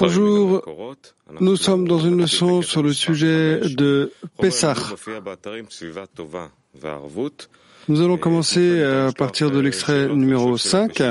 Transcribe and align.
Bonjour, 0.00 0.62
nous 1.40 1.56
sommes 1.56 1.86
dans 1.86 1.98
une 1.98 2.18
leçon 2.18 2.62
sur 2.62 2.82
le 2.82 2.94
sujet 2.94 3.60
de 3.60 4.10
Pessah. 4.38 4.74
Nous 7.88 8.00
allons 8.00 8.16
commencer 8.16 8.82
à 8.82 9.12
partir 9.12 9.50
de 9.50 9.60
l'extrait 9.60 10.08
numéro 10.08 10.56
5. 10.56 11.02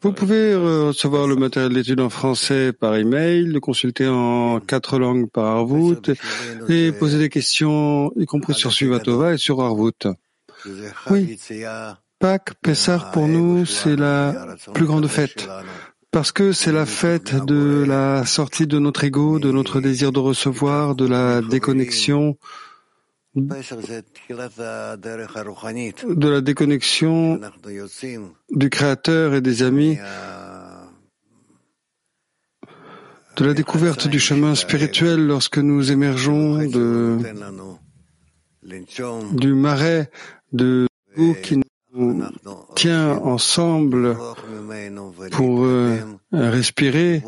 Vous 0.00 0.12
pouvez 0.12 0.54
recevoir 0.54 1.26
le 1.26 1.34
matériel 1.34 1.74
d'étude 1.74 2.00
en 2.00 2.08
français 2.08 2.72
par 2.72 2.94
email, 2.94 3.44
le 3.46 3.58
consulter 3.58 4.06
en 4.06 4.60
quatre 4.60 4.98
langues 4.98 5.28
par 5.28 5.46
Arvout 5.46 6.12
et 6.68 6.92
poser 6.92 7.18
des 7.18 7.28
questions, 7.30 8.12
y 8.16 8.26
compris 8.26 8.54
sur 8.54 8.72
Suvatova 8.72 9.34
et 9.34 9.38
sur 9.38 9.60
Arvout. 9.60 10.06
Oui. 11.10 11.36
Pâques, 12.18 12.54
Pessah 12.62 13.10
pour 13.12 13.28
nous, 13.28 13.66
c'est 13.66 13.96
la 13.96 14.56
plus 14.72 14.86
grande 14.86 15.06
fête. 15.08 15.48
Parce 16.10 16.32
que 16.32 16.52
c'est 16.52 16.72
la 16.72 16.86
fête 16.86 17.34
de 17.44 17.84
la 17.86 18.24
sortie 18.24 18.66
de 18.66 18.78
notre 18.78 19.04
ego, 19.04 19.38
de 19.40 19.50
notre 19.50 19.80
désir 19.80 20.12
de 20.12 20.20
recevoir, 20.20 20.94
de 20.94 21.06
la 21.06 21.42
déconnexion, 21.42 22.38
de 23.34 23.48
la 26.28 26.40
déconnexion 26.40 27.40
du 28.50 28.70
Créateur 28.70 29.34
et 29.34 29.40
des 29.40 29.62
amis, 29.64 29.98
de 33.36 33.44
la 33.44 33.54
découverte 33.54 34.06
du 34.06 34.20
chemin 34.20 34.54
spirituel 34.54 35.26
lorsque 35.26 35.58
nous 35.58 35.90
émergeons 35.90 36.58
de, 36.58 37.18
du 39.32 39.52
marais 39.54 40.10
de 40.52 40.86
qui 41.42 41.56
nous 41.56 41.64
tient 42.74 43.12
ensemble 43.18 44.16
pour 45.32 45.64
euh, 45.64 45.98
respirer 46.32 47.22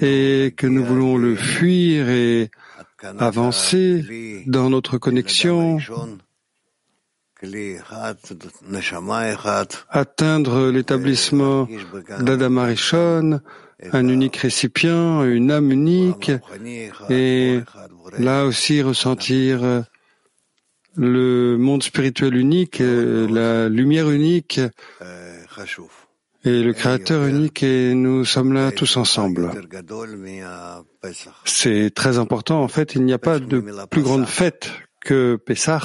et 0.00 0.54
que 0.56 0.66
nous 0.66 0.84
voulons 0.84 1.16
le 1.16 1.36
fuir 1.36 2.08
et 2.08 2.50
avancer 3.18 4.44
dans 4.46 4.70
notre 4.70 4.98
connexion, 4.98 5.78
atteindre 9.90 10.70
l'établissement 10.70 11.68
d'Adam 12.20 12.56
Arishon, 12.58 13.40
un 13.92 14.08
unique 14.08 14.36
récipient, 14.36 15.24
une 15.24 15.50
âme 15.50 15.72
unique, 15.72 16.30
et 17.10 17.60
là 18.18 18.44
aussi 18.44 18.82
ressentir 18.82 19.84
le 20.96 21.56
monde 21.56 21.82
spirituel 21.82 22.36
unique, 22.36 22.78
la 22.80 23.68
lumière 23.68 24.10
unique. 24.10 24.60
Et 26.44 26.62
le 26.64 26.72
Créateur 26.72 27.24
unique 27.26 27.62
et 27.62 27.94
nous 27.94 28.24
sommes 28.24 28.52
là 28.52 28.72
tous 28.72 28.96
ensemble. 28.96 29.52
C'est 31.44 31.90
très 31.94 32.18
important. 32.18 32.62
En 32.62 32.68
fait, 32.68 32.96
il 32.96 33.04
n'y 33.04 33.12
a 33.12 33.18
pas 33.18 33.38
de 33.38 33.60
plus 33.86 34.02
grande 34.02 34.26
fête 34.26 34.70
que 35.00 35.36
Pessah. 35.36 35.80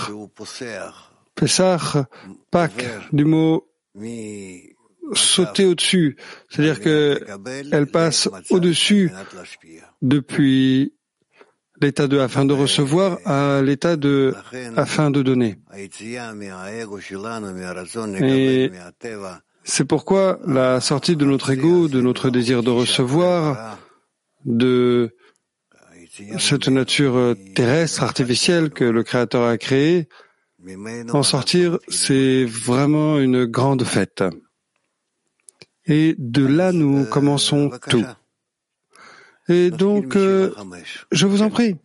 Pessah, 1.35 2.07
Pâques, 2.49 2.87
du 3.13 3.25
mot 3.25 3.67
sauter 5.13 5.65
au-dessus. 5.65 6.17
C'est-à-dire 6.49 6.81
que 6.81 7.23
elle 7.71 7.87
passe 7.87 8.29
au-dessus 8.49 9.11
depuis 10.01 10.93
l'état 11.81 12.07
de 12.07 12.19
afin 12.19 12.45
de 12.45 12.53
recevoir 12.53 13.19
à 13.25 13.61
l'état 13.61 13.95
de 13.95 14.35
afin 14.75 15.11
de 15.11 15.21
donner. 15.21 15.57
Et 15.75 15.89
c'est 19.63 19.85
pourquoi 19.85 20.39
la 20.45 20.79
sortie 20.79 21.15
de 21.15 21.25
notre 21.25 21.49
ego, 21.51 21.87
de 21.87 22.01
notre 22.01 22.29
désir 22.29 22.63
de 22.63 22.69
recevoir, 22.69 23.77
de 24.45 25.15
cette 26.39 26.67
nature 26.67 27.35
terrestre, 27.53 28.03
artificielle 28.03 28.69
que 28.69 28.85
le 28.85 29.03
Créateur 29.03 29.43
a 29.47 29.57
créée, 29.57 30.07
en 31.11 31.23
sortir, 31.23 31.79
c'est 31.87 32.45
vraiment 32.45 33.19
une 33.19 33.45
grande 33.45 33.83
fête. 33.83 34.23
Et 35.85 36.15
de 36.17 36.45
là, 36.45 36.71
nous 36.71 37.05
commençons 37.05 37.71
tout. 37.89 38.05
Et 39.49 39.71
donc, 39.71 40.15
euh, 40.15 40.51
je 41.11 41.25
vous 41.25 41.41
en 41.41 41.49
prie, 41.49 41.75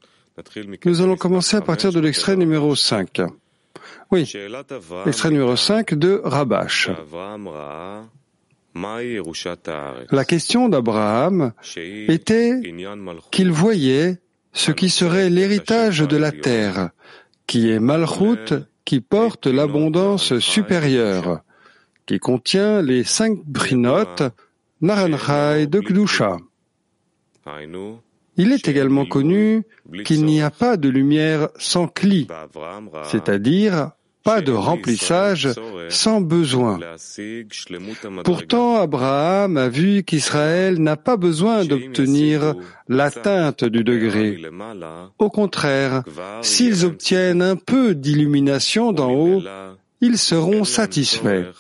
nous 0.85 1.01
allons 1.01 1.17
commencer 1.17 1.57
à 1.57 1.61
partir 1.61 1.93
de 1.93 2.01
l'extrait 2.01 2.37
numéro 2.37 2.75
5. 2.75 3.23
Oui, 4.11 4.31
l'extrait 5.07 5.31
numéro 5.31 5.57
5 5.57 5.95
de 5.95 6.21
Rabash. 6.25 6.91
La 10.11 10.25
question 10.25 10.69
d'Abraham 10.69 11.53
était 11.77 12.61
qu'il 13.31 13.53
voyait 13.53 14.19
ce 14.53 14.73
qui 14.73 14.91
serait 14.91 15.31
l'héritage 15.31 16.01
de 16.01 16.17
la 16.17 16.33
terre, 16.33 16.91
qui 17.47 17.71
est 17.71 17.79
Malchut, 17.81 18.65
qui 18.85 19.01
porte 19.01 19.47
l'abondance 19.47 20.39
supérieure, 20.39 21.41
qui 22.07 22.19
contient 22.19 22.83
les 22.83 23.05
cinq 23.05 23.39
brinotes 23.47 24.23
Naranchai 24.81 25.67
de 25.67 25.81
Kdusha. 25.81 26.39
Il 28.37 28.53
est 28.53 28.67
également 28.69 29.05
connu 29.05 29.65
qu'il 30.05 30.25
n'y 30.25 30.41
a 30.41 30.51
pas 30.51 30.77
de 30.77 30.89
lumière 30.89 31.49
sans 31.59 31.87
cli, 31.87 32.29
c'est-à-dire 33.05 33.91
pas 34.23 34.41
de 34.41 34.53
remplissage 34.53 35.49
sans 35.89 36.21
besoin. 36.21 36.79
Pourtant, 38.25 38.81
Abraham 38.81 39.57
a 39.57 39.69
vu 39.69 40.05
qu'Israël 40.05 40.81
n'a 40.81 40.97
pas 40.97 41.17
besoin 41.17 41.65
d'obtenir 41.65 42.55
l'atteinte 42.89 43.65
du 43.65 43.85
degré. 43.85 44.41
Au 45.19 45.29
contraire, 45.29 46.03
s'ils 46.41 46.85
obtiennent 46.85 47.43
un 47.43 47.57
peu 47.57 47.95
d'illumination 47.95 48.93
d'en 48.93 49.13
haut, 49.13 49.43
ils 50.01 50.19
seront 50.19 50.65
satisfaits. 50.65 51.53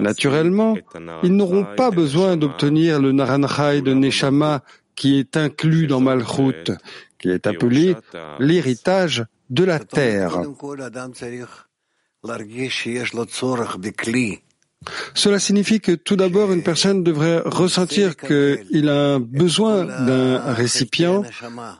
Naturellement, 0.00 0.76
ils 1.22 1.34
n'auront 1.34 1.66
pas 1.76 1.90
besoin 1.90 2.36
d'obtenir 2.36 3.00
le 3.00 3.12
Naranchai 3.12 3.80
de 3.80 3.94
Neshama 3.94 4.62
qui 4.98 5.18
est 5.20 5.36
inclus 5.36 5.86
dans 5.86 6.00
Malchut, 6.00 6.72
qui 7.18 7.30
est 7.30 7.46
appelé 7.46 7.96
l'héritage 8.40 9.24
de 9.48 9.64
la 9.64 9.78
terre. 9.78 10.42
Cela 15.14 15.38
signifie 15.38 15.80
que 15.80 15.92
tout 15.92 16.16
d'abord 16.16 16.52
une 16.52 16.62
personne 16.62 17.02
devrait 17.02 17.40
ressentir 17.44 18.16
qu'il 18.16 18.88
a 18.88 19.18
besoin 19.18 19.84
d'un 19.84 20.52
récipient 20.52 21.22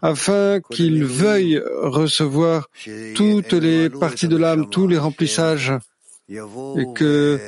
afin 0.03 0.61
qu'il 0.61 1.05
veuille 1.05 1.61
recevoir 1.83 2.69
toutes 3.15 3.53
les 3.53 3.91
parties 3.91 4.29
de 4.29 4.37
l'âme, 4.37 4.69
tous 4.71 4.87
les 4.87 4.99
remplissages, 4.99 5.73
et 6.29 6.87
que 6.95 7.39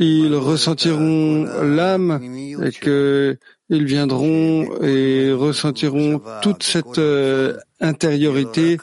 ils 0.00 0.34
ressentiront 0.36 1.44
l'âme 1.62 2.20
et 2.62 2.70
que 2.70 3.36
ils 3.70 3.84
viendront 3.84 4.80
et 4.82 5.32
ressentiront 5.32 6.20
toute 6.42 6.62
cette 6.62 6.98
euh, 6.98 7.56
intériorité 7.80 8.78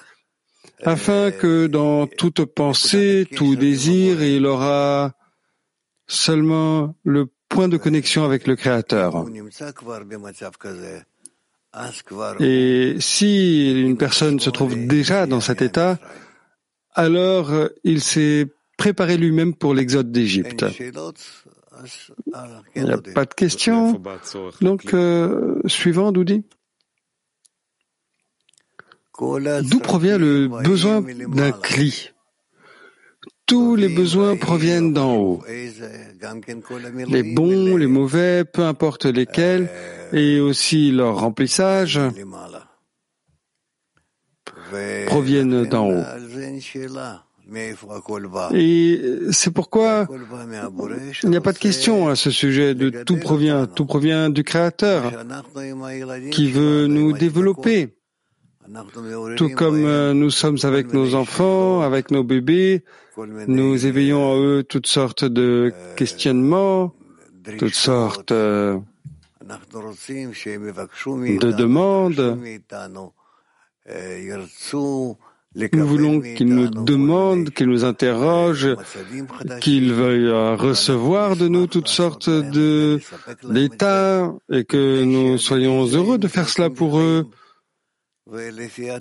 afin 0.84 1.32
que 1.32 1.68
dans 1.68 2.08
toute 2.08 2.46
pensée, 2.46 3.28
tout 3.36 3.56
désir, 3.56 4.22
il 4.24 4.46
aura 4.46 5.14
seulement 6.08 6.96
le 7.04 7.28
point 7.50 7.68
de 7.68 7.78
connexion 7.78 8.24
avec 8.24 8.48
le 8.48 8.56
Créateur. 8.56 9.26
Et 12.40 12.96
si 13.00 13.82
une 13.82 13.98
personne 13.98 14.40
se 14.40 14.50
trouve 14.50 14.88
déjà 14.88 15.26
dans 15.26 15.42
cet 15.42 15.62
état, 15.62 16.00
alors 16.94 17.52
il 17.84 18.02
s'est 18.02 18.48
préparé 18.78 19.18
lui-même 19.18 19.54
pour 19.54 19.74
l'exode 19.74 20.12
d'Égypte. 20.12 20.66
Il 22.76 22.84
n'y 22.84 22.92
a 22.92 22.98
pas 22.98 23.26
de 23.26 23.34
question. 23.34 24.02
Donc, 24.62 24.94
euh, 24.94 25.62
suivant, 25.66 26.12
Doudi. 26.12 26.44
D'où 29.18 29.80
provient 29.80 30.18
le 30.18 30.48
besoin 30.64 31.02
d'un 31.02 31.52
cli? 31.52 32.12
Tous 33.46 33.76
les 33.76 33.90
besoins 33.90 34.36
proviennent 34.38 34.92
d'en 34.92 35.16
haut. 35.16 35.44
Les 37.08 37.24
bons, 37.36 37.78
les 37.78 37.88
mauvais, 37.88 38.44
peu 38.44 38.64
importe 38.64 39.06
lesquels, 39.06 39.70
et 40.12 40.40
aussi 40.40 40.92
leur 40.92 41.20
remplissage 41.20 42.00
proviennent 45.06 45.66
d'en 45.66 45.90
haut. 45.90 46.04
Et 48.54 49.02
c'est 49.32 49.52
pourquoi 49.52 50.08
il 51.24 51.30
n'y 51.30 51.38
a 51.38 51.42
pas 51.42 51.54
de 51.54 51.58
question 51.58 52.08
à 52.08 52.16
ce 52.16 52.32
sujet. 52.32 52.74
De 52.74 52.90
tout 53.04 53.18
provient, 53.18 53.68
tout 53.68 53.86
provient 53.86 54.30
du 54.30 54.44
Créateur 54.44 55.12
qui 56.32 56.52
veut 56.52 56.88
nous 56.88 57.14
développer. 57.14 57.96
Tout 59.38 59.50
comme 59.50 59.86
euh, 59.86 60.14
nous 60.16 60.32
sommes 60.32 60.58
avec 60.64 60.92
nos 60.92 61.14
enfants, 61.14 61.82
avec 61.82 62.10
nos 62.10 62.24
bébés, 62.24 62.84
nous 63.48 63.86
éveillons 63.86 64.32
à 64.32 64.38
eux 64.38 64.64
toutes 64.64 64.88
sortes 64.88 65.24
de 65.24 65.72
questionnements, 65.96 66.92
toutes 67.60 67.76
sortes 67.76 68.34
de 68.34 68.82
demandes. 71.52 72.40
Nous 75.56 75.88
voulons 75.88 76.22
qu'ils 76.22 76.54
nous 76.54 76.68
demandent, 76.68 77.50
qu'ils 77.50 77.70
nous 77.70 77.86
interrogent, 77.86 78.76
qu'ils 79.62 79.94
veuillent 79.94 80.56
recevoir 80.56 81.36
de 81.36 81.48
nous 81.48 81.68
toutes 81.68 81.88
sortes 81.88 82.30
de 82.30 83.00
d'états 83.44 84.34
et 84.52 84.66
que 84.66 85.04
nous 85.04 85.38
soyons 85.38 85.86
heureux 85.86 86.18
de 86.18 86.28
faire 86.28 86.50
cela 86.50 86.70
pour 86.70 87.00
eux. 87.00 87.28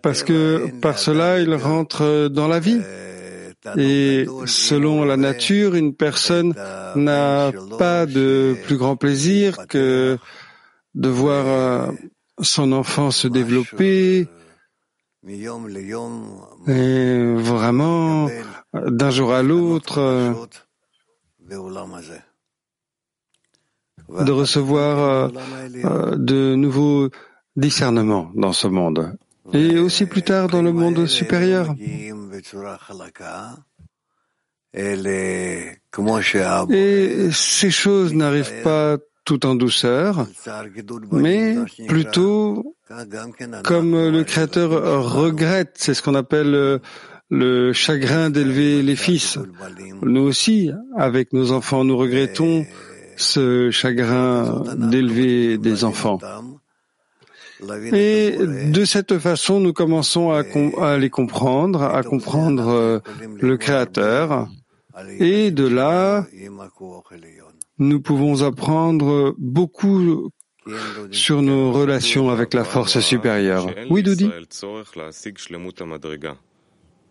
Parce 0.03 0.23
que 0.23 0.71
par 0.81 0.99
cela, 0.99 1.41
ils 1.41 1.55
rentrent 1.55 2.29
dans 2.29 2.49
la 2.49 2.61
vie. 2.61 2.81
Et 3.79 4.27
selon 4.47 5.05
la 5.05 5.17
nature, 5.17 5.75
une 5.75 5.95
personne 5.95 6.55
n'a 6.97 7.51
pas 7.79 8.05
de 8.05 8.55
plus 8.67 8.77
grand 8.77 8.97
plaisir 8.97 9.67
que 9.69 10.19
de 10.95 11.09
voir 11.09 11.47
euh, 11.47 11.93
son 12.41 12.73
enfant 12.73 13.11
se 13.11 13.27
développer, 13.27 14.29
et 16.67 17.35
vraiment, 17.37 18.29
d'un 18.75 19.11
jour 19.11 19.33
à 19.33 19.43
l'autre, 19.43 20.49
de 24.09 24.33
recevoir 24.33 25.31
euh, 25.85 26.17
de 26.17 26.55
nouveaux 26.55 27.09
discernements 27.57 28.31
dans 28.35 28.53
ce 28.53 28.67
monde. 28.67 29.17
Et 29.53 29.79
aussi 29.79 30.07
plus 30.07 30.23
tard 30.23 30.49
dans 30.49 30.63
le 30.63 30.73
monde 30.73 31.07
supérieur. 31.07 31.75
Et 36.71 37.31
ces 37.33 37.71
choses 37.71 38.13
n'arrivent 38.15 38.63
pas 38.63 38.99
tout 39.25 39.47
en 39.47 39.55
douceur, 39.55 40.27
mais 41.13 41.57
plutôt 41.89 42.77
comme 43.65 43.93
le 44.11 44.25
Créateur 44.25 44.71
regrette, 45.15 45.73
c'est 45.75 45.95
ce 45.95 46.03
qu'on 46.03 46.15
appelle 46.15 46.55
euh, 46.55 46.79
le 47.31 47.73
chagrin 47.73 48.31
d'élever 48.31 48.83
les 48.83 48.97
fils. 48.97 49.39
Nous 50.03 50.21
aussi, 50.21 50.71
avec 50.97 51.33
nos 51.33 51.53
enfants, 51.53 51.85
nous 51.85 51.97
regrettons 51.97 52.67
ce 53.17 53.71
chagrin 53.71 54.63
d'élever 54.77 55.59
des 55.59 55.85
enfants. 55.85 56.19
Et 57.93 58.37
de 58.37 58.85
cette 58.85 59.19
façon, 59.19 59.61
nous 59.61 59.73
commençons 59.73 60.31
à, 60.31 60.43
à 60.83 60.99
les 60.99 61.11
comprendre, 61.11 61.83
à 61.83 62.03
comprendre 62.03 62.69
euh, 62.69 62.99
le 63.41 63.57
Créateur. 63.57 64.49
Et 65.19 65.51
de 65.51 65.67
là, 65.67 66.27
nous 67.79 68.01
pouvons 68.01 68.43
apprendre 68.43 69.35
beaucoup 69.39 70.31
sur 71.11 71.43
nos 71.43 71.73
relations 71.73 72.31
avec 72.31 72.55
la 72.55 72.65
force 72.65 73.01
supérieure. 73.01 73.67
Oui, 73.91 74.03
Doudi 74.03 74.31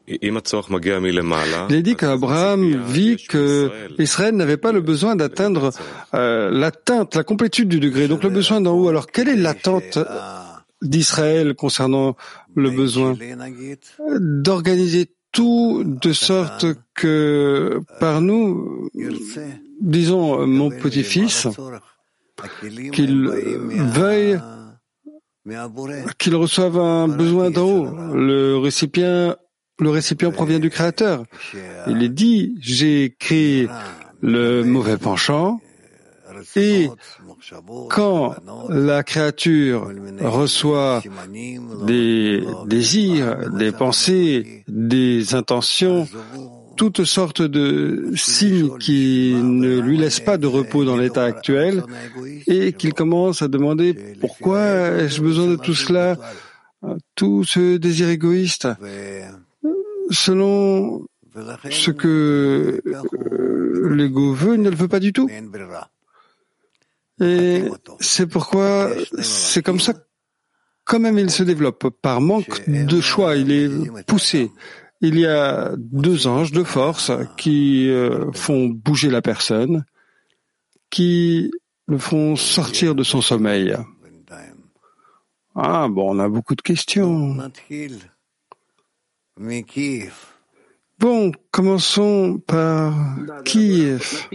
il 0.08 1.76
est 1.76 1.82
dit 1.82 1.96
qu'Abraham 1.96 2.84
vit 2.88 3.16
que 3.16 3.72
Israël 4.00 4.36
n'avait 4.36 4.58
pas 4.58 4.74
le 4.74 4.82
besoin 4.82 5.16
d'atteindre 5.16 5.72
euh, 6.14 6.52
l'atteinte, 6.52 7.16
la 7.16 7.24
complétude 7.24 7.70
du 7.70 7.80
degré, 7.80 8.10
donc 8.10 8.24
le 8.24 8.30
besoin 8.30 8.60
d'en 8.60 8.74
haut. 8.74 8.90
Alors, 8.90 9.08
quelle 9.08 9.30
est 9.30 9.38
l'attente 9.38 9.98
d'Israël 10.82 11.56
concernant 11.56 12.18
le 12.54 12.70
besoin 12.70 13.16
D'organiser 14.20 15.10
tout 15.32 15.84
de 15.86 16.12
sorte 16.12 16.66
que 16.94 17.80
par 18.02 18.20
nous, 18.22 18.90
disons, 19.84 20.48
mon 20.48 20.70
petit-fils, 20.70 21.48
qu'il 22.92 23.28
veuille 23.28 24.40
qu'il 26.18 26.36
reçoive 26.36 26.80
un 26.80 27.08
besoin 27.08 27.52
d'en 27.52 27.68
haut. 27.68 27.90
Le 28.14 28.58
récipient, 28.58 29.36
le 29.80 29.90
récipient 29.90 30.32
provient 30.32 30.60
du 30.60 30.70
Créateur. 30.70 31.26
Il 31.88 32.02
est 32.02 32.10
dit, 32.10 32.56
j'ai 32.62 33.16
créé 33.20 33.68
le 34.22 34.64
mauvais 34.64 34.98
penchant 34.98 35.60
et 36.56 36.90
quand 37.90 38.36
la 38.70 39.04
créature 39.04 39.92
reçoit 40.22 41.02
des 41.86 42.44
désirs, 42.66 43.50
des 43.52 43.72
pensées, 43.72 44.64
des 44.68 45.36
intentions, 45.36 46.08
toutes 46.76 47.04
sortes 47.04 47.42
de 47.42 48.12
signes 48.16 48.78
qui 48.78 49.34
ne 49.36 49.80
lui 49.80 49.98
laissent 49.98 50.20
pas 50.20 50.38
de 50.38 50.48
repos 50.48 50.86
dans 50.86 50.98
l'état 50.98 51.24
actuel 51.24 51.84
et 52.48 52.74
qu'il 52.74 52.94
commence 52.94 53.42
à 53.42 53.48
demander 53.48 53.94
pourquoi 54.20 54.62
ai-je 55.00 55.22
besoin 55.22 55.48
de 55.48 55.56
tout 55.56 55.74
cela, 55.74 56.18
tout 57.16 57.44
ce 57.44 57.78
désir 57.78 58.10
égoïste, 58.10 58.68
selon 60.10 61.06
ce 61.70 61.92
que 61.92 62.82
euh, 62.86 63.90
l'ego 63.96 64.34
veut, 64.34 64.56
il 64.56 64.62
ne 64.62 64.70
le 64.70 64.76
veut 64.76 64.88
pas 64.88 65.00
du 65.00 65.14
tout. 65.14 65.30
Et 67.22 67.64
c'est 68.00 68.28
pourquoi 68.28 68.90
c'est 69.20 69.64
comme 69.64 69.80
ça, 69.80 69.94
quand 70.84 71.00
même 71.00 71.18
il 71.18 71.30
se 71.30 71.44
développe. 71.44 71.90
Par 72.02 72.22
manque 72.22 72.68
de 72.68 73.02
choix, 73.02 73.36
il 73.36 73.52
est 73.52 74.04
poussé 74.06 74.52
il 75.04 75.20
y 75.20 75.26
a 75.28 75.74
deux 75.78 76.28
anges 76.28 76.54
de 76.54 76.64
force 76.64 77.12
qui 77.36 77.90
euh, 77.90 78.32
font 78.32 78.70
bouger 78.70 79.10
la 79.10 79.22
personne, 79.22 79.84
qui 80.90 81.52
le 81.88 81.98
font 81.98 82.38
sortir 82.38 82.96
de 82.96 83.04
son 83.04 83.20
sommeil. 83.20 83.76
Ah 85.56 85.88
bon, 85.90 86.16
on 86.16 86.20
a 86.20 86.30
beaucoup 86.30 86.56
de 86.56 86.62
questions. 86.62 87.36
Bon, 91.00 91.32
commençons 91.52 92.42
par 92.48 92.94
Kiev. 93.44 94.30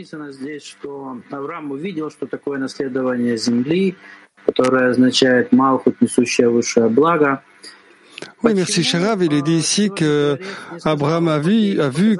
Oui, 8.43 8.53
merci 8.55 8.85
Sharav. 8.85 9.23
Il 9.23 9.33
est 9.33 9.43
dit 9.43 9.57
ici 9.57 9.91
que 9.91 10.39
Abraham 10.85 11.29
a 11.29 11.39
vu, 11.39 11.81
a 11.81 11.89
vu 11.89 12.17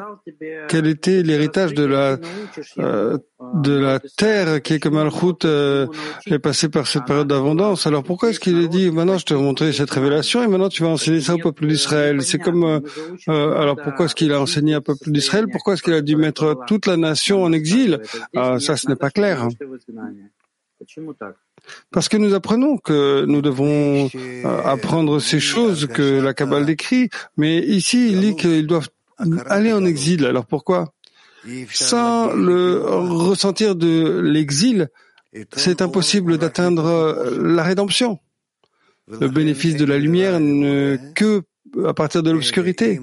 quel 0.69 0.87
était 0.87 1.23
l'héritage 1.23 1.75
de 1.75 1.85
la 1.85 2.19
euh, 2.79 3.19
de 3.55 3.73
la 3.73 4.01
terre 4.01 4.61
qui 4.63 4.75
est 4.75 4.81
comme 4.81 4.95
Malchut 4.95 5.45
euh, 5.45 5.87
est 6.27 6.39
passé 6.39 6.69
par 6.69 6.87
cette 6.87 7.05
période 7.05 7.29
d'abondance. 7.29 7.87
Alors 7.87 8.03
pourquoi 8.03 8.31
est-ce 8.31 8.41
qu'il 8.41 8.59
est 8.59 8.69
dit 8.69 8.91
maintenant 8.91 9.17
je 9.17 9.25
te 9.25 9.35
montrer 9.35 9.73
cette 9.73 9.91
révélation 9.91 10.43
et 10.43 10.49
maintenant 10.49 10.69
tu 10.69 10.83
vas 10.83 10.89
enseigner 10.89 11.21
ça 11.21 11.35
au 11.35 11.39
peuple 11.39 11.67
d'Israël? 11.67 12.23
C'est 12.23 12.39
comme 12.39 12.65
euh, 12.65 12.81
alors 13.29 13.77
pourquoi 13.77 14.07
est-ce 14.07 14.15
qu'il 14.15 14.33
a 14.33 14.41
enseigné 14.41 14.77
au 14.77 14.81
peuple 14.81 15.11
d'Israël? 15.11 15.47
Pourquoi 15.51 15.75
est-ce 15.75 15.83
qu'il 15.83 15.95
a 15.95 16.03
dû 16.03 16.17
mettre 16.17 16.57
toute 16.67 16.87
la 16.87 16.97
nation 16.97 17.43
en 17.43 17.53
exil? 17.53 18.01
Ah, 18.35 18.59
Ça, 18.59 18.77
ce 18.77 18.89
n'est 18.89 18.97
pas 18.97 19.11
clair. 19.11 19.49
Parce 21.93 22.09
que 22.09 22.17
nous 22.17 22.35
apprenons 22.35 22.79
que 22.79 23.25
nous 23.27 23.43
devons 23.43 24.11
euh, 24.15 24.63
apprendre 24.65 25.21
ces 25.21 25.41
choses 25.41 25.87
que 25.87 26.21
la 26.21 26.35
Kabbale 26.35 26.67
décrit, 26.67 27.09
mais 27.37 27.59
ici 27.59 28.11
il 28.13 28.21
dit 28.21 28.37
qu'ils 28.37 28.67
doivent 28.67 28.89
aller 29.47 29.73
en 29.73 29.85
exil. 29.85 30.25
Alors 30.27 30.47
pourquoi? 30.47 30.93
Sans 31.73 32.33
le 32.33 32.81
ressentir 32.83 33.75
de 33.75 34.21
l'exil, 34.21 34.89
c'est 35.55 35.83
impossible 35.83 36.37
d'atteindre 36.39 37.33
la 37.41 37.63
rédemption. 37.63 38.19
Le 39.09 39.29
bénéfice 39.29 39.77
de 39.77 39.87
la 39.87 39.99
lumière 39.99 40.41
ne 40.41 40.99
que 41.15 41.43
à 41.87 41.95
partir 41.95 42.23
de 42.23 42.31
l'obscurité. 42.31 43.01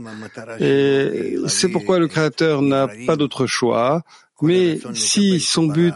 Et 0.60 1.38
c'est 1.48 1.70
pourquoi 1.70 2.00
le 2.00 2.08
Créateur 2.08 2.62
n'a 2.62 2.88
pas 3.06 3.16
d'autre 3.16 3.46
choix. 3.46 4.04
Mais 4.42 4.80
si 4.94 5.40
son 5.40 5.68
but 5.68 5.96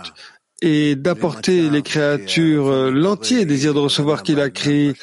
et 0.61 0.95
d'apporter 0.95 1.69
les 1.69 1.81
créatures 1.81 2.67
euh, 2.67 2.91
l'entier 2.91 3.45
désir 3.45 3.73
de 3.73 3.79
recevoir 3.79 4.23
qu'il 4.23 4.39
a 4.39 4.49
créé 4.49 4.93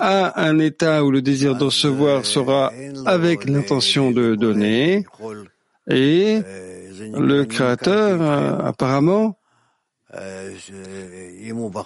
à 0.00 0.42
un 0.42 0.58
état 0.58 1.04
où 1.04 1.10
le 1.10 1.22
désir 1.22 1.54
de 1.56 1.64
recevoir 1.64 2.24
sera 2.24 2.72
avec 3.06 3.48
l'intention 3.48 4.10
de 4.10 4.34
donner. 4.34 5.04
Et 5.88 6.40
le 7.12 7.44
créateur 7.44 8.20
euh, 8.20 8.58
apparemment 8.64 9.36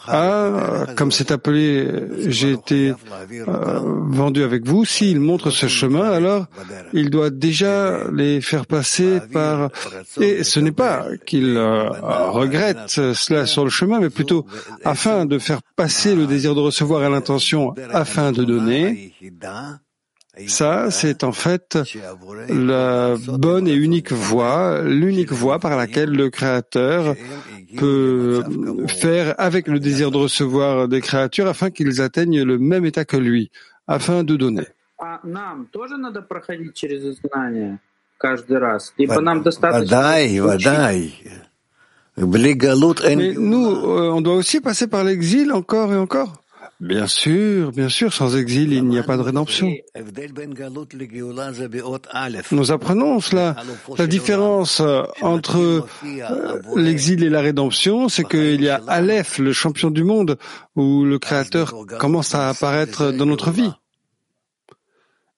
ah, 0.08 0.86
comme 0.96 1.12
c'est 1.12 1.30
appelé, 1.30 1.88
j'ai 2.26 2.52
été 2.52 2.92
euh, 3.32 3.80
vendu 4.08 4.42
avec 4.42 4.66
vous. 4.66 4.84
S'il 4.84 5.20
montre 5.20 5.50
ce 5.50 5.66
chemin, 5.66 6.10
alors 6.10 6.46
il 6.92 7.10
doit 7.10 7.30
déjà 7.30 8.10
les 8.12 8.40
faire 8.40 8.66
passer 8.66 9.20
par. 9.32 9.70
Et 10.20 10.44
ce 10.44 10.60
n'est 10.60 10.72
pas 10.72 11.06
qu'il 11.26 11.56
euh, 11.56 11.88
regrette 12.30 12.88
cela 13.14 13.46
sur 13.46 13.64
le 13.64 13.70
chemin, 13.70 14.00
mais 14.00 14.10
plutôt 14.10 14.46
afin 14.84 15.26
de 15.26 15.38
faire 15.38 15.60
passer 15.76 16.14
le 16.14 16.26
désir 16.26 16.54
de 16.54 16.60
recevoir 16.60 17.02
à 17.02 17.08
l'intention, 17.08 17.74
afin 17.92 18.32
de 18.32 18.44
donner. 18.44 19.12
Ça, 20.46 20.90
c'est 20.90 21.24
en 21.24 21.32
fait 21.32 21.78
la 22.48 23.16
bonne 23.16 23.66
et 23.66 23.74
unique 23.74 24.12
voie, 24.12 24.82
l'unique 24.82 25.32
voie 25.32 25.58
par 25.58 25.76
laquelle 25.76 26.10
le 26.10 26.30
Créateur 26.30 27.16
peut 27.76 28.44
faire 28.88 29.34
avec 29.38 29.66
le 29.66 29.80
désir 29.80 30.10
de 30.10 30.16
recevoir 30.16 30.88
des 30.88 31.00
créatures 31.00 31.48
afin 31.48 31.70
qu'ils 31.70 32.00
atteignent 32.00 32.42
le 32.42 32.58
même 32.58 32.84
état 32.84 33.04
que 33.04 33.16
lui, 33.16 33.50
afin 33.86 34.22
de 34.22 34.36
donner. 34.36 34.66
Mais 43.16 43.32
nous, 43.34 43.66
on 43.66 44.20
doit 44.20 44.34
aussi 44.34 44.60
passer 44.60 44.88
par 44.88 45.04
l'exil 45.04 45.52
encore 45.52 45.92
et 45.92 45.96
encore. 45.96 46.42
Bien 46.80 47.08
sûr, 47.08 47.72
bien 47.72 47.88
sûr, 47.88 48.12
sans 48.12 48.36
exil, 48.36 48.72
il 48.72 48.84
n'y 48.84 49.00
a 49.00 49.02
pas 49.02 49.16
de 49.16 49.22
rédemption. 49.22 49.72
Nous 52.52 52.70
apprenons 52.70 53.18
cela. 53.18 53.56
La 53.98 54.06
différence 54.06 54.78
euh, 54.80 55.02
entre 55.20 55.58
euh, 55.58 55.82
l'exil 56.76 57.24
et 57.24 57.30
la 57.30 57.40
rédemption, 57.40 58.08
c'est 58.08 58.22
qu'il 58.22 58.62
y 58.62 58.68
a 58.68 58.80
Aleph, 58.86 59.38
le 59.38 59.52
champion 59.52 59.90
du 59.90 60.04
monde, 60.04 60.38
où 60.76 61.04
le 61.04 61.18
Créateur 61.18 61.74
commence 61.98 62.36
à 62.36 62.48
apparaître 62.48 63.10
dans 63.10 63.26
notre 63.26 63.50
vie. 63.50 63.72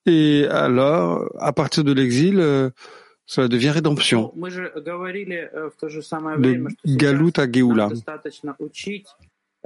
Et 0.05 0.47
alors, 0.51 1.25
à 1.39 1.55
partir 1.55 1.85
de 1.85 1.93
l'exil, 1.93 2.39
euh, 2.39 2.69
cela 3.25 3.49
devient 3.49 3.71
rédemption. 3.71 4.33
De 4.37 4.57
Galut 6.97 7.33
à 7.37 7.51
Géoula. 7.51 7.89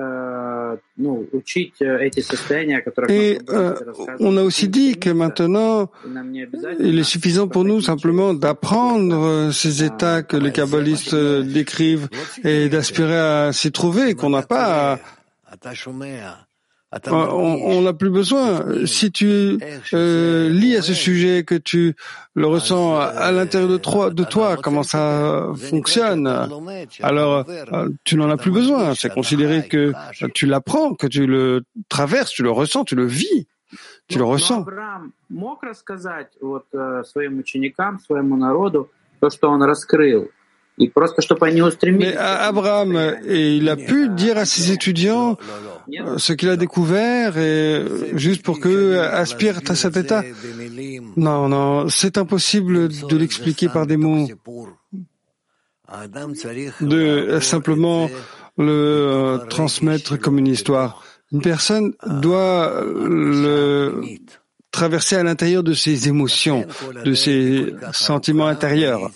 Euh, 0.01 0.75
Et 3.09 3.39
euh, 3.49 3.75
on 4.19 4.37
a 4.37 4.43
aussi 4.43 4.69
dit 4.69 4.97
que 4.97 5.11
maintenant, 5.11 5.89
il 6.81 6.99
est 6.99 7.05
suffisant 7.05 7.47
pour 7.47 7.65
nous 7.65 7.81
simplement 7.81 8.35
d'apprendre 8.35 9.53
ces 9.53 9.85
états 9.85 10.23
que 10.23 10.37
les 10.37 10.51
kabbalistes 10.51 11.15
décrivent 11.15 12.09
et 12.43 12.69
d'aspirer 12.69 13.19
à 13.19 13.53
s'y 13.53 13.71
trouver, 13.71 14.15
qu'on 14.15 14.31
n'a 14.31 14.43
pas 14.43 14.95
à, 14.95 15.57
on 17.11 17.83
n'a 17.83 17.93
plus 17.93 18.11
besoin. 18.11 18.87
Si 18.87 19.11
tu 19.11 19.59
euh, 19.93 20.49
lis 20.51 20.77
à 20.77 20.83
ce 20.83 20.95
sujet, 20.95 21.45
que 21.45 21.55
tu 21.55 21.95
le 22.35 22.47
ressens 22.47 22.97
à, 22.97 23.31
l'intérieur 23.33 23.71
de 23.71 23.77
toi, 23.77 24.11
de 24.11 24.25
toi, 24.25 24.57
comment 24.63 24.83
ça 24.83 25.49
fonctionne, 25.57 26.27
alors 27.03 27.45
euh, 27.49 27.89
tu 28.05 28.17
n'en 28.17 28.31
as 28.31 28.37
plus 28.37 28.51
besoin. 28.51 28.95
C'est 28.95 29.13
considéré 29.13 29.67
que 29.67 29.93
tu 30.35 30.47
l'apprends, 30.47 30.95
que 30.95 31.07
tu 31.07 31.27
le 31.27 31.65
traverses, 31.89 32.31
tu 32.31 32.43
le 32.43 32.51
ressens, 32.51 32.85
tu 32.85 32.95
le 32.95 33.07
vis, 33.07 33.47
tu 34.09 34.19
le 34.19 34.25
ressens. 34.25 34.65
Mais 41.99 42.17
Abraham, 42.17 42.97
et 43.25 43.57
il 43.57 43.69
a 43.69 43.77
pu 43.77 44.09
dire 44.09 44.39
à 44.39 44.45
ses 44.45 44.73
étudiants 44.73 45.37
ce 46.17 46.33
qu'il 46.33 46.49
a 46.49 46.57
découvert 46.57 47.39
et 47.39 47.85
juste 48.15 48.43
pour 48.43 48.61
qu'eux 48.61 49.01
aspirent 49.01 49.61
à 49.69 49.75
cet 49.75 49.97
état. 49.97 50.23
Non, 51.17 51.49
non, 51.49 51.89
c'est 51.89 52.19
impossible 52.19 52.89
de 52.89 53.17
l'expliquer 53.17 53.69
par 53.69 53.87
des 53.87 53.97
mots, 53.97 54.29
de 56.81 57.39
simplement 57.41 58.09
le 58.57 58.73
euh, 58.73 59.39
transmettre 59.47 60.19
comme 60.19 60.39
une 60.39 60.47
histoire. 60.47 61.03
Une 61.33 61.43
personne 61.43 61.95
doit 62.07 62.85
le 62.85 64.01
traverser 64.71 65.17
à 65.17 65.23
l'intérieur 65.23 65.63
de 65.63 65.73
ses 65.73 66.09
émotions, 66.09 66.67
de 67.05 67.15
ses 67.15 67.75
sentiments 67.93 68.47
intérieurs. 68.47 69.11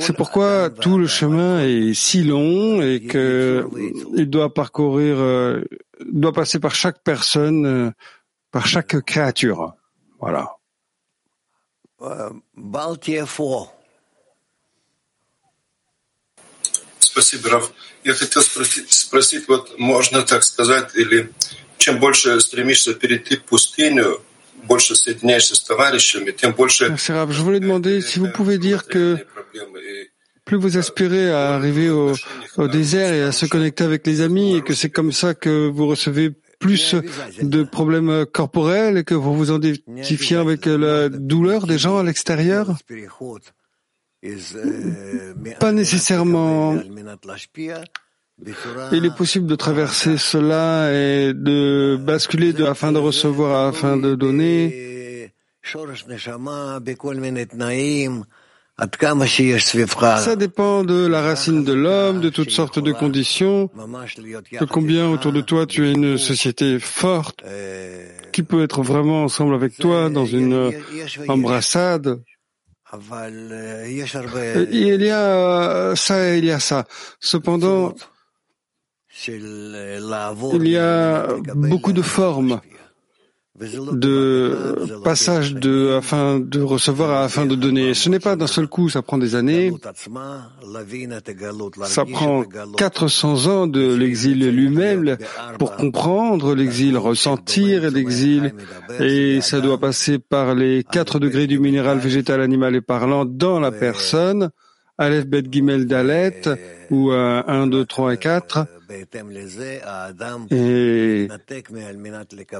C'est 0.00 0.14
pourquoi 0.14 0.68
tout 0.68 0.98
le 0.98 1.06
chemin 1.06 1.64
est 1.64 1.94
si 1.94 2.22
long 2.22 2.82
et 2.82 3.00
qu'il 3.00 4.28
doit 4.28 4.52
parcourir, 4.52 5.16
euh, 5.18 5.64
doit 6.04 6.34
passer 6.34 6.58
par 6.60 6.74
chaque 6.74 7.02
personne, 7.02 7.64
euh, 7.64 7.90
par 8.50 8.66
chaque 8.66 9.00
créature. 9.06 9.74
Voilà. 10.20 10.50
Спасибо, 16.98 17.48
Раф. 17.48 17.72
Я 18.02 18.12
хотел 18.12 18.42
спросить, 18.42 18.92
спросить, 18.92 19.48
вот 19.48 19.78
можно 19.78 20.22
так 20.22 20.42
сказать, 20.42 20.94
или 20.94 21.32
чем 21.78 22.00
больше 22.00 22.40
стремишься 22.40 22.92
перейти 22.92 23.36
пустыню, 23.36 24.20
je 27.31 27.41
voulais 27.41 27.59
demander 27.59 28.01
si 28.01 28.19
vous 28.19 28.29
pouvez 28.29 28.57
dire 28.57 28.87
que 28.87 29.17
plus 30.45 30.57
vous 30.57 30.77
aspirez 30.77 31.31
à 31.31 31.53
arriver 31.53 31.89
au, 31.89 32.15
désert 32.67 33.13
et 33.13 33.21
à 33.21 33.31
se 33.31 33.45
connecter 33.45 33.83
avec 33.83 34.05
les 34.07 34.21
amis 34.21 34.57
et 34.57 34.61
que 34.61 34.73
c'est 34.73 34.89
comme 34.89 35.11
ça 35.11 35.33
que 35.33 35.67
vous 35.67 35.87
recevez 35.87 36.31
plus 36.59 36.95
de 37.41 37.63
problèmes 37.63 38.25
corporels 38.25 38.97
et 38.97 39.03
que 39.03 39.13
vous 39.13 39.33
vous 39.33 39.51
identifiez 39.51 40.37
avec 40.37 40.65
la 40.65 41.09
douleur 41.09 41.67
des 41.67 41.77
gens 41.77 41.97
à 41.99 42.03
l'extérieur? 42.03 42.75
Pas 45.59 45.71
nécessairement. 45.71 46.75
Il 48.91 49.05
est 49.05 49.15
possible 49.15 49.47
de 49.47 49.55
traverser 49.55 50.17
cela 50.17 50.91
et 50.93 51.33
de 51.33 51.97
basculer 51.97 52.53
de, 52.53 52.65
afin 52.65 52.91
de 52.91 52.97
recevoir, 52.99 53.67
afin 53.67 53.97
de 53.97 54.15
donner. 54.15 55.33
Ça 60.17 60.35
dépend 60.37 60.83
de 60.85 61.05
la 61.05 61.21
racine 61.21 61.63
de 61.65 61.73
l'homme, 61.73 62.21
de 62.21 62.29
toutes 62.29 62.49
sortes 62.49 62.79
de 62.79 62.93
conditions, 62.93 63.69
de 63.75 64.65
combien 64.65 65.09
autour 65.09 65.33
de 65.33 65.41
toi 65.41 65.65
tu 65.65 65.85
es 65.87 65.91
une 65.91 66.17
société 66.17 66.79
forte, 66.79 67.43
qui 68.31 68.43
peut 68.43 68.63
être 68.63 68.81
vraiment 68.81 69.23
ensemble 69.25 69.53
avec 69.53 69.75
toi 69.77 70.09
dans 70.09 70.25
une 70.25 70.71
embrassade. 71.27 72.21
Il 74.71 75.01
y 75.01 75.11
a 75.11 75.95
ça 75.95 76.29
et 76.29 76.37
il 76.37 76.45
y 76.45 76.51
a 76.51 76.59
ça. 76.59 76.85
Cependant, 77.19 77.93
il 79.27 80.67
y 80.67 80.77
a 80.77 81.27
beaucoup 81.55 81.93
de 81.93 82.01
formes 82.01 82.61
de 83.59 85.01
passage 85.03 85.53
de 85.53 85.93
afin 85.97 86.39
de 86.39 86.61
recevoir 86.61 87.21
afin 87.21 87.45
de 87.45 87.55
donner. 87.55 87.93
Ce 87.93 88.09
n'est 88.09 88.19
pas 88.19 88.35
d'un 88.35 88.47
seul 88.47 88.67
coup, 88.67 88.89
ça 88.89 89.01
prend 89.01 89.17
des 89.17 89.35
années. 89.35 89.73
Ça 91.83 92.05
prend 92.05 92.43
400 92.77 93.47
ans 93.47 93.67
de 93.67 93.93
l'exil 93.93 94.49
lui-même 94.49 95.17
pour 95.57 95.75
comprendre 95.75 96.55
l'exil, 96.55 96.97
ressentir 96.97 97.91
l'exil, 97.91 98.53
et 98.99 99.41
ça 99.41 99.59
doit 99.59 99.79
passer 99.79 100.19
par 100.19 100.55
les 100.55 100.83
quatre 100.89 101.19
degrés 101.19 101.47
du 101.47 101.59
minéral 101.59 101.99
végétal, 101.99 102.41
animal 102.41 102.75
et 102.75 102.81
parlant 102.81 103.25
dans 103.25 103.59
la 103.59 103.71
personne, 103.71 104.51
Aleph, 104.99 105.25
Bet, 105.25 105.43
Gimel, 105.49 105.87
Dalet, 105.87 106.41
ou 106.91 107.11
1, 107.11 107.67
2, 107.67 107.85
3 107.85 108.13
et 108.13 108.17
4, 108.17 108.67
et 110.51 111.27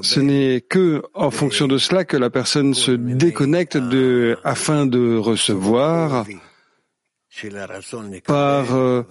ce 0.02 0.20
n'est 0.20 0.60
que 0.60 1.02
en 1.14 1.30
fonction 1.30 1.66
de 1.66 1.76
cela 1.76 2.04
que 2.04 2.16
la 2.16 2.30
personne 2.30 2.72
se 2.74 2.92
déconnecte 2.92 3.76
de, 3.76 4.38
afin 4.44 4.86
de 4.86 5.16
recevoir 5.16 6.24
par 8.26 8.74
euh, 8.74 9.02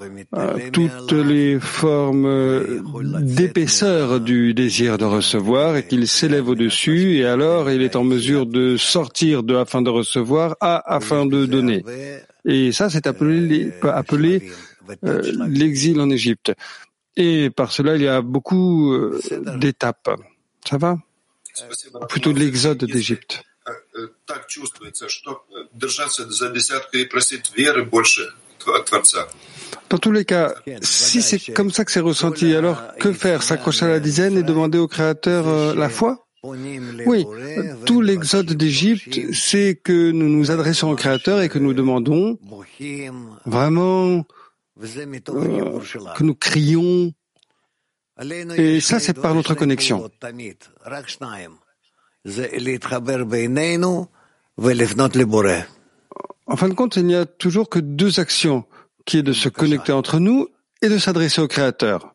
toutes 0.74 1.14
les 1.14 1.60
formes 1.60 2.82
d'épaisseur 3.22 4.20
du 4.20 4.54
désir 4.54 4.98
de 4.98 5.06
recevoir 5.06 5.78
et 5.78 5.88
qu'il 5.88 6.08
s'élève 6.08 6.50
au-dessus 6.50 7.18
et 7.18 7.26
alors 7.26 7.72
il 7.72 7.82
est 7.82 7.96
en 7.96 8.04
mesure 8.04 8.46
de 8.46 8.76
sortir 8.78 9.42
de 9.44 9.56
afin 9.56 9.82
de 9.82 9.90
recevoir 9.90 10.58
à 10.60 10.94
afin 10.94 11.26
de 11.26 11.46
donner. 11.46 11.84
Et 12.46 12.72
ça, 12.72 12.90
c'est 12.90 13.08
appelé, 13.08 13.72
appelé 13.84 14.52
euh, 15.04 15.22
l'exil 15.48 16.00
en 16.00 16.10
Égypte. 16.10 16.54
Et 17.16 17.50
par 17.50 17.72
cela, 17.72 17.96
il 17.96 18.04
y 18.04 18.08
a 18.08 18.22
beaucoup 18.22 18.94
euh, 18.94 19.20
d'étapes. 19.58 20.10
Ça 20.68 20.78
va? 20.78 20.98
Plutôt 22.08 22.34
de 22.34 22.40
l'exode 22.40 22.84
d'Égypte. 22.86 23.44
Dans 29.90 29.98
tous 29.98 30.12
les 30.12 30.26
cas, 30.26 30.54
si 30.82 31.22
c'est 31.22 31.54
comme 31.54 31.72
ça 31.72 31.86
que 31.86 31.92
c'est 31.92 32.00
ressenti, 32.00 32.54
alors 32.54 32.96
que 33.00 33.14
faire 33.14 33.44
S'accrocher 33.44 33.86
à 33.86 33.90
la 33.90 34.00
dizaine 34.00 34.38
et 34.38 34.44
demander 34.44 34.78
au 34.78 34.88
Créateur 34.88 35.48
euh, 35.48 35.74
la 35.76 35.90
foi? 35.90 36.28
Oui, 36.44 37.26
tout 37.86 38.02
l'exode 38.02 38.54
d'Égypte, 38.54 39.20
c'est 39.34 39.76
que 39.76 40.12
nous 40.12 40.30
nous 40.30 40.52
adressons 40.52 40.90
au 40.90 40.96
Créateur 40.96 41.42
et 41.42 41.50
que 41.50 41.60
nous 41.60 41.74
demandons 41.74 42.40
vraiment 43.46 44.26
euh, 44.82 45.80
que 46.16 46.24
nous 46.24 46.36
crions. 46.36 47.14
Et 48.58 48.80
ça, 48.80 49.00
c'est 49.00 49.14
par 49.14 49.36
notre 49.36 49.54
connexion. 49.56 50.10
En 56.46 56.56
fin 56.58 56.68
de 56.68 56.74
compte, 56.74 56.96
il 56.96 57.06
n'y 57.06 57.16
a 57.16 57.26
toujours 57.26 57.70
que 57.70 57.80
deux 57.80 58.20
actions, 58.20 58.66
qui 59.06 59.18
est 59.18 59.24
de 59.24 59.34
se 59.34 59.50
connecter 59.50 59.92
entre 59.92 60.20
nous 60.20 60.48
et 60.82 60.90
de 60.90 60.98
s'adresser 60.98 61.42
au 61.42 61.48
Créateur, 61.48 62.14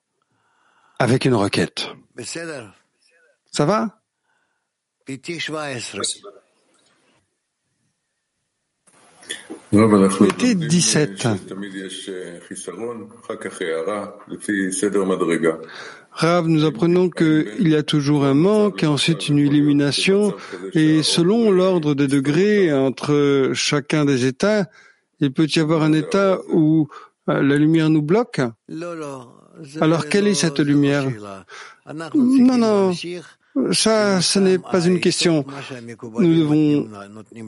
avec 0.99 1.25
une 1.25 1.35
requête. 1.35 1.89
Ça 3.51 3.65
va 3.65 4.01
Été 10.27 10.55
17. 10.55 11.29
Rav, 16.17 16.47
nous 16.47 16.65
apprenons 16.65 17.11
qu'il 17.11 17.69
y 17.69 17.75
a 17.75 17.83
toujours 17.83 18.25
un 18.25 18.35
manque 18.35 18.85
et 18.85 18.87
ensuite 18.87 19.29
une 19.29 19.39
illumination 19.39 20.33
et 20.73 21.03
selon 21.03 21.51
l'ordre 21.51 21.95
des 21.95 22.07
degrés 22.07 22.73
entre 22.73 23.51
chacun 23.53 24.05
des 24.05 24.25
états, 24.25 24.67
il 25.19 25.33
peut 25.33 25.49
y 25.55 25.59
avoir 25.59 25.83
un 25.83 25.93
état 25.93 26.39
où 26.53 26.87
euh, 27.29 27.43
la 27.43 27.57
lumière 27.57 27.91
nous 27.91 28.03
bloque. 28.03 28.41
Alors 29.81 30.07
quelle 30.07 30.29
est 30.29 30.35
cette 30.35 30.61
lumière? 30.61 31.05
Non, 32.15 32.59
non, 32.59 32.93
ça, 33.73 34.21
ce 34.21 34.39
n'est 34.39 34.59
pas 34.59 34.85
une 34.85 35.01
question. 35.01 35.45
Nous 36.19 36.35
devons 36.41 36.89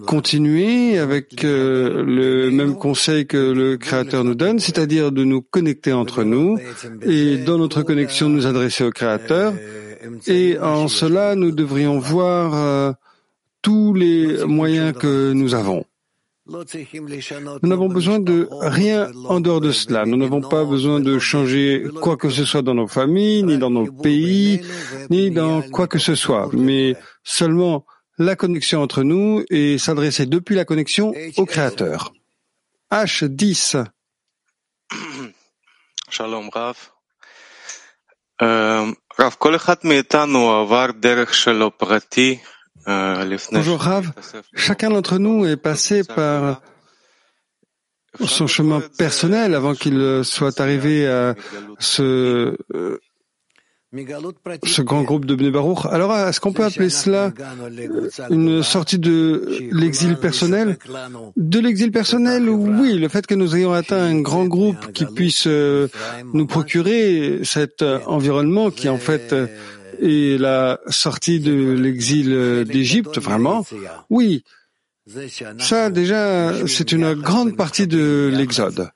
continuer 0.07 0.99
avec 0.99 1.45
euh, 1.45 2.05
le 2.05 2.51
même 2.51 2.77
conseil 2.77 3.27
que 3.27 3.37
le 3.37 3.77
Créateur 3.77 4.23
nous 4.23 4.35
donne, 4.35 4.59
c'est-à-dire 4.61 5.11
de 5.11 5.25
nous 5.25 5.43
connecter 5.43 5.93
entre 5.93 6.23
nous 6.23 6.59
et 7.03 7.39
dans 7.39 7.59
notre 7.59 7.83
connexion 7.83 8.29
nous 8.29 8.47
adresser 8.47 8.85
au 8.85 8.91
Créateur. 8.91 9.55
Et 10.27 10.59
en 10.59 10.87
cela, 10.89 11.35
nous 11.35 11.51
devrions 11.51 11.99
voir 11.99 12.55
euh, 12.55 12.93
tous 13.63 13.93
les 13.95 14.45
moyens 14.45 14.93
que 14.97 15.33
nous 15.33 15.55
avons. 15.55 15.85
Nous 16.49 17.69
n'avons 17.69 17.89
besoin 17.89 18.21
de 18.21 18.49
rien 18.51 19.11
en 19.25 19.41
dehors 19.41 19.61
de 19.61 19.73
cela. 19.73 20.07
Nous 20.07 20.17
n'avons 20.17 20.41
pas 20.41 20.65
besoin 20.65 21.01
de 21.01 21.19
changer 21.19 21.85
quoi 22.01 22.17
que 22.17 22.31
ce 22.31 22.45
soit 22.45 22.63
dans 22.63 22.75
nos 22.75 22.87
familles, 22.87 23.43
ni 23.43 23.59
dans 23.59 23.71
nos 23.71 23.91
pays, 23.91 24.61
ni 25.11 25.33
dans 25.33 25.63
quoi 25.63 25.89
que 25.89 25.99
ce 25.99 26.15
soit, 26.15 26.49
mais 26.53 26.95
seulement 27.25 27.85
la 28.19 28.37
connexion 28.37 28.81
entre 28.81 29.03
nous 29.03 29.45
et 29.51 29.77
s'adresser 29.79 30.27
depuis 30.27 30.55
la 30.55 30.65
connexion 30.65 31.13
au 31.37 31.47
Créateur. 31.47 32.13
H10. 32.93 33.85
Shalom 36.09 36.49
Rav. 36.51 36.77
Euh, 38.43 38.93
Rav, 39.17 39.37
Bonjour 42.87 43.81
Rav, 43.81 44.13
chacun 44.55 44.91
d'entre 44.91 45.19
nous 45.19 45.45
est 45.45 45.57
passé 45.57 46.05
par 46.05 46.63
son 48.25 48.47
chemin 48.47 48.81
personnel 48.97 49.55
avant 49.55 49.75
qu'il 49.75 50.21
soit 50.23 50.61
arrivé 50.61 51.07
à 51.09 51.35
ce, 51.81 52.57
euh, 52.75 52.99
ce 54.65 54.83
grand 54.83 55.03
groupe 55.03 55.25
de 55.25 55.35
Bnei 55.35 55.51
Baruch. 55.51 55.85
Alors, 55.91 56.17
est-ce 56.17 56.41
qu'on 56.41 56.53
peut 56.53 56.65
appeler 56.65 56.89
cela 56.89 57.33
une 58.31 58.63
sortie 58.63 58.99
de 58.99 59.69
l'exil 59.73 60.17
personnel 60.17 60.79
De 61.37 61.59
l'exil 61.59 61.91
personnel, 61.91 62.49
oui, 62.49 62.99
le 62.99 63.09
fait 63.09 63.27
que 63.27 63.35
nous 63.35 63.57
ayons 63.57 63.73
atteint 63.73 64.01
un 64.01 64.21
grand 64.21 64.47
groupe 64.47 64.93
qui 64.93 65.07
puisse 65.07 65.49
euh, 65.49 65.89
nous 66.35 66.47
procurer 66.47 67.41
cet 67.43 67.83
environnement 67.83 68.71
qui 68.71 68.89
en 68.89 68.99
fait 68.99 69.35
et 70.01 70.39
la 70.39 70.81
sortie 70.89 71.41
de 71.41 71.73
l'exil 71.73 72.65
d'Égypte, 72.67 73.19
vraiment, 73.19 73.65
oui, 74.11 74.45
ça 75.59 75.91
déjà, 75.91 76.67
c'est 76.67 76.93
une 76.93 77.15
grande 77.15 77.57
partie 77.57 77.87
de 77.87 78.31
l'Exode. 78.33 78.91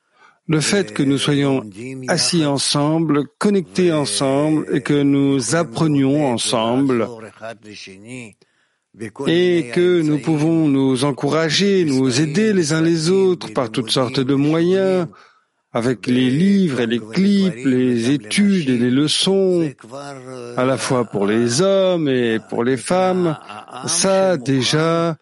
Le 0.48 0.60
fait 0.60 0.92
que 0.92 1.04
nous 1.04 1.18
soyons 1.18 1.62
assis 2.08 2.44
ensemble, 2.44 3.28
connectés 3.38 3.92
ensemble 3.92 4.66
et 4.74 4.80
que 4.80 5.00
nous 5.02 5.54
apprenions 5.54 6.26
ensemble 6.26 7.06
et 9.28 9.70
que 9.72 10.02
nous 10.02 10.18
pouvons 10.18 10.66
nous 10.66 11.04
encourager, 11.04 11.84
nous 11.84 12.20
aider 12.20 12.52
les 12.52 12.72
uns 12.72 12.80
les 12.80 13.10
autres 13.10 13.52
par 13.52 13.70
toutes 13.70 13.90
sortes 13.90 14.18
de 14.18 14.34
moyens, 14.34 15.06
avec 15.72 16.06
les 16.06 16.30
livres 16.30 16.80
et 16.80 16.86
les 16.86 16.98
clips, 16.98 17.64
les 17.64 18.10
études 18.10 18.68
et 18.68 18.78
les 18.78 18.90
leçons, 18.90 19.70
à 20.56 20.64
la 20.64 20.76
fois 20.76 21.04
pour 21.04 21.26
les 21.26 21.62
hommes 21.62 22.08
et 22.08 22.38
pour 22.48 22.64
les 22.64 22.76
femmes, 22.76 23.36
ça 23.86 24.36
déjà, 24.36 25.16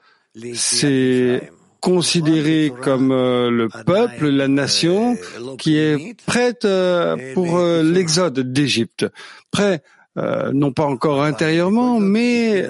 c'est 0.54 1.50
considéré 1.80 2.72
comme 2.82 3.12
euh, 3.12 3.50
le 3.50 3.68
peuple, 3.68 4.28
la 4.28 4.48
nation 4.48 5.16
qui 5.58 5.76
est 5.76 6.16
prête 6.26 6.64
euh, 6.64 7.34
pour 7.34 7.58
euh, 7.58 7.82
l'exode 7.82 8.40
d'Égypte, 8.40 9.06
prêt 9.50 9.82
euh, 10.18 10.50
non 10.52 10.72
pas 10.72 10.84
encore 10.84 11.22
intérieurement, 11.22 12.00
mais 12.00 12.66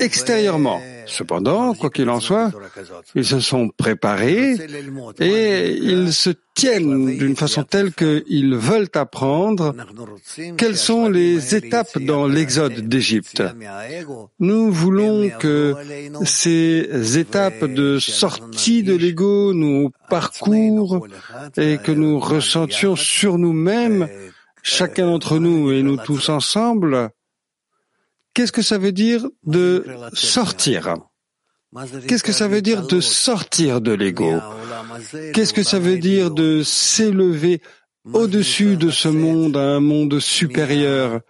extérieurement. 0.00 0.80
Cependant, 1.06 1.74
quoi 1.74 1.90
qu'il 1.90 2.08
en 2.08 2.20
soit, 2.20 2.50
ils 3.14 3.24
se 3.24 3.40
sont 3.40 3.68
préparés 3.68 4.56
et 5.20 5.72
ils 5.72 6.12
se 6.12 6.30
tiennent 6.54 7.16
d'une 7.16 7.36
façon 7.36 7.62
telle 7.62 7.92
qu'ils 7.92 8.54
veulent 8.54 8.88
apprendre 8.94 9.74
quelles 10.56 10.76
sont 10.76 11.08
les 11.08 11.54
étapes 11.54 11.98
dans 11.98 12.26
l'exode 12.26 12.88
d'Égypte. 12.88 13.42
Nous 14.40 14.72
voulons 14.72 15.30
que 15.38 15.74
ces 16.24 17.18
étapes 17.18 17.64
de 17.64 17.98
sortie 17.98 18.82
de 18.82 18.94
l'ego 18.94 19.52
nous 19.54 19.90
parcourent 20.08 21.06
et 21.56 21.78
que 21.78 21.92
nous 21.92 22.18
ressentions 22.18 22.96
sur 22.96 23.38
nous-mêmes 23.38 24.08
chacun 24.62 25.06
d'entre 25.06 25.38
nous 25.38 25.72
et 25.72 25.82
nous 25.82 25.96
tous 25.96 26.28
ensemble, 26.28 27.10
qu'est-ce 28.34 28.52
que 28.52 28.62
ça 28.62 28.78
veut 28.78 28.92
dire 28.92 29.28
de 29.44 29.84
sortir? 30.12 30.94
Qu'est-ce 32.06 32.22
que 32.22 32.32
ça 32.32 32.48
veut 32.48 32.62
dire 32.62 32.86
de 32.86 33.00
sortir 33.00 33.80
de 33.80 33.92
l'ego? 33.92 34.40
Qu'est-ce 35.34 35.52
que 35.52 35.62
ça 35.62 35.78
veut 35.78 35.98
dire 35.98 36.30
de 36.30 36.62
s'élever 36.62 37.60
au-dessus 38.12 38.76
de 38.76 38.90
ce 38.90 39.08
monde 39.08 39.56
à 39.56 39.76
un 39.76 39.80
monde 39.80 40.18
supérieur? 40.18 41.20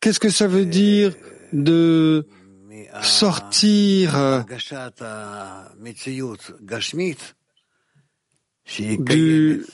Qu'est-ce 0.00 0.20
que 0.20 0.30
ça 0.30 0.46
veut 0.46 0.66
dire 0.66 1.14
de 1.52 2.26
sortir? 3.00 4.44
Du 8.98 9.64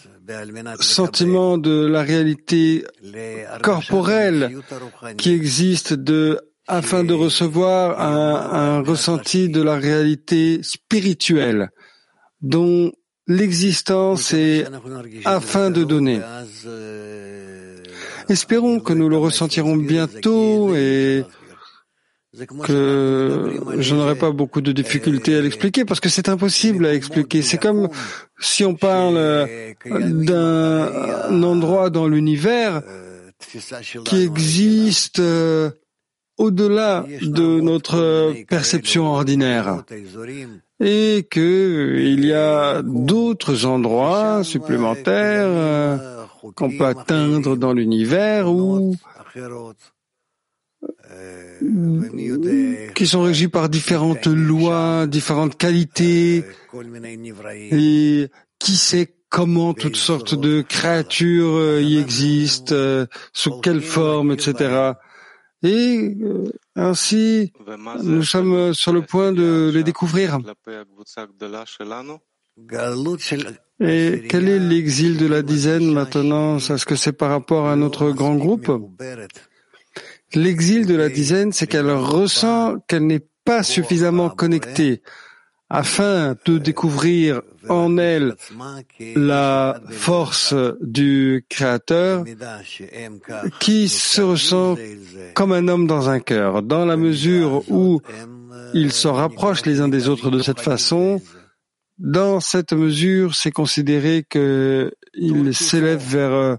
sentiment 0.81 1.59
de 1.59 1.87
la 1.87 2.03
réalité 2.03 2.85
corporelle 3.63 4.57
qui 5.17 5.33
existe 5.33 5.93
de, 5.93 6.41
afin 6.67 7.05
de 7.05 7.13
recevoir 7.13 8.01
un, 8.01 8.79
un 8.79 8.83
ressenti 8.83 9.49
de 9.49 9.63
la 9.63 9.77
réalité 9.77 10.61
spirituelle 10.63 11.71
dont 12.41 12.93
l'existence 13.27 14.33
est 14.33 14.67
afin 15.25 15.71
de 15.71 15.85
donner. 15.85 16.21
Espérons 18.29 18.81
que 18.81 18.93
nous 18.93 19.09
le 19.09 19.19
ressentirons 19.19 19.77
bientôt 19.77 20.75
et 20.75 21.25
que 22.65 23.61
je 23.79 23.95
n'aurai 23.95 24.17
pas 24.17 24.31
beaucoup 24.31 24.61
de 24.61 24.73
difficultés 24.73 25.37
à 25.37 25.41
l'expliquer 25.41 25.85
parce 25.85 26.01
que 26.01 26.09
c'est 26.09 26.29
impossible 26.29 26.87
à 26.87 26.95
expliquer. 26.95 27.43
C'est 27.43 27.59
comme 27.59 27.89
si 28.41 28.65
on 28.65 28.75
parle 28.75 29.39
d'un 29.85 31.43
endroit 31.43 31.91
dans 31.91 32.09
l'univers 32.09 32.83
qui 34.05 34.23
existe 34.23 35.21
euh, 35.21 35.71
au-delà 36.39 37.05
de 37.23 37.61
notre 37.61 38.35
perception 38.49 39.07
ordinaire. 39.07 39.85
et 40.81 41.27
qu'il 41.31 42.25
y 42.25 42.33
a 42.33 42.83
d'autres 42.83 43.65
endroits 43.65 44.43
supplémentaires 44.43 45.47
euh, 45.47 46.25
qu'on 46.57 46.77
peut 46.77 46.87
atteindre 46.87 47.57
dans 47.57 47.73
l'univers 47.73 48.51
où 48.51 48.97
qui 52.95 53.07
sont 53.07 53.23
régis 53.23 53.49
par 53.49 53.69
différentes 53.69 54.27
lois, 54.27 55.07
différentes 55.07 55.57
qualités, 55.57 56.45
et 57.71 58.29
qui 58.59 58.77
sait 58.77 59.15
comment 59.29 59.75
toutes 59.75 59.97
sortes 59.97 60.35
de 60.35 60.63
créatures 60.63 61.57
euh, 61.57 61.83
y 61.83 61.99
existent, 61.99 62.75
euh, 62.75 63.07
sous 63.33 63.59
quelle 63.61 63.81
forme, 63.81 64.31
etc. 64.31 64.93
Et 65.65 66.17
euh, 66.23 66.45
ainsi, 66.77 67.53
nous 68.05 68.23
sommes 68.23 68.73
sur 68.75 68.93
le 68.93 69.03
point 69.03 69.33
de 69.33 69.73
les 69.75 69.83
découvrir. 69.83 70.39
Et 73.81 74.23
quel 74.29 74.49
est 74.49 74.59
l'exil 74.61 75.17
de 75.17 75.27
la 75.27 75.43
dizaine 75.43 75.93
maintenant? 75.93 76.59
Est-ce 76.59 76.87
que 76.87 76.95
c'est 76.95 77.13
par 77.13 77.31
rapport 77.31 77.67
à 77.67 77.75
notre 77.75 78.13
grand 78.13 78.37
groupe? 78.37 78.71
L'exil 80.35 80.87
de 80.87 80.95
la 80.95 81.09
dizaine, 81.09 81.53
c'est 81.53 81.67
qu'elle 81.67 81.91
ressent 81.91 82.77
qu'elle 82.89 83.07
n'est 83.07 83.27
pas 83.45 83.63
suffisamment 83.63 84.31
connectée 84.31 85.03
afin 85.71 86.37
de 86.45 86.59
découvrir 86.59 87.43
en 87.69 87.97
elle 87.99 88.37
la 89.17 89.81
force 89.91 90.55
du 90.81 91.47
Créateur 91.49 92.25
qui 93.61 93.89
se 93.89 94.21
ressent 94.23 94.77
comme 95.35 95.53
un 95.53 95.69
homme 95.69 95.87
dans 95.87 96.09
un 96.09 96.21
cœur. 96.21 96.63
Dans 96.63 96.85
la 96.85 96.97
mesure 96.97 97.69
où 97.71 98.01
ils 98.75 98.93
se 98.93 99.09
rapprochent 99.09 99.67
les 99.67 99.81
uns 99.81 99.89
des 99.89 100.09
autres 100.09 100.31
de 100.31 100.41
cette 100.41 100.61
façon, 100.61 101.21
dans 101.99 102.41
cette 102.41 102.73
mesure, 102.73 103.35
c'est 103.35 103.53
considéré 103.53 104.25
qu'ils 104.29 105.55
s'élèvent 105.55 106.05
vers 106.05 106.33
euh, 106.33 106.57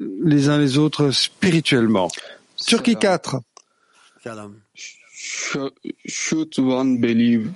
les 0.00 0.48
uns 0.48 0.58
les 0.58 0.78
autres 0.78 1.10
spirituellement. 1.10 2.08
Turquie 2.56 2.96
4. 2.96 3.36
Should 6.06 6.58
one 6.58 6.98
believe 6.98 7.52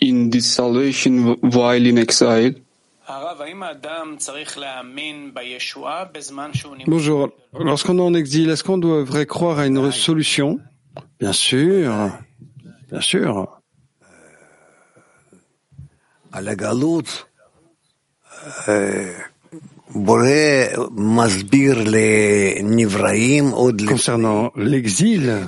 in 0.00 0.30
this 0.30 0.52
salvation 0.52 1.36
while 1.42 1.86
in 1.86 1.96
exile? 1.96 2.54
Bonjour. 6.86 7.30
Lorsqu'on 7.52 7.98
est 7.98 8.02
en 8.02 8.14
exil, 8.14 8.48
est-ce 8.48 8.64
qu'on 8.64 8.78
devrait 8.78 9.26
croire 9.26 9.58
à 9.58 9.66
une 9.66 9.92
solution? 9.92 10.58
Bien 11.20 11.32
sûr. 11.32 12.10
Bien 12.90 13.00
sûr. 13.00 13.60
Concernant 23.86 24.52
l'exil, 24.56 25.40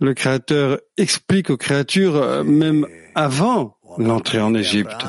le 0.00 0.14
Créateur 0.14 0.80
explique 0.96 1.50
aux 1.50 1.56
créatures, 1.56 2.16
euh, 2.16 2.42
même 2.42 2.86
avant 3.14 3.76
l'entrée 3.98 4.40
en 4.40 4.54
Égypte, 4.54 5.06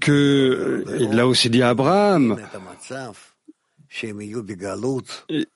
que 0.00 0.84
il 0.98 1.10
l'a 1.10 1.26
aussi 1.26 1.48
dit 1.48 1.62
à 1.62 1.70
Abraham 1.70 2.36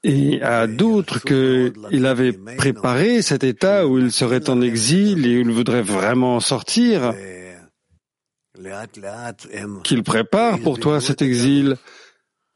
et 0.05 0.43
à 0.43 0.67
d'autres 0.67 1.21
qu'il 1.23 2.07
avait 2.07 2.33
préparé 2.33 3.23
cet 3.23 3.45
état 3.45 3.87
où 3.87 3.99
il 3.99 4.11
serait 4.13 4.49
en 4.49 4.61
exil 4.63 5.27
et 5.27 5.37
où 5.37 5.41
il 5.41 5.51
voudrait 5.51 5.83
vraiment 5.83 6.41
sortir 6.41 7.13
qu'il 9.85 10.03
prépare 10.03 10.59
pour 10.61 10.79
toi 10.79 11.01
cet 11.01 11.23
exil. 11.23 11.77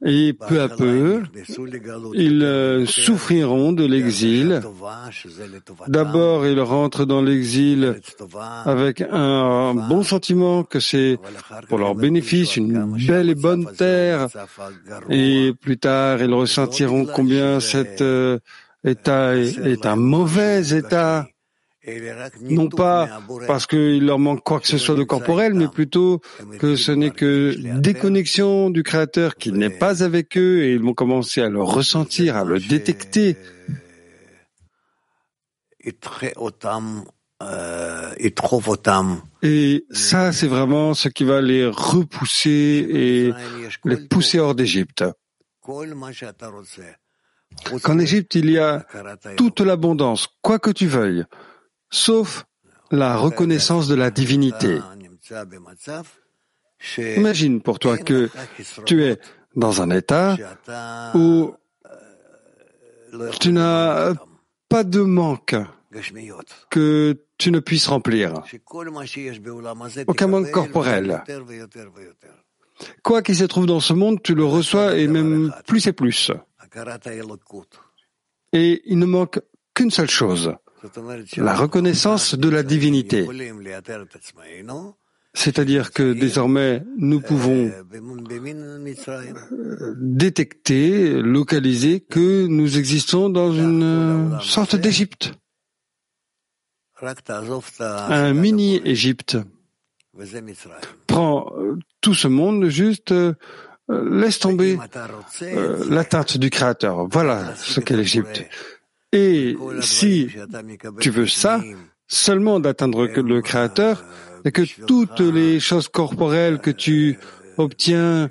Et 0.06 0.34
peu 0.34 0.60
à 0.60 0.68
peu, 0.68 1.22
ils 2.12 2.42
euh, 2.42 2.84
souffriront 2.84 3.72
de 3.72 3.86
l'exil. 3.86 4.60
D'abord, 5.88 6.46
ils 6.46 6.60
rentrent 6.60 7.06
dans 7.06 7.22
l'exil 7.22 8.00
avec 8.66 9.00
un 9.00 9.72
bon 9.72 10.02
sentiment 10.02 10.62
que 10.62 10.78
c'est 10.78 11.16
pour 11.68 11.78
leur 11.78 11.94
bénéfice 11.94 12.56
une 12.56 12.98
belle 13.06 13.30
et 13.30 13.34
bonne 13.34 13.66
terre. 13.76 14.28
Et 15.08 15.54
plus 15.58 15.78
tard, 15.78 16.20
ils 16.20 16.34
ressentiront 16.34 17.06
combien 17.06 17.60
cet 17.60 18.02
euh, 18.02 18.38
état 18.84 19.34
est 19.36 19.86
un 19.86 19.96
mauvais 19.96 20.68
état 20.76 21.26
non 22.40 22.68
pas 22.68 23.20
parce 23.46 23.66
qu'il 23.66 24.06
leur 24.06 24.18
manque 24.18 24.42
quoi 24.42 24.60
que 24.60 24.66
ce 24.66 24.78
soit 24.78 24.94
de 24.94 25.02
corporel, 25.02 25.54
mais 25.54 25.68
plutôt 25.68 26.20
que 26.58 26.76
ce 26.76 26.92
n'est 26.92 27.10
que 27.10 27.54
déconnexion 27.78 28.70
du 28.70 28.82
Créateur 28.82 29.36
qui 29.36 29.52
n'est 29.52 29.70
pas 29.70 30.02
avec 30.02 30.36
eux 30.38 30.62
et 30.62 30.72
ils 30.72 30.82
vont 30.82 30.94
commencer 30.94 31.42
à 31.42 31.50
le 31.50 31.62
ressentir, 31.62 32.36
à 32.36 32.44
le 32.44 32.58
détecter. 32.58 33.36
Et 39.42 39.84
ça, 39.90 40.32
c'est 40.32 40.46
vraiment 40.46 40.94
ce 40.94 41.08
qui 41.08 41.24
va 41.24 41.42
les 41.42 41.66
repousser 41.66 42.86
et 42.88 43.32
les 43.84 43.96
pousser 43.96 44.38
hors 44.38 44.54
d'Égypte. 44.54 45.04
Qu'en 47.82 47.98
Égypte, 47.98 48.34
il 48.34 48.50
y 48.50 48.58
a 48.58 48.86
toute 49.36 49.60
l'abondance, 49.60 50.28
quoi 50.40 50.58
que 50.58 50.70
tu 50.70 50.86
veuilles 50.86 51.24
sauf 51.94 52.44
la 52.90 53.16
reconnaissance 53.16 53.88
de 53.88 53.94
la 53.94 54.10
divinité. 54.10 54.80
Imagine 56.98 57.62
pour 57.62 57.78
toi 57.78 57.96
que 57.96 58.30
tu 58.84 59.04
es 59.04 59.18
dans 59.56 59.80
un 59.80 59.90
état 59.90 60.36
où 61.14 61.54
tu 63.40 63.52
n'as 63.52 64.12
pas 64.68 64.84
de 64.84 65.00
manque 65.00 65.56
que 66.68 67.16
tu 67.38 67.52
ne 67.52 67.60
puisses 67.60 67.86
remplir. 67.86 68.42
Aucun 70.06 70.26
manque 70.26 70.50
corporel. 70.50 71.22
Quoi 73.02 73.22
qu'il 73.22 73.36
se 73.36 73.44
trouve 73.44 73.66
dans 73.66 73.80
ce 73.80 73.92
monde, 73.92 74.20
tu 74.22 74.34
le 74.34 74.44
reçois 74.44 74.96
et 74.96 75.06
même 75.06 75.54
plus 75.66 75.86
et 75.86 75.92
plus. 75.92 76.32
Et 78.52 78.82
il 78.86 78.98
ne 78.98 79.06
manque 79.06 79.40
qu'une 79.74 79.92
seule 79.92 80.10
chose, 80.10 80.54
la 81.36 81.54
reconnaissance 81.54 82.34
de 82.34 82.48
la 82.48 82.62
divinité. 82.62 83.26
C'est-à-dire 85.36 85.90
que 85.90 86.12
désormais, 86.12 86.84
nous 86.96 87.20
pouvons 87.20 87.70
détecter, 89.98 91.20
localiser 91.20 92.00
que 92.00 92.46
nous 92.46 92.78
existons 92.78 93.28
dans 93.28 93.52
une 93.52 94.38
sorte 94.40 94.76
d'Égypte, 94.76 95.32
un 97.68 98.32
mini-Égypte. 98.32 99.36
Prends 101.08 101.52
tout 102.00 102.14
ce 102.14 102.28
monde, 102.28 102.68
juste 102.68 103.12
laisse 103.88 104.38
tomber 104.38 104.78
l'atteinte 105.90 106.38
du 106.38 106.50
Créateur. 106.50 107.08
Voilà 107.08 107.54
ce 107.56 107.80
qu'est 107.80 107.96
l'Égypte. 107.96 108.44
Et 109.14 109.56
si 109.80 110.28
tu 111.00 111.10
veux 111.10 111.28
ça, 111.28 111.62
seulement 112.08 112.58
d'atteindre 112.60 113.06
le 113.06 113.40
Créateur, 113.42 114.04
et 114.44 114.50
que 114.50 114.62
toutes 114.86 115.20
les 115.20 115.60
choses 115.60 115.88
corporelles 115.88 116.58
que 116.58 116.70
tu 116.70 117.18
obtiens, 117.56 118.28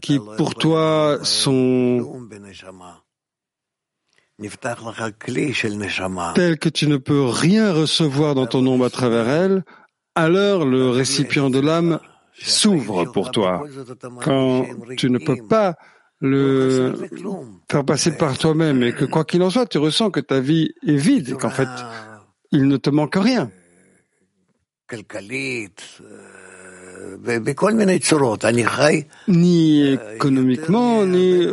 qui 0.00 0.18
pour 0.36 0.54
toi 0.54 1.18
sont 1.22 2.28
telles 6.34 6.58
que 6.58 6.68
tu 6.68 6.86
ne 6.86 6.96
peux 6.96 7.24
rien 7.24 7.72
recevoir 7.72 8.34
dans 8.34 8.46
ton 8.46 8.66
ombre 8.66 8.86
à 8.86 8.90
travers 8.90 9.28
elles, 9.28 9.64
alors 10.14 10.64
le 10.64 10.90
récipient 10.90 11.50
de 11.50 11.58
l'âme 11.58 11.98
s'ouvre 12.34 13.04
pour 13.12 13.30
toi. 13.30 13.64
Quand 14.22 14.66
tu 14.96 15.10
ne 15.10 15.18
peux 15.18 15.46
pas 15.48 15.76
le 16.22 16.94
faire 17.70 17.84
passer 17.84 18.16
par 18.16 18.38
toi-même 18.38 18.82
et 18.84 18.92
que 18.92 19.04
quoi 19.04 19.24
qu'il 19.24 19.42
en 19.42 19.50
soit, 19.50 19.66
tu 19.66 19.78
ressens 19.78 20.10
que 20.10 20.20
ta 20.20 20.40
vie 20.40 20.72
est 20.86 20.96
vide 20.96 21.30
et 21.30 21.32
qu'en 21.32 21.50
fait, 21.50 21.68
il 22.52 22.68
ne 22.68 22.76
te 22.76 22.90
manque 22.90 23.16
rien. 23.16 23.50
Ni 29.26 29.92
économiquement, 29.92 31.04
ni 31.04 31.46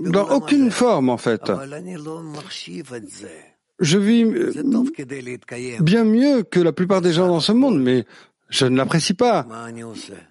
dans 0.00 0.28
aucune 0.30 0.70
forme 0.70 1.08
en 1.08 1.18
fait. 1.18 1.50
Je 3.80 3.98
vis 3.98 4.24
bien 5.80 6.04
mieux 6.04 6.44
que 6.44 6.60
la 6.60 6.72
plupart 6.72 7.00
des 7.00 7.12
gens 7.12 7.26
dans 7.26 7.40
ce 7.40 7.50
monde, 7.52 7.80
mais 7.80 8.04
je 8.48 8.66
ne 8.66 8.76
l'apprécie 8.76 9.14
pas. 9.14 9.46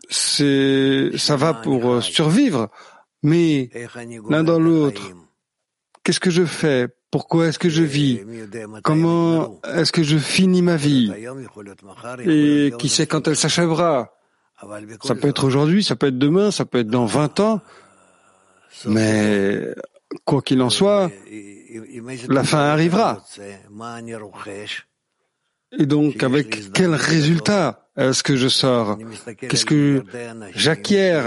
C'est, 0.10 1.12
ça 1.18 1.36
va 1.36 1.54
pour 1.54 2.02
survivre. 2.02 2.70
Mais 3.24 3.70
l'un 4.30 4.44
dans 4.44 4.60
l'autre, 4.60 5.02
qu'est-ce 6.04 6.20
que 6.20 6.30
je 6.30 6.46
fais? 6.46 6.90
Pourquoi 7.10 7.48
est-ce 7.48 7.60
que 7.60 7.70
je 7.70 7.84
vis? 7.84 8.22
Comment 8.84 9.62
est-ce 9.64 9.92
que 9.92 10.04
je 10.04 10.18
finis 10.18 10.62
ma 10.62 10.76
vie? 10.76 11.12
Et 12.26 12.74
qui 12.78 12.90
sait 12.90 13.08
quand 13.08 13.28
elle 13.28 13.36
s'achèvera? 13.36 14.14
Ça 15.04 15.16
peut 15.16 15.28
être 15.28 15.44
aujourd'hui, 15.44 15.84
ça 15.84 15.96
peut 15.96 16.08
être 16.08 16.18
demain, 16.18 16.52
ça 16.52 16.66
peut 16.66 16.80
être 16.80 16.88
dans 16.88 17.06
20 17.06 17.40
ans. 17.40 17.62
Mais 18.86 19.74
quoi 20.26 20.42
qu'il 20.42 20.62
en 20.62 20.70
soit, 20.70 21.12
la 22.28 22.44
fin 22.44 22.60
arrivera. 22.60 23.24
Et 25.78 25.86
donc, 25.86 26.24
avec 26.24 26.72
quel 26.74 26.96
résultat 26.96 27.90
est-ce 27.96 28.24
que 28.24 28.36
je 28.36 28.48
sors? 28.48 28.98
Qu'est-ce 29.38 29.66
que 29.66 30.04
j'acquiers? 30.56 31.22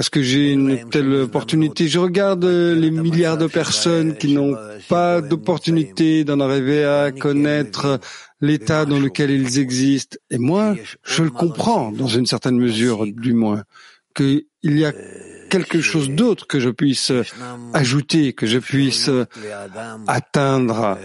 Est-ce 0.00 0.08
que 0.08 0.22
j'ai 0.22 0.52
une 0.52 0.88
telle 0.88 1.12
opportunité? 1.12 1.86
Je 1.86 1.98
regarde 1.98 2.46
les 2.46 2.90
milliards 2.90 3.36
de 3.36 3.46
personnes 3.46 4.16
qui 4.16 4.32
n'ont 4.32 4.56
pas 4.88 5.20
d'opportunité 5.20 6.24
d'en 6.24 6.40
arriver 6.40 6.84
à 6.84 7.12
connaître 7.12 8.00
l'état 8.40 8.86
dans 8.86 8.98
lequel 8.98 9.30
ils 9.30 9.58
existent. 9.58 10.16
Et 10.30 10.38
moi, 10.38 10.74
je 11.04 11.22
le 11.22 11.30
comprends, 11.30 11.92
dans 11.92 12.06
une 12.06 12.24
certaine 12.24 12.56
mesure 12.56 13.06
du 13.06 13.34
moins, 13.34 13.62
qu'il 14.14 14.46
y 14.62 14.86
a 14.86 14.92
quelque 15.50 15.82
chose 15.82 16.08
d'autre 16.08 16.46
que 16.46 16.60
je 16.60 16.70
puisse 16.70 17.12
ajouter, 17.74 18.32
que 18.32 18.46
je 18.46 18.58
puisse 18.58 19.10
atteindre. 20.06 20.96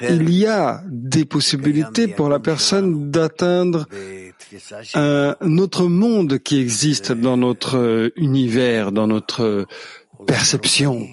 Il 0.00 0.30
y 0.30 0.46
a 0.46 0.82
des 0.88 1.24
possibilités 1.24 2.08
pour 2.08 2.28
la 2.28 2.40
personne 2.40 3.10
d'atteindre 3.10 3.86
un 4.94 5.58
autre 5.58 5.86
monde 5.86 6.38
qui 6.38 6.60
existe 6.60 7.12
dans 7.12 7.36
notre 7.36 8.12
univers, 8.16 8.92
dans 8.92 9.06
notre 9.06 9.66
perception. 10.26 11.06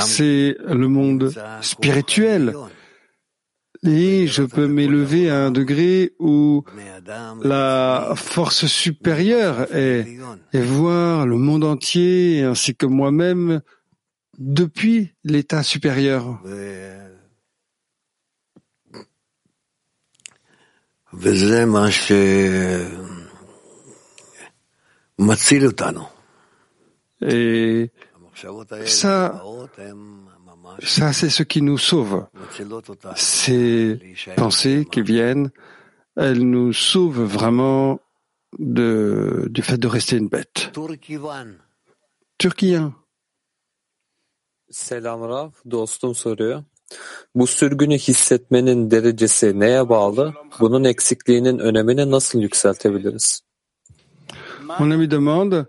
C'est 0.00 0.56
le 0.68 0.86
monde 0.86 1.34
spirituel. 1.60 2.54
Et 3.84 4.26
je 4.26 4.42
peux 4.42 4.66
m'élever 4.66 5.30
à 5.30 5.46
un 5.46 5.50
degré 5.50 6.14
où 6.18 6.64
la 7.42 8.14
force 8.16 8.66
supérieure 8.66 9.66
est 9.74 10.06
et 10.52 10.60
voir 10.60 11.26
le 11.26 11.36
monde 11.36 11.64
entier 11.64 12.42
ainsi 12.42 12.74
que 12.74 12.86
moi-même 12.86 13.60
depuis 14.38 15.14
l'état 15.24 15.62
supérieur. 15.62 16.40
Et 27.22 27.90
ça, 28.84 29.42
ça 30.82 31.12
c'est 31.12 31.30
ce 31.30 31.42
qui 31.42 31.62
nous 31.62 31.78
sauve. 31.78 32.26
Ces 33.14 33.98
pensées 34.36 34.86
qui 34.90 35.02
viennent, 35.02 35.50
elles 36.16 36.42
nous 36.42 36.72
sauvent 36.72 37.22
vraiment 37.22 38.00
de, 38.58 39.46
du 39.50 39.62
fait 39.62 39.78
de 39.78 39.86
rester 39.86 40.16
une 40.16 40.28
bête. 40.28 40.70
Turquien. 42.38 42.94
Mon 54.78 54.90
ami 54.90 55.08
demande, 55.08 55.66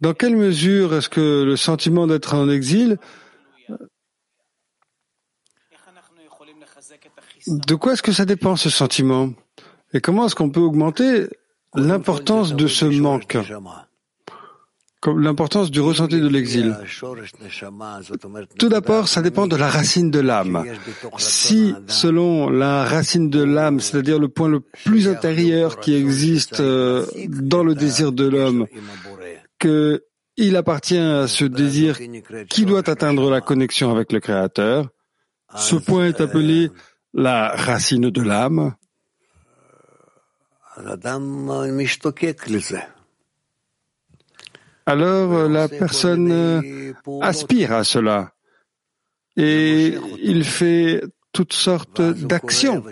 dans 0.00 0.14
quelle 0.14 0.36
mesure 0.36 0.94
est-ce 0.94 1.08
que 1.08 1.44
le 1.44 1.56
sentiment 1.56 2.06
d'être 2.06 2.34
en 2.34 2.48
exil, 2.50 2.98
de 7.46 7.74
quoi 7.74 7.92
est-ce 7.92 8.02
que 8.02 8.12
ça 8.12 8.24
dépend 8.24 8.56
ce 8.56 8.68
sentiment? 8.68 9.32
Et 9.92 10.00
comment 10.00 10.26
est-ce 10.26 10.34
qu'on 10.34 10.50
peut 10.50 10.60
augmenter 10.60 11.28
l'importance 11.74 12.54
de 12.54 12.66
ce 12.66 12.86
manque? 12.86 13.38
L'importance 15.06 15.70
du 15.70 15.80
ressenti 15.80 16.20
de 16.20 16.28
l'exil. 16.28 16.76
Tout 18.58 18.68
d'abord, 18.68 19.08
ça 19.08 19.22
dépend 19.22 19.46
de 19.46 19.56
la 19.56 19.68
racine 19.68 20.10
de 20.10 20.20
l'âme. 20.20 20.64
Si, 21.18 21.74
selon 21.86 22.48
la 22.50 22.84
racine 22.84 23.30
de 23.30 23.42
l'âme, 23.42 23.80
c'est-à-dire 23.80 24.18
le 24.18 24.28
point 24.28 24.48
le 24.48 24.60
plus 24.60 25.08
intérieur 25.08 25.80
qui 25.80 25.94
existe 25.94 26.60
euh, 26.60 27.06
dans 27.28 27.64
le 27.64 27.74
désir 27.74 28.12
de 28.12 28.28
l'homme, 28.28 28.66
que 29.58 30.04
il 30.36 30.56
appartient 30.56 30.98
à 30.98 31.28
ce 31.28 31.44
désir 31.44 31.96
qui 32.48 32.64
doit 32.64 32.88
atteindre 32.90 33.30
la 33.30 33.40
connexion 33.40 33.92
avec 33.92 34.12
le 34.12 34.18
Créateur, 34.18 34.88
ce 35.54 35.76
point 35.76 36.08
est 36.08 36.20
appelé 36.20 36.70
la 37.12 37.54
racine 37.54 38.10
de 38.10 38.22
l'âme 38.22 38.74
alors 44.86 45.32
euh, 45.32 45.48
la 45.48 45.68
personne 45.68 46.30
euh, 46.30 46.92
aspire 47.20 47.72
à 47.72 47.84
cela 47.84 48.32
et 49.36 49.94
il 50.22 50.44
fait 50.44 51.02
toutes 51.32 51.52
sortes 51.52 52.00
d'actions 52.00 52.82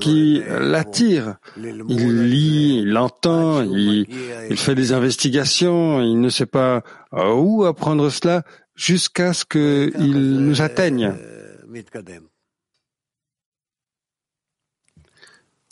qui 0.00 0.42
l'attirent. 0.46 1.36
Il 1.56 2.28
lit, 2.28 2.82
il 2.82 2.96
entend, 2.98 3.62
il, 3.62 4.06
il, 4.50 4.56
fait 4.58 4.74
des 4.74 4.92
investigations, 4.92 6.02
il 6.02 6.20
ne 6.20 6.28
sait 6.28 6.46
pas 6.46 6.82
euh, 7.14 7.32
où 7.32 7.64
apprendre 7.64 8.10
cela 8.10 8.42
jusqu'à 8.74 9.32
ce 9.32 9.46
qu'il 9.46 10.44
nous 10.46 10.60
atteigne. 10.60 11.14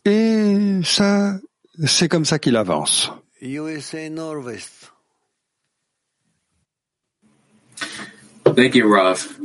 Et 0.06 0.80
ça, 0.82 1.38
c'est 1.84 2.08
comme 2.08 2.24
ça 2.24 2.38
qu'il 2.38 2.56
avance. 2.56 3.12
USA. 3.44 4.08
Thank 8.56 8.74
you, 8.74 8.88
Rav. 8.88 9.38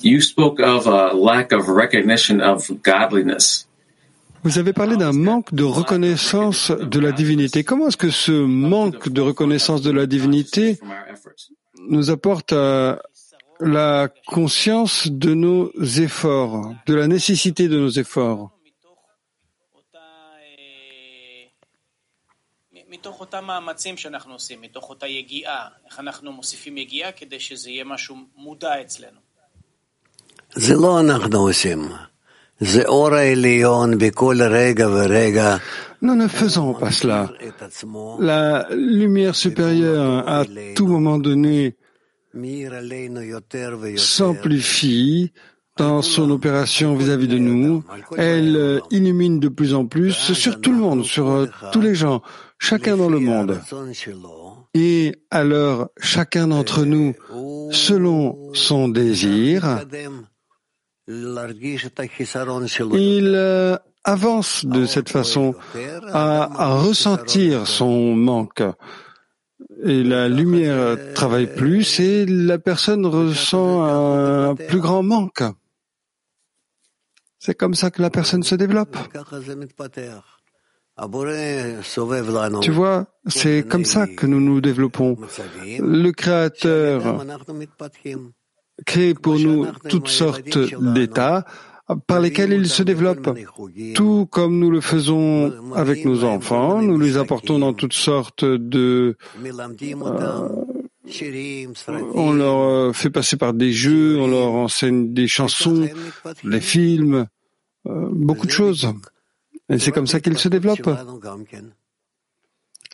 You 0.00 0.20
spoke 0.20 0.60
of 0.60 0.86
a 0.86 1.12
lack 1.12 1.52
of 1.52 1.68
recognition 1.68 2.40
of 2.40 2.70
godliness. 2.82 3.66
Vous 4.42 4.58
avez 4.58 4.72
parlé 4.72 4.96
d'un 4.96 5.12
manque 5.12 5.52
de 5.52 5.64
reconnaissance 5.64 6.70
de 6.70 6.98
la 6.98 7.12
divinité. 7.12 7.62
Comment 7.62 7.88
est-ce 7.88 7.96
que 7.98 8.10
ce 8.10 8.32
manque 8.32 9.10
de 9.10 9.20
reconnaissance 9.20 9.82
de 9.82 9.90
la 9.90 10.06
divinité 10.06 10.78
nous 11.88 12.10
apporte 12.10 12.52
à 12.54 13.02
la 13.58 14.08
conscience 14.28 15.08
de 15.10 15.34
nos 15.34 15.70
efforts, 15.82 16.74
de 16.86 16.94
la 16.94 17.06
nécessité 17.06 17.68
de 17.68 17.78
nos 17.78 17.90
efforts? 17.90 18.50
מתוך 22.99 23.19
אותם 23.19 23.45
מאמצים 23.45 23.97
שאנחנו 23.97 24.33
עושים, 24.33 24.61
מתוך 24.61 24.89
אותה 24.89 25.07
יגיעה, 25.07 25.67
איך 25.85 25.99
אנחנו 25.99 26.31
מוסיפים 26.31 26.77
יגיעה 26.77 27.11
כדי 27.11 27.39
שזה 27.39 27.69
יהיה 27.69 27.83
משהו 27.83 28.15
מודע 28.35 28.81
אצלנו. 28.81 29.19
זה 30.55 30.73
לא 30.73 30.99
אנחנו 30.99 31.39
עושים. 31.39 31.89
זה 32.59 32.85
אור 32.85 33.13
העליון 33.13 33.97
בכל 33.97 34.37
רגע 34.41 34.87
ורגע. 34.87 35.57
Nous 36.01 36.15
ne 36.15 36.27
faisons 36.27 36.73
pas 36.73 36.91
cela. 36.91 37.31
La 38.19 38.67
lumière 38.69 39.35
supérieure, 39.35 40.27
à 40.27 40.43
tout 40.75 40.87
moment 40.87 41.17
donné, 41.17 41.75
s'amplifie 43.97 45.31
dans 45.77 46.01
son 46.01 46.29
opération 46.31 46.95
vis-à-vis 46.95 47.27
-vis 47.27 47.35
de 47.35 47.39
nous. 47.39 47.83
Elle 48.17 48.81
illumine 48.91 49.39
de 49.39 49.49
plus 49.49 49.73
en 49.73 49.85
plus 49.87 50.13
sur 50.43 50.61
tout 50.61 50.73
le 50.77 50.81
monde, 50.85 51.03
sur 51.05 51.27
tous 51.73 51.81
les 51.81 51.95
gens, 51.95 52.21
chacun 52.60 52.96
dans 52.96 53.08
le 53.08 53.18
monde. 53.18 53.60
Et 54.74 55.16
alors, 55.32 55.88
chacun 55.98 56.46
d'entre 56.46 56.84
nous, 56.84 57.14
selon 57.72 58.54
son 58.54 58.88
désir, 58.88 59.80
il 61.08 61.34
euh, 63.34 63.76
avance 64.04 64.64
de 64.64 64.86
cette 64.86 65.08
façon 65.08 65.56
à, 66.12 66.76
ressentir 66.76 67.66
son 67.66 68.14
manque. 68.14 68.62
Et 69.82 70.04
la 70.04 70.28
lumière 70.28 70.96
travaille 71.14 71.52
plus 71.52 71.98
et 72.00 72.26
la 72.26 72.58
personne 72.58 73.06
ressent 73.06 73.82
un 73.82 74.54
plus 74.54 74.80
grand 74.80 75.02
manque. 75.02 75.42
C'est 77.38 77.54
comme 77.54 77.74
ça 77.74 77.90
que 77.90 78.02
la 78.02 78.10
personne 78.10 78.42
se 78.42 78.54
développe. 78.54 78.98
Tu 82.60 82.70
vois, 82.70 83.06
c'est 83.26 83.66
comme 83.66 83.84
ça 83.84 84.06
que 84.06 84.26
nous 84.26 84.40
nous 84.40 84.60
développons. 84.60 85.16
Le 85.78 86.10
Créateur 86.10 87.24
crée 88.86 89.14
pour 89.14 89.38
nous 89.38 89.66
toutes 89.88 90.08
sortes 90.08 90.58
d'états 90.80 91.44
par 92.06 92.20
lesquels 92.20 92.52
il 92.52 92.68
se 92.68 92.82
développe. 92.82 93.30
Tout 93.94 94.26
comme 94.30 94.58
nous 94.58 94.70
le 94.70 94.80
faisons 94.80 95.52
avec 95.74 96.04
nos 96.04 96.24
enfants, 96.24 96.82
nous 96.82 96.98
les 96.98 97.16
apportons 97.16 97.58
dans 97.58 97.72
toutes 97.72 97.94
sortes 97.94 98.44
de... 98.44 99.16
Euh, 99.42 100.48
on 102.14 102.32
leur 102.32 102.94
fait 102.94 103.10
passer 103.10 103.36
par 103.36 103.54
des 103.54 103.72
jeux, 103.72 104.18
on 104.20 104.28
leur 104.28 104.52
enseigne 104.52 105.12
des 105.12 105.26
chansons, 105.26 105.88
des 106.44 106.60
films, 106.60 107.26
euh, 107.88 108.08
beaucoup 108.12 108.46
de 108.46 108.52
choses. 108.52 108.92
Et 109.70 109.78
c'est 109.78 109.92
comme 109.92 110.06
ça 110.06 110.20
qu'il 110.20 110.36
se 110.36 110.48
développe. 110.48 110.88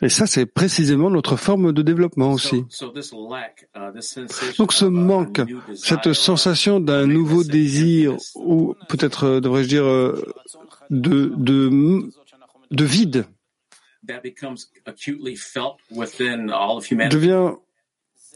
Et 0.03 0.09
ça, 0.09 0.27
c'est 0.27 0.45
précisément 0.45 1.09
notre 1.09 1.35
forme 1.37 1.73
de 1.73 1.81
développement 1.81 2.31
aussi. 2.31 2.63
Donc 4.59 4.73
ce 4.73 4.85
manque, 4.85 5.41
cette 5.75 6.13
sensation 6.13 6.79
d'un 6.79 7.07
nouveau 7.07 7.43
désir, 7.43 8.15
ou 8.35 8.75
peut-être 8.89 9.23
euh, 9.23 9.39
devrais-je 9.39 9.67
dire 9.67 9.85
euh, 9.85 10.23
de, 10.91 11.33
de, 11.35 12.11
de 12.69 12.85
vide, 12.85 13.25
devient 17.09 17.51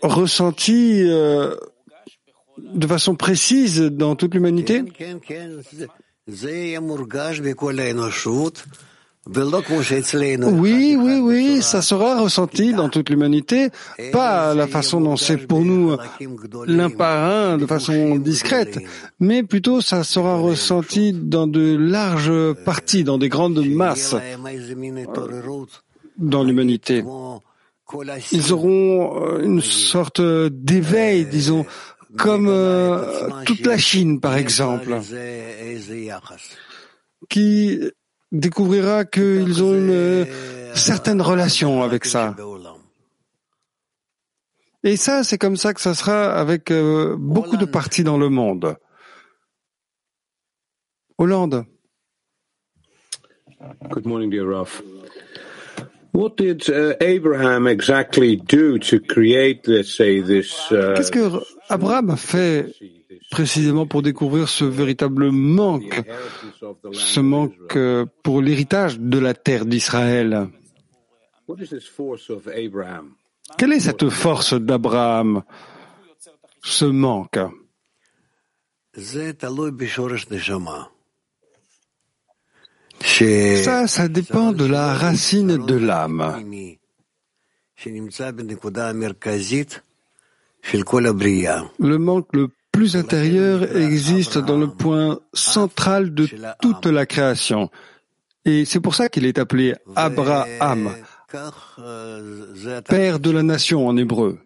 ressenti 0.01 1.03
euh, 1.03 1.55
de 2.57 2.87
façon 2.87 3.15
précise 3.15 3.81
dans 3.81 4.15
toute 4.15 4.33
l'humanité 4.33 4.83
Oui, 10.49 10.97
oui, 10.99 11.19
oui, 11.19 11.61
ça 11.61 11.81
sera 11.83 12.19
ressenti 12.19 12.73
dans 12.73 12.89
toute 12.89 13.09
l'humanité, 13.09 13.69
pas 14.11 14.55
la 14.55 14.65
façon 14.65 14.99
dont 14.99 15.15
c'est 15.15 15.37
pour 15.37 15.61
nous 15.61 15.95
l'un 16.65 16.89
par 16.89 17.23
un, 17.31 17.57
de 17.57 17.67
façon 17.67 18.15
discrète, 18.15 18.79
mais 19.19 19.43
plutôt 19.43 19.79
ça 19.81 20.03
sera 20.03 20.37
ressenti 20.37 21.13
dans 21.13 21.45
de 21.45 21.75
larges 21.77 22.53
parties, 22.65 23.03
dans 23.03 23.19
des 23.19 23.29
grandes 23.29 23.63
masses. 23.63 24.15
dans 26.17 26.43
l'humanité. 26.43 27.03
Ils 28.31 28.53
auront 28.53 29.21
euh, 29.21 29.43
une 29.43 29.61
sorte 29.61 30.21
d'éveil, 30.21 31.25
disons, 31.25 31.65
comme 32.17 32.47
euh, 32.47 33.43
toute 33.45 33.65
la 33.65 33.77
Chine, 33.77 34.19
par 34.19 34.35
exemple, 34.35 34.99
qui 37.29 37.79
découvrira 38.31 39.05
qu'ils 39.05 39.63
ont 39.63 39.73
une 39.73 40.25
certaine 40.73 41.21
relation 41.21 41.83
avec 41.83 42.05
ça. 42.05 42.35
Et 44.83 44.97
ça, 44.97 45.23
c'est 45.23 45.37
comme 45.37 45.57
ça 45.57 45.73
que 45.73 45.81
ça 45.81 45.93
sera 45.93 46.33
avec 46.33 46.71
euh, 46.71 47.15
beaucoup 47.17 47.57
de 47.57 47.65
parties 47.65 48.03
dans 48.03 48.17
le 48.17 48.29
monde. 48.29 48.75
Hollande. 51.19 51.65
Good 53.91 54.07
morning, 54.07 54.31
dear 54.31 54.47
Ralph. 54.47 54.81
What 56.13 56.35
did 56.35 56.67
uh, 56.67 56.95
Abraham 56.99 57.67
exactly 57.67 58.35
do 58.35 58.79
to 58.79 58.99
create, 58.99 59.67
let's 59.67 59.95
say, 59.95 60.19
this? 60.19 60.71
Uh, 60.71 60.95
Qu'est-ce 60.95 61.11
que 61.11 61.29
Abraham 61.71 62.09
a 62.11 62.17
fait 62.17 62.73
précisément 63.29 63.87
pour 63.87 64.01
découvrir 64.01 64.49
ce 64.49 64.65
véritable 64.65 65.31
manque, 65.31 66.03
ce 66.91 67.19
manque 67.19 67.75
euh, 67.75 68.05
pour 68.23 68.41
l'héritage 68.41 68.99
de 68.99 69.17
la 69.17 69.33
terre 69.33 69.65
d'Israël 69.65 70.49
Quelle 73.57 73.73
est 73.73 73.79
cette 73.79 74.09
force 74.09 74.53
d'Abraham, 74.53 75.43
ce 76.61 76.85
manque 76.85 77.39
ça, 83.63 83.87
ça 83.87 84.07
dépend 84.07 84.51
de 84.51 84.65
la 84.65 84.93
racine 84.93 85.57
de 85.65 85.75
l'âme. 85.75 86.43
Le 91.79 91.97
manque 91.97 92.27
le 92.33 92.49
plus 92.71 92.95
intérieur 92.95 93.75
existe 93.75 94.37
dans 94.37 94.57
le 94.57 94.67
point 94.67 95.19
central 95.33 96.13
de 96.13 96.27
toute 96.61 96.85
la 96.85 97.05
création. 97.05 97.69
Et 98.45 98.65
c'est 98.65 98.79
pour 98.79 98.95
ça 98.95 99.09
qu'il 99.09 99.25
est 99.25 99.37
appelé 99.37 99.75
Abraham, 99.95 100.95
père 102.87 103.19
de 103.19 103.31
la 103.31 103.43
nation 103.43 103.87
en 103.87 103.97
hébreu. 103.97 104.39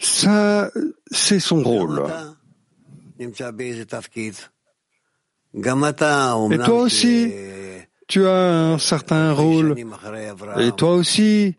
Ça, 0.00 0.70
c'est 1.10 1.40
son 1.40 1.62
rôle. 1.62 2.04
Et 3.18 3.28
toi 6.58 6.82
aussi, 6.82 7.32
tu 8.06 8.26
as 8.26 8.72
un 8.72 8.78
certain 8.78 9.32
rôle. 9.32 9.74
Et 10.58 10.72
toi 10.72 10.94
aussi, 10.94 11.56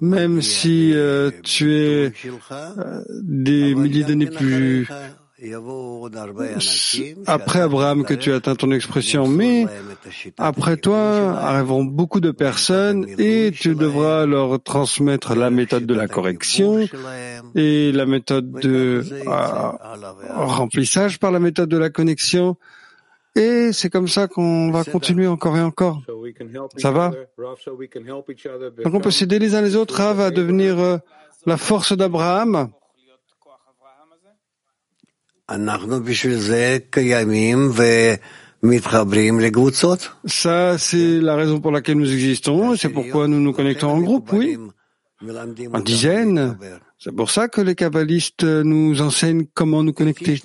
même 0.00 0.42
si 0.42 0.92
euh, 0.94 1.30
tu 1.42 1.74
es 1.74 2.12
euh, 2.60 3.02
des 3.22 3.74
milliers 3.74 4.04
d'années 4.04 4.26
plus 4.30 4.88
après 7.26 7.60
Abraham 7.60 8.04
que 8.04 8.14
tu 8.14 8.32
atteins 8.32 8.54
ton 8.54 8.70
expression, 8.70 9.26
mais 9.26 9.66
après 10.38 10.76
toi 10.76 11.36
arriveront 11.36 11.84
beaucoup 11.84 12.20
de 12.20 12.30
personnes 12.30 13.06
et 13.18 13.50
tu 13.52 13.74
devras 13.74 14.24
leur 14.26 14.62
transmettre 14.62 15.34
la 15.34 15.50
méthode 15.50 15.84
de 15.84 15.94
la 15.94 16.06
correction 16.06 16.86
et 17.56 17.90
la 17.90 18.06
méthode 18.06 18.52
de 18.52 19.04
euh, 19.26 19.72
remplissage 20.30 21.18
par 21.18 21.32
la 21.32 21.40
méthode 21.40 21.68
de 21.68 21.78
la 21.78 21.90
connexion 21.90 22.56
et 23.34 23.72
c'est 23.72 23.88
comme 23.88 24.08
ça 24.08 24.28
qu'on 24.28 24.70
va 24.70 24.84
continuer 24.84 25.26
encore 25.26 25.56
et 25.56 25.62
encore. 25.62 26.02
Ça 26.76 26.90
va 26.90 27.12
Donc 28.84 28.94
on 28.94 29.00
peut 29.00 29.10
s'aider 29.10 29.38
les 29.38 29.54
uns 29.54 29.62
les 29.62 29.76
autres, 29.76 29.96
Rav, 29.96 30.20
à 30.20 30.30
devenir 30.30 30.78
euh, 30.78 30.98
la 31.46 31.56
force 31.56 31.96
d'Abraham. 31.96 32.70
Ça, 40.24 40.78
c'est 40.78 41.20
la 41.20 41.34
raison 41.34 41.60
pour 41.60 41.72
laquelle 41.72 41.96
nous 41.96 42.12
existons, 42.12 42.76
c'est 42.76 42.88
pourquoi 42.90 43.28
nous 43.28 43.40
nous 43.40 43.52
connectons 43.52 43.88
en 43.90 44.00
groupe, 44.00 44.32
oui, 44.32 44.56
en 45.72 45.80
dizaines. 45.80 46.56
C'est 46.98 47.12
pour 47.12 47.30
ça 47.30 47.48
que 47.48 47.60
les 47.60 47.74
kabbalistes 47.74 48.44
nous 48.44 49.00
enseignent 49.02 49.46
comment 49.52 49.82
nous 49.82 49.92
connecter. 49.92 50.40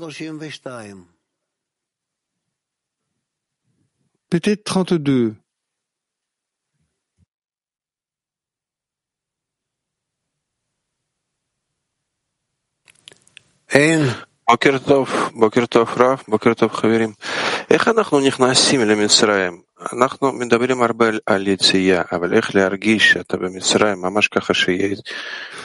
נכנסים 18.20 18.80
למצרים? 18.80 19.60
אנחנו 19.92 20.32
מדברים 20.32 20.82
הרבה 20.82 21.06
על 21.26 21.48
יציאה, 21.48 22.02
אבל 22.12 22.34
איך 22.34 22.54
להרגיש 22.54 23.12
שאתה 23.12 23.36
במצרים, 23.36 24.02
ממש 24.02 24.28
ככה 24.28 24.54
שיהיה... 24.54 24.96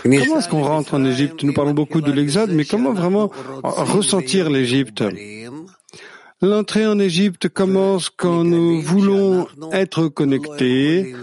Comment 0.03 0.37
est-ce 0.37 0.49
qu'on 0.49 0.63
rentre 0.63 0.93
en 0.93 1.05
Égypte 1.05 1.43
Nous 1.43 1.53
parlons 1.53 1.73
beaucoup 1.73 2.01
de 2.01 2.11
l'exode, 2.11 2.51
mais 2.51 2.65
comment 2.65 2.93
vraiment 2.93 3.27
ressentir 3.97 4.49
l'Égypte 4.49 5.03
L'entrée 6.42 6.86
en 6.86 6.98
Égypte 6.98 7.48
commence 7.48 8.10
quand 8.10 8.42
nous 8.42 8.80
voulons 8.80 9.46
être 9.70 10.08
connectés 10.08 11.14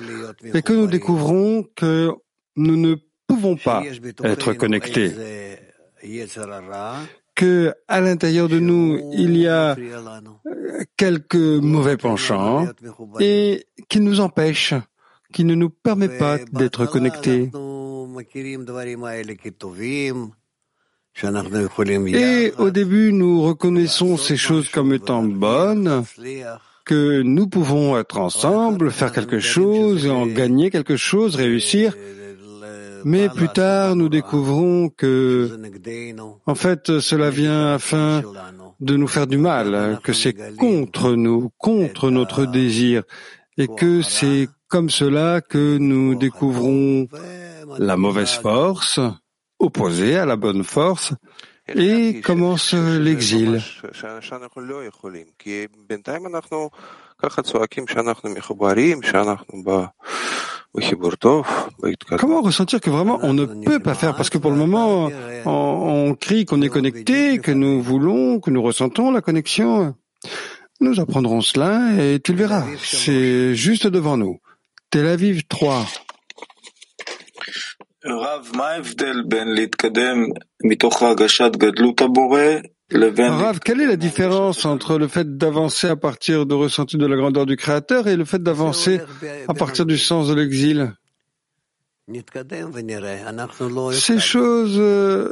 et 0.53 0.61
que 0.61 0.71
nous 0.71 0.87
découvrons 0.87 1.65
que 1.75 2.11
nous 2.55 2.77
ne 2.77 2.95
pouvons 3.27 3.57
pas 3.57 3.83
être 4.23 4.53
connectés. 4.53 5.11
Que 7.35 7.73
à 7.89 7.99
l'intérieur 7.99 8.47
de 8.47 8.59
nous, 8.59 9.11
il 9.13 9.35
y 9.35 9.47
a 9.47 9.75
quelques 10.95 11.35
mauvais 11.35 11.97
penchants 11.97 12.67
et 13.19 13.65
qui 13.89 13.99
nous 13.99 14.21
empêchent, 14.21 14.73
qui 15.33 15.43
ne 15.43 15.53
nous 15.53 15.69
permettent 15.69 16.17
pas 16.17 16.37
d'être 16.53 16.85
connectés. 16.85 17.51
Et 21.23 22.53
au 22.57 22.69
début, 22.69 23.11
nous 23.11 23.41
reconnaissons 23.41 24.17
ces 24.17 24.37
choses 24.37 24.69
comme 24.69 24.93
étant 24.93 25.23
bonnes, 25.23 26.03
que 26.85 27.21
nous 27.21 27.47
pouvons 27.47 27.97
être 27.97 28.17
ensemble, 28.17 28.91
faire 28.91 29.11
quelque 29.11 29.39
chose, 29.39 30.07
en 30.09 30.25
gagner 30.25 30.69
quelque 30.69 30.97
chose, 30.97 31.35
réussir. 31.35 31.93
Mais 33.05 33.29
plus 33.29 33.49
tard, 33.49 33.95
nous 33.95 34.09
découvrons 34.09 34.89
que, 34.89 35.49
en 36.45 36.55
fait, 36.55 36.99
cela 36.99 37.29
vient 37.29 37.73
afin 37.73 38.21
de 38.79 38.95
nous 38.95 39.07
faire 39.07 39.27
du 39.27 39.37
mal, 39.37 39.99
que 40.03 40.13
c'est 40.13 40.55
contre 40.55 41.11
nous, 41.11 41.49
contre 41.57 42.11
notre 42.11 42.45
désir, 42.45 43.03
et 43.57 43.67
que 43.67 44.01
c'est 44.01 44.47
comme 44.67 44.89
cela 44.89 45.41
que 45.41 45.77
nous 45.77 46.15
découvrons 46.15 47.07
la 47.77 47.97
mauvaise 47.97 48.33
force, 48.33 48.99
opposé 49.59 50.17
à 50.17 50.25
la 50.25 50.35
bonne 50.35 50.63
force 50.63 51.13
et 51.67 52.21
commence 52.21 52.73
l'exil. 52.73 53.61
Comment 62.19 62.41
ressentir 62.41 62.79
que 62.79 62.89
vraiment 62.89 63.19
on 63.23 63.33
ne 63.33 63.45
peut 63.45 63.79
pas 63.79 63.95
faire 63.95 64.15
Parce 64.15 64.29
que 64.29 64.37
pour 64.37 64.51
le 64.51 64.57
moment, 64.57 65.09
on, 65.45 66.09
on 66.09 66.15
crie 66.15 66.45
qu'on 66.45 66.61
est 66.61 66.69
connecté, 66.69 67.39
que 67.39 67.51
nous 67.51 67.81
voulons, 67.81 68.39
que 68.39 68.51
nous 68.51 68.61
ressentons 68.61 69.11
la 69.11 69.21
connexion. 69.21 69.95
Nous 70.81 70.99
apprendrons 70.99 71.41
cela 71.41 72.01
et 72.01 72.19
tu 72.19 72.31
le 72.31 72.37
verras. 72.37 72.65
C'est 72.81 73.53
juste 73.55 73.87
devant 73.87 74.15
nous. 74.15 74.39
Tel 74.91 75.07
Aviv 75.07 75.43
3. 75.47 75.85
Rav, 83.37 83.59
quelle 83.59 83.81
est 83.81 83.87
la 83.87 83.97
différence 83.97 84.65
entre 84.65 84.97
le 84.97 85.07
fait 85.07 85.37
d'avancer 85.37 85.87
à 85.87 85.95
partir 85.95 86.45
de 86.45 86.55
ressenti 86.55 86.97
de 86.97 87.05
la 87.05 87.17
grandeur 87.17 87.45
du 87.45 87.55
Créateur 87.57 88.07
et 88.07 88.15
le 88.15 88.25
fait 88.25 88.41
d'avancer 88.41 89.01
à 89.47 89.53
partir 89.53 89.85
du 89.85 89.97
sens 89.97 90.27
de 90.29 90.33
l'exil? 90.33 90.93
Ces 93.93 94.19
choses 94.19 94.77
euh, 94.79 95.31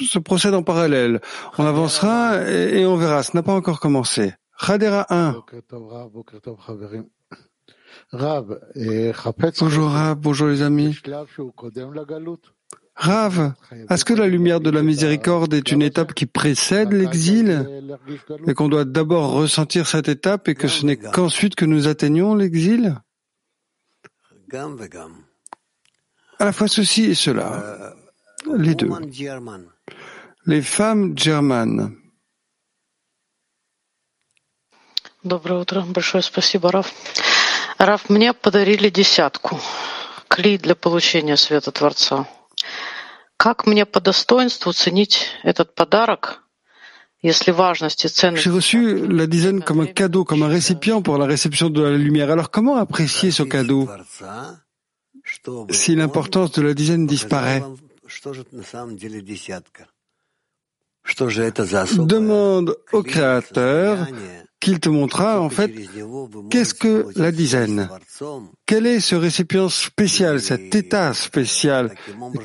se 0.00 0.18
procède 0.18 0.54
en 0.54 0.62
parallèle. 0.62 1.20
On 1.56 1.64
avancera 1.64 2.50
et, 2.50 2.84
on 2.84 2.96
verra. 2.96 3.22
Ce 3.22 3.34
n'a 3.34 3.42
pas 3.42 3.54
encore 3.54 3.80
commencé. 3.80 4.34
Khadera 4.60 5.06
1. 5.08 5.36
Bonjour 9.59 9.89
Rav, 9.89 10.15
bonjour 10.15 10.47
les 10.47 10.61
amis. 10.61 10.97
Rav, 12.95 13.53
est-ce 13.89 14.05
que 14.05 14.13
la 14.13 14.27
lumière 14.27 14.59
de 14.59 14.69
la 14.69 14.81
miséricorde 14.81 15.53
est 15.53 15.71
une 15.71 15.81
étape 15.81 16.13
qui 16.13 16.25
précède 16.25 16.93
l'exil 16.93 17.67
et 18.47 18.53
qu'on 18.53 18.69
doit 18.69 18.85
d'abord 18.85 19.31
ressentir 19.33 19.87
cette 19.87 20.07
étape 20.07 20.47
et 20.47 20.55
que 20.55 20.67
ce 20.67 20.85
n'est 20.85 20.97
qu'ensuite 20.97 21.55
que 21.55 21.65
nous 21.65 21.87
atteignons 21.87 22.33
l'exil 22.33 22.95
À 26.39 26.45
la 26.45 26.51
fois 26.53 26.67
ceci 26.67 27.05
et 27.05 27.15
cela, 27.15 27.93
les 28.57 28.75
deux. 28.75 28.89
Les 30.45 30.61
femmes 30.61 31.17
germanes. 31.17 31.91
Доброе 35.23 35.59
утро. 35.59 35.81
Большое 35.81 36.23
спасибо, 36.23 36.71
Раф. 36.71 36.93
Раф, 37.82 38.08
мне 38.08 38.32
подарили 38.32 38.90
десятку. 38.90 39.60
Клей 40.28 40.56
для 40.56 40.76
получения 40.76 41.36
света 41.36 41.72
Творца. 41.72 42.28
Как 43.36 43.66
мне 43.66 43.84
по 43.86 44.00
достоинству 44.00 44.72
ценить 44.72 45.26
этот 45.42 45.74
подарок, 45.74 46.44
если 47.22 47.50
важность 47.50 48.04
и 48.04 48.08
ценность... 48.08 48.44
J'ai 48.44 48.52
reçu 48.52 49.04
la 49.08 49.26
dizaine 49.26 49.62
comme 49.62 49.80
un 49.80 49.86
cadeau, 49.86 50.24
comme 50.24 50.44
un 50.44 50.48
récipient 50.48 51.02
pour 51.02 51.18
la 51.18 51.26
réception 51.26 51.70
de 51.70 51.82
la 51.82 51.96
lumière. 51.96 52.30
Alors 52.30 52.52
comment 52.52 52.76
apprécier 52.76 53.32
ce 53.32 53.42
cadeau 53.42 53.88
si 55.70 55.96
l'importance 55.96 56.52
de 56.52 56.62
la 56.62 56.74
dizaine 56.74 57.06
disparaît 57.06 57.64
Demande 61.98 62.76
au 62.92 63.02
Créateur 63.02 64.06
qu'il 64.62 64.78
te 64.78 64.88
montrera 64.88 65.40
en 65.40 65.50
fait 65.50 65.72
qu'est-ce 66.48 66.72
que 66.72 67.08
la 67.16 67.32
dizaine, 67.32 67.90
quel 68.64 68.86
est 68.86 69.00
ce 69.00 69.16
récipient 69.16 69.68
spécial, 69.68 70.40
cet 70.40 70.74
état 70.74 71.12
spécial, 71.12 71.94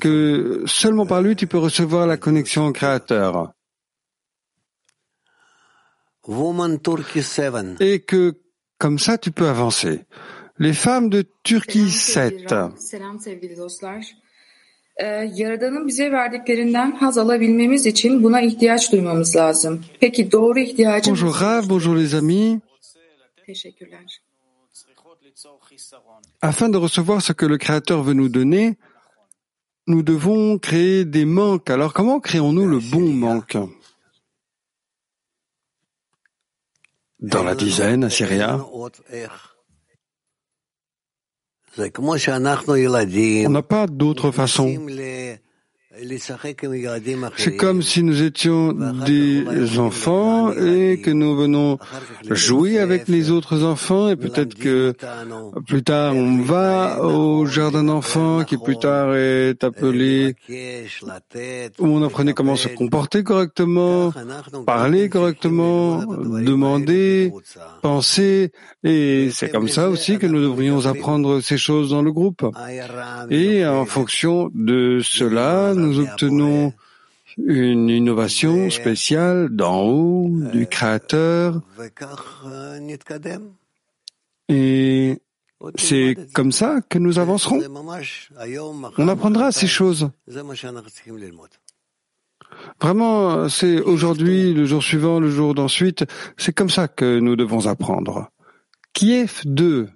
que 0.01 0.63
seulement 0.65 1.05
par 1.05 1.21
lui 1.21 1.35
tu 1.35 1.45
peux 1.45 1.59
recevoir 1.59 2.07
la 2.07 2.17
connexion 2.17 2.65
au 2.65 2.71
Créateur? 2.73 3.53
Et 7.79 7.99
que 7.99 8.33
comme 8.79 8.99
ça 8.99 9.17
tu 9.17 9.31
peux 9.31 9.47
avancer. 9.47 10.05
Les 10.57 10.73
femmes 10.73 11.09
de 11.09 11.23
Turquie 11.43 11.91
7. 11.91 12.53
Yaradan'ın 15.33 15.87
bize 15.87 16.11
verdiklerinden 16.11 16.91
haz 16.91 17.17
alabilmemiz 17.17 17.85
için 17.85 18.23
buna 18.23 18.41
ihtiyaç 18.41 18.91
duymamız 18.91 19.35
lazım. 19.35 19.85
Peki 19.99 20.31
doğru 20.31 20.59
ihtiyacımız... 20.59 21.21
Bonjour 21.21 21.41
Rav, 21.41 21.69
bonjour 21.69 21.97
les 21.97 22.13
amis. 22.13 22.59
Teşekkürler. 23.45 24.21
Afin 26.41 26.73
de 26.73 26.77
recevoir 26.77 27.21
ce 27.21 27.33
que 27.33 27.45
le 27.45 27.57
Créateur 27.57 28.01
veut 28.03 28.15
nous 28.15 28.33
donner, 28.33 28.75
nous 29.87 30.01
devons 30.01 30.59
créer 30.59 31.05
des 31.05 31.25
manques. 31.25 31.69
Alors 31.69 31.93
comment 31.93 32.19
créons-nous 32.19 32.67
le 32.67 32.79
bon 32.79 33.13
manque? 33.13 33.57
Dans 37.19 37.43
la 37.43 37.55
dizaine, 37.55 38.03
Assyria, 38.03 38.59
on 43.47 43.51
n'a 43.51 43.61
pas 43.61 43.87
d'autre 43.87 44.31
façon. 44.31 44.75
C'est 47.37 47.55
comme 47.55 47.81
si 47.81 48.03
nous 48.03 48.21
étions 48.21 48.73
des 49.05 49.79
enfants 49.79 50.51
et 50.53 51.01
que 51.01 51.11
nous 51.11 51.35
venons 51.35 51.77
jouer 52.29 52.79
avec 52.79 53.07
les 53.07 53.31
autres 53.31 53.63
enfants 53.63 54.09
et 54.09 54.15
peut-être 54.15 54.55
que 54.55 54.93
plus 55.65 55.83
tard 55.83 56.15
on 56.15 56.41
va 56.41 57.03
au 57.03 57.45
jardin 57.45 57.83
d'enfants 57.83 58.43
qui 58.43 58.57
plus 58.57 58.77
tard 58.77 59.15
est 59.15 59.63
appelé 59.63 60.35
où 61.79 61.87
on 61.87 62.03
apprenait 62.03 62.33
comment 62.33 62.55
se 62.55 62.67
comporter 62.67 63.23
correctement, 63.23 64.13
parler 64.65 65.09
correctement, 65.09 66.03
demander, 66.05 67.31
penser 67.81 68.51
et 68.83 69.29
c'est 69.31 69.49
comme 69.49 69.67
ça 69.67 69.89
aussi 69.89 70.17
que 70.17 70.27
nous 70.27 70.41
devrions 70.41 70.85
apprendre 70.85 71.41
ces 71.41 71.57
choses 71.57 71.89
dans 71.89 72.01
le 72.01 72.11
groupe. 72.11 72.45
Et 73.29 73.65
en 73.65 73.85
fonction 73.85 74.49
de 74.53 74.99
cela, 75.03 75.73
obtenons 75.99 76.73
une 77.37 77.89
innovation 77.89 78.69
spéciale 78.69 79.49
d'en 79.49 79.83
haut, 79.83 80.29
du 80.51 80.67
Créateur. 80.67 81.61
Et 84.49 85.19
c'est 85.75 86.15
comme 86.33 86.51
ça 86.51 86.81
que 86.87 86.97
nous 86.99 87.19
avancerons. 87.19 87.61
On 88.97 89.07
apprendra 89.07 89.51
ces 89.51 89.67
choses. 89.67 90.09
Vraiment, 92.81 93.49
c'est 93.49 93.81
aujourd'hui, 93.81 94.53
le 94.53 94.65
jour 94.65 94.81
suivant, 94.81 95.19
le 95.19 95.29
jour 95.29 95.53
d'ensuite, 95.53 96.05
c'est 96.37 96.53
comme 96.55 96.69
ça 96.69 96.87
que 96.87 97.19
nous 97.19 97.35
devons 97.35 97.67
apprendre. 97.67 98.29
Kiev 98.93 99.41
2. 99.45 99.89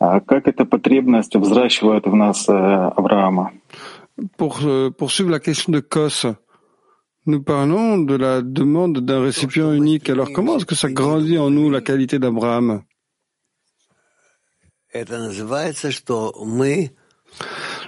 Как 0.00 0.46
эта 0.46 0.64
потребность 0.64 1.34
взращивает 1.36 2.06
в 2.06 2.14
нас 2.14 2.48
Авраама? 2.48 3.52
Pour 4.38 4.60
poursuivre 4.96 5.30
la 5.30 5.40
question 5.40 5.72
de 5.72 5.80
Kos, 5.80 6.26
nous 7.26 7.42
parlons 7.42 7.98
de 7.98 8.14
la 8.14 8.40
demande 8.40 9.00
d'un 9.00 9.20
récipient 9.20 9.72
unique. 9.72 10.08
Alors 10.08 10.32
comment 10.32 10.56
est-ce 10.56 10.64
que 10.64 10.74
ça 10.74 10.90
grandit 10.90 11.38
en 11.38 11.50
nous 11.50 11.70
la 11.70 11.80
qualité 11.80 12.18
d'Abraham 12.18 12.82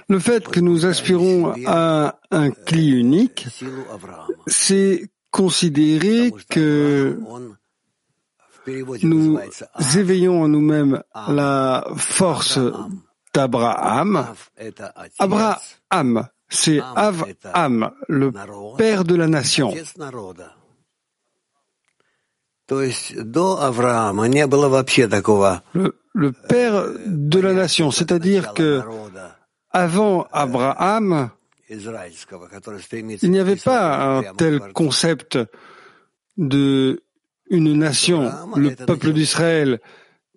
Le 0.09 0.19
fait 0.19 0.47
que 0.47 0.59
nous 0.59 0.85
aspirons 0.85 1.53
à 1.65 2.19
un 2.31 2.51
cli 2.51 2.91
unique, 2.91 3.47
c'est 4.45 5.09
considérer 5.31 6.31
que 6.49 7.17
nous 9.02 9.38
éveillons 9.96 10.42
en 10.42 10.48
nous-mêmes 10.48 11.02
la 11.28 11.86
force 11.96 12.58
d'Abraham. 13.32 14.26
Abraham, 15.18 16.28
c'est 16.48 16.80
Avram, 16.80 17.90
le 18.08 18.32
père 18.76 19.04
de 19.04 19.14
la 19.16 19.26
nation. 19.26 19.74
Le, 26.16 26.30
père 26.30 26.86
de 27.06 27.40
la 27.40 27.52
nation, 27.52 27.90
c'est-à-dire 27.90 28.54
que 28.54 28.82
avant 29.70 30.26
Abraham, 30.32 31.30
il 31.68 33.30
n'y 33.30 33.38
avait 33.38 33.56
pas 33.56 34.18
un 34.18 34.22
tel 34.34 34.60
concept 34.72 35.38
de 36.36 37.03
une 37.50 37.72
nation, 37.72 38.30
le 38.56 38.74
peuple 38.74 39.12
d'Israël, 39.12 39.80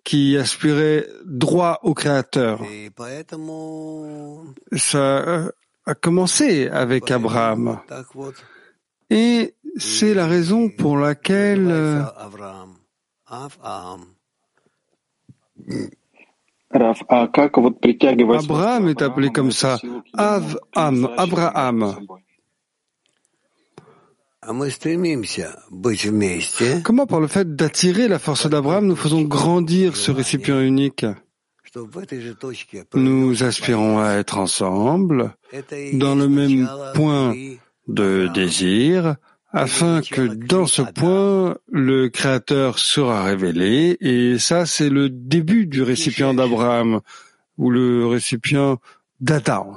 qui 0.04 0.36
aspirait 0.36 1.06
droit 1.24 1.80
au 1.82 1.94
Créateur. 1.94 2.62
Ça 4.72 5.50
a 5.84 5.94
commencé 5.94 6.68
avec 6.68 7.10
Abraham. 7.10 7.80
Et 9.10 9.54
c'est 9.76 10.14
la 10.14 10.26
raison 10.26 10.68
pour 10.68 10.98
laquelle 10.98 11.70
euh, 11.70 12.02
Abraham 16.70 18.88
est 18.88 19.02
appelé 19.02 19.30
comme 19.30 19.52
ça. 19.52 19.78
Av-Am, 20.14 21.08
Abraham. 21.16 21.96
Comment 26.82 27.06
par 27.06 27.20
le 27.20 27.26
fait 27.26 27.54
d'attirer 27.54 28.08
la 28.08 28.18
force 28.18 28.48
d'Abraham, 28.48 28.86
nous 28.86 28.96
faisons 28.96 29.22
grandir 29.22 29.94
ce 29.94 30.10
récipient 30.10 30.60
unique? 30.60 31.04
Nous 32.94 33.42
aspirons 33.44 33.98
à 33.98 34.12
être 34.12 34.38
ensemble 34.38 35.34
dans 35.92 36.14
le 36.14 36.28
même 36.28 36.66
point 36.94 37.34
de 37.88 38.28
désir 38.32 39.16
afin 39.52 40.00
que 40.00 40.22
dans 40.22 40.66
ce 40.66 40.82
point, 40.82 41.56
le 41.70 42.08
Créateur 42.08 42.78
sera 42.78 43.24
révélé. 43.24 43.96
Et 44.00 44.38
ça 44.38 44.64
c'est 44.64 44.88
le 44.88 45.10
début 45.10 45.66
du 45.66 45.82
récipient 45.82 46.32
d'Abraham 46.32 47.00
ou 47.58 47.70
le 47.70 48.06
récipient 48.06 48.78
d'Adam. 49.20 49.76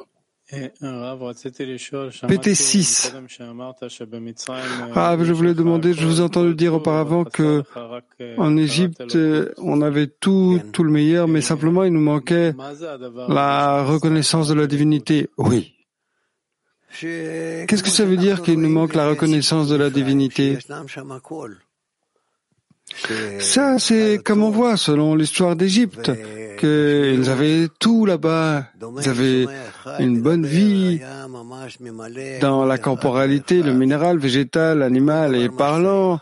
PT 2.27 2.53
6. 2.53 3.13
Rav, 4.91 5.23
je 5.23 5.31
voulais 5.33 5.53
demander, 5.53 5.93
je 5.93 6.05
vous 6.05 6.19
ai 6.19 6.23
entendu 6.23 6.55
dire 6.55 6.73
auparavant 6.73 7.23
que 7.23 7.63
en 8.37 8.57
Égypte, 8.57 9.17
on 9.57 9.81
avait 9.81 10.07
tout, 10.07 10.59
tout 10.73 10.83
le 10.83 10.91
meilleur, 10.91 11.27
mais 11.27 11.41
simplement 11.41 11.83
il 11.83 11.93
nous 11.93 12.01
manquait 12.01 12.53
la 13.29 13.83
reconnaissance 13.83 14.49
de 14.49 14.53
la 14.53 14.67
divinité. 14.67 15.29
Oui. 15.37 15.75
Qu'est-ce 16.99 17.83
que 17.83 17.89
ça 17.89 18.03
veut 18.03 18.17
dire 18.17 18.41
qu'il 18.41 18.59
nous 18.59 18.69
manque 18.69 18.95
la 18.95 19.07
reconnaissance 19.07 19.69
de 19.69 19.75
la 19.75 19.89
divinité 19.89 20.57
Ça, 23.39 23.79
c'est 23.79 24.21
comme 24.23 24.43
on 24.43 24.49
voit 24.49 24.75
selon 24.75 25.15
l'histoire 25.15 25.55
d'Égypte, 25.55 26.11
qu'ils 26.61 27.29
avaient 27.29 27.67
tout 27.79 28.05
là-bas, 28.05 28.67
ils 29.01 29.09
avaient 29.09 29.45
une 29.99 30.21
bonne 30.21 30.45
vie 30.45 31.01
dans 32.39 32.65
la 32.65 32.77
corporalité, 32.77 33.63
le 33.63 33.73
minéral, 33.73 34.17
végétal, 34.17 34.83
animal 34.83 35.35
et 35.35 35.49
parlant. 35.49 36.19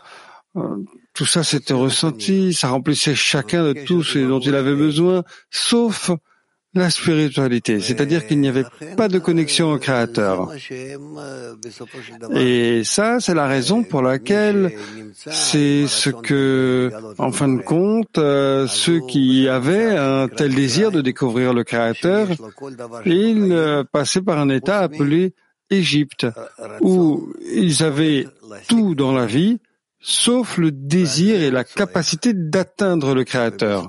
Tout 1.14 1.26
ça 1.26 1.44
s'était 1.44 1.74
ressenti, 1.74 2.54
ça 2.54 2.68
remplissait 2.68 3.14
chacun 3.14 3.62
de 3.62 3.72
tout 3.84 4.02
ce 4.02 4.18
dont 4.18 4.40
il 4.40 4.54
avait 4.54 4.74
besoin, 4.74 5.22
sauf 5.50 6.10
la 6.74 6.88
spiritualité, 6.88 7.80
c'est-à-dire 7.80 8.26
qu'il 8.26 8.40
n'y 8.40 8.48
avait 8.48 8.64
pas 8.96 9.08
de 9.08 9.18
connexion 9.18 9.72
au 9.72 9.78
Créateur. 9.78 10.52
Et 12.32 12.82
ça, 12.84 13.18
c'est 13.18 13.34
la 13.34 13.48
raison 13.48 13.82
pour 13.82 14.02
laquelle 14.02 14.72
c'est 15.16 15.86
ce 15.88 16.10
que, 16.10 16.90
en 17.18 17.32
fin 17.32 17.48
de 17.48 17.60
compte, 17.60 18.18
euh, 18.18 18.68
ceux 18.68 19.00
qui 19.00 19.48
avaient 19.48 19.96
un 19.96 20.28
tel 20.28 20.54
désir 20.54 20.92
de 20.92 21.00
découvrir 21.00 21.52
le 21.54 21.64
Créateur, 21.64 22.28
ils 23.04 23.52
euh, 23.52 23.82
passaient 23.90 24.22
par 24.22 24.38
un 24.38 24.48
état 24.48 24.78
appelé 24.78 25.34
Égypte, 25.70 26.26
où 26.80 27.32
ils 27.52 27.82
avaient 27.84 28.26
tout 28.68 28.94
dans 28.94 29.12
la 29.12 29.26
vie, 29.26 29.58
sauf 30.00 30.56
le 30.56 30.72
désir 30.72 31.40
et 31.40 31.50
la 31.50 31.64
capacité 31.64 32.32
d'atteindre 32.32 33.14
le 33.14 33.24
Créateur. 33.24 33.88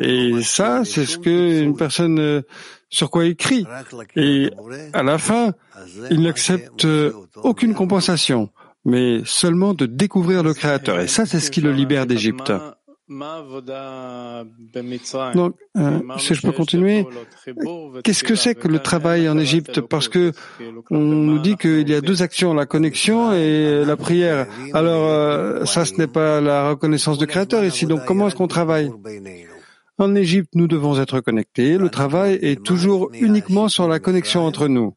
Et 0.00 0.42
ça, 0.42 0.82
c'est 0.84 1.06
ce 1.06 1.18
que 1.18 1.62
une 1.62 1.76
personne 1.76 2.18
euh, 2.18 2.42
sur 2.90 3.10
quoi 3.10 3.24
écrit. 3.26 3.66
Et 4.16 4.50
à 4.92 5.02
la 5.02 5.18
fin, 5.18 5.54
il 6.10 6.22
n'accepte 6.22 6.86
aucune 7.36 7.74
compensation, 7.74 8.50
mais 8.84 9.22
seulement 9.24 9.74
de 9.74 9.86
découvrir 9.86 10.42
le 10.42 10.54
Créateur. 10.54 11.00
Et 11.00 11.08
ça, 11.08 11.24
c'est 11.24 11.40
ce 11.40 11.50
qui 11.50 11.60
le 11.60 11.72
libère 11.72 12.06
d'Égypte. 12.06 12.52
Donc, 15.34 15.54
euh, 15.76 16.00
si 16.18 16.34
je 16.34 16.42
peux 16.42 16.52
continuer, 16.52 17.06
qu'est-ce 18.04 18.24
que 18.24 18.34
c'est 18.34 18.54
que 18.54 18.68
le 18.68 18.78
travail 18.78 19.28
en 19.28 19.38
Égypte? 19.38 19.80
Parce 19.80 20.08
que 20.08 20.32
on 20.90 20.98
nous 20.98 21.38
dit 21.38 21.56
qu'il 21.56 21.88
y 21.88 21.94
a 21.94 22.00
deux 22.00 22.22
actions, 22.22 22.54
la 22.54 22.66
connexion 22.66 23.32
et 23.32 23.84
la 23.84 23.96
prière. 23.96 24.46
Alors, 24.72 25.04
euh, 25.08 25.64
ça, 25.64 25.84
ce 25.84 25.94
n'est 25.94 26.06
pas 26.06 26.40
la 26.40 26.70
reconnaissance 26.70 27.18
du 27.18 27.26
Créateur 27.26 27.64
ici. 27.64 27.86
Donc, 27.86 28.04
comment 28.04 28.28
est-ce 28.28 28.36
qu'on 28.36 28.48
travaille? 28.48 28.90
En 29.98 30.14
Égypte, 30.14 30.50
nous 30.54 30.66
devons 30.66 30.98
être 30.98 31.20
connectés. 31.20 31.78
Le 31.78 31.90
travail 31.90 32.38
est 32.42 32.62
toujours 32.62 33.10
uniquement 33.12 33.68
sur 33.68 33.88
la 33.88 34.00
connexion 34.00 34.44
entre 34.44 34.68
nous. 34.68 34.94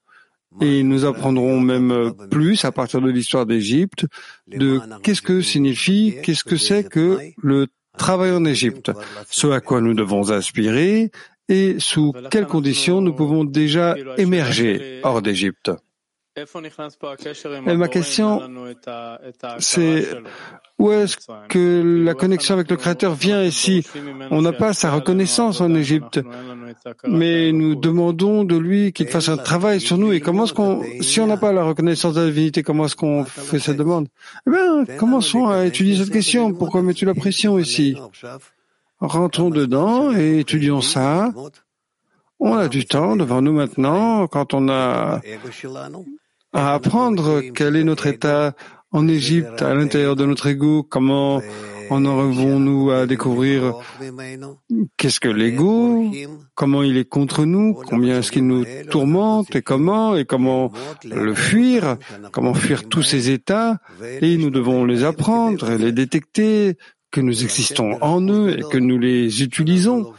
Et 0.61 0.83
nous 0.83 1.03
apprendrons 1.03 1.59
même 1.59 2.13
plus 2.31 2.63
à 2.63 2.71
partir 2.71 3.01
de 3.01 3.09
l'histoire 3.09 3.45
d'Égypte 3.45 4.05
de 4.47 4.79
qu'est-ce 5.03 5.21
que 5.21 5.41
signifie, 5.41 6.15
qu'est-ce 6.23 6.45
que 6.45 6.55
c'est 6.55 6.87
que 6.87 7.19
le 7.41 7.67
travail 7.97 8.31
en 8.31 8.45
Égypte, 8.45 8.91
ce 9.29 9.47
à 9.47 9.61
quoi 9.61 9.81
nous 9.81 9.93
devons 9.93 10.31
aspirer 10.31 11.11
et 11.49 11.75
sous 11.79 12.13
quelles 12.31 12.47
conditions 12.47 13.01
nous 13.01 13.13
pouvons 13.13 13.43
déjà 13.43 13.95
émerger 14.17 14.99
hors 15.03 15.21
d'Égypte. 15.21 15.71
Et 16.37 17.75
ma 17.77 17.87
question, 17.87 18.41
c'est 19.59 20.07
où 20.77 20.91
est-ce 20.91 21.15
que 21.47 22.03
la 22.03 22.13
connexion 22.13 22.55
avec 22.55 22.69
le 22.69 22.75
Créateur 22.75 23.13
vient 23.13 23.41
ici. 23.41 23.87
On 24.31 24.41
n'a 24.41 24.51
pas 24.51 24.73
sa 24.73 24.91
reconnaissance 24.91 25.61
en 25.61 25.73
Égypte, 25.73 26.19
mais 27.07 27.53
nous 27.53 27.75
demandons 27.75 28.43
de 28.43 28.57
lui 28.57 28.91
qu'il 28.91 29.07
fasse 29.07 29.29
un 29.29 29.37
travail 29.37 29.79
sur 29.79 29.97
nous. 29.97 30.11
Et 30.11 30.19
comment 30.19 30.43
est-ce 30.43 30.53
qu'on, 30.53 30.83
si 30.99 31.21
on 31.21 31.27
n'a 31.27 31.37
pas 31.37 31.53
la 31.53 31.63
reconnaissance 31.63 32.15
de 32.15 32.21
la 32.21 32.27
divinité, 32.27 32.63
comment 32.63 32.85
est-ce 32.85 32.97
qu'on 32.97 33.23
fait 33.23 33.59
cette 33.59 33.77
demande? 33.77 34.09
Eh 34.45 34.51
bien, 34.51 34.83
commençons 34.97 35.47
à 35.47 35.65
étudier 35.65 35.95
cette 35.95 36.11
question. 36.11 36.53
Pourquoi 36.53 36.81
mets-tu 36.81 37.05
la 37.05 37.13
pression 37.13 37.57
ici? 37.57 37.95
Rentrons 38.99 39.51
dedans 39.51 40.13
et 40.13 40.39
étudions 40.39 40.81
ça. 40.81 41.33
On 42.41 42.55
a 42.55 42.67
du 42.67 42.85
temps 42.85 43.15
devant 43.15 43.41
nous 43.41 43.53
maintenant, 43.53 44.27
quand 44.27 44.53
on 44.53 44.67
a 44.67 45.21
à 46.55 46.73
apprendre 46.73 47.41
quel 47.53 47.75
est 47.75 47.83
notre 47.83 48.07
état 48.07 48.53
en 48.91 49.07
Égypte, 49.07 49.61
à 49.61 49.75
l'intérieur 49.75 50.15
de 50.15 50.25
notre 50.25 50.47
ego, 50.47 50.83
comment 50.83 51.41
en 51.89 52.05
arrivons-nous 52.05 52.91
à 52.91 53.05
découvrir 53.05 53.75
qu'est-ce 54.97 55.19
que 55.19 55.27
l'ego, 55.27 56.09
comment 56.55 56.81
il 56.81 56.97
est 56.97 57.07
contre 57.07 57.45
nous, 57.45 57.73
combien 57.73 58.19
est-ce 58.19 58.31
qu'il 58.31 58.47
nous 58.47 58.65
tourmente 58.89 59.55
et 59.55 59.61
comment, 59.61 60.15
et 60.15 60.25
comment 60.25 60.71
le 61.03 61.35
fuir, 61.35 61.97
comment 62.31 62.53
fuir 62.53 62.87
tous 62.87 63.03
ces 63.03 63.29
états, 63.29 63.77
et 64.21 64.37
nous 64.37 64.49
devons 64.49 64.85
les 64.85 65.03
apprendre 65.03 65.71
les 65.75 65.91
détecter, 65.91 66.77
que 67.11 67.21
nous 67.21 67.43
existons 67.43 67.97
en 68.01 68.21
eux 68.27 68.59
et 68.59 68.63
que 68.69 68.77
nous 68.77 68.99
les 68.99 69.41
utilisons 69.41 70.11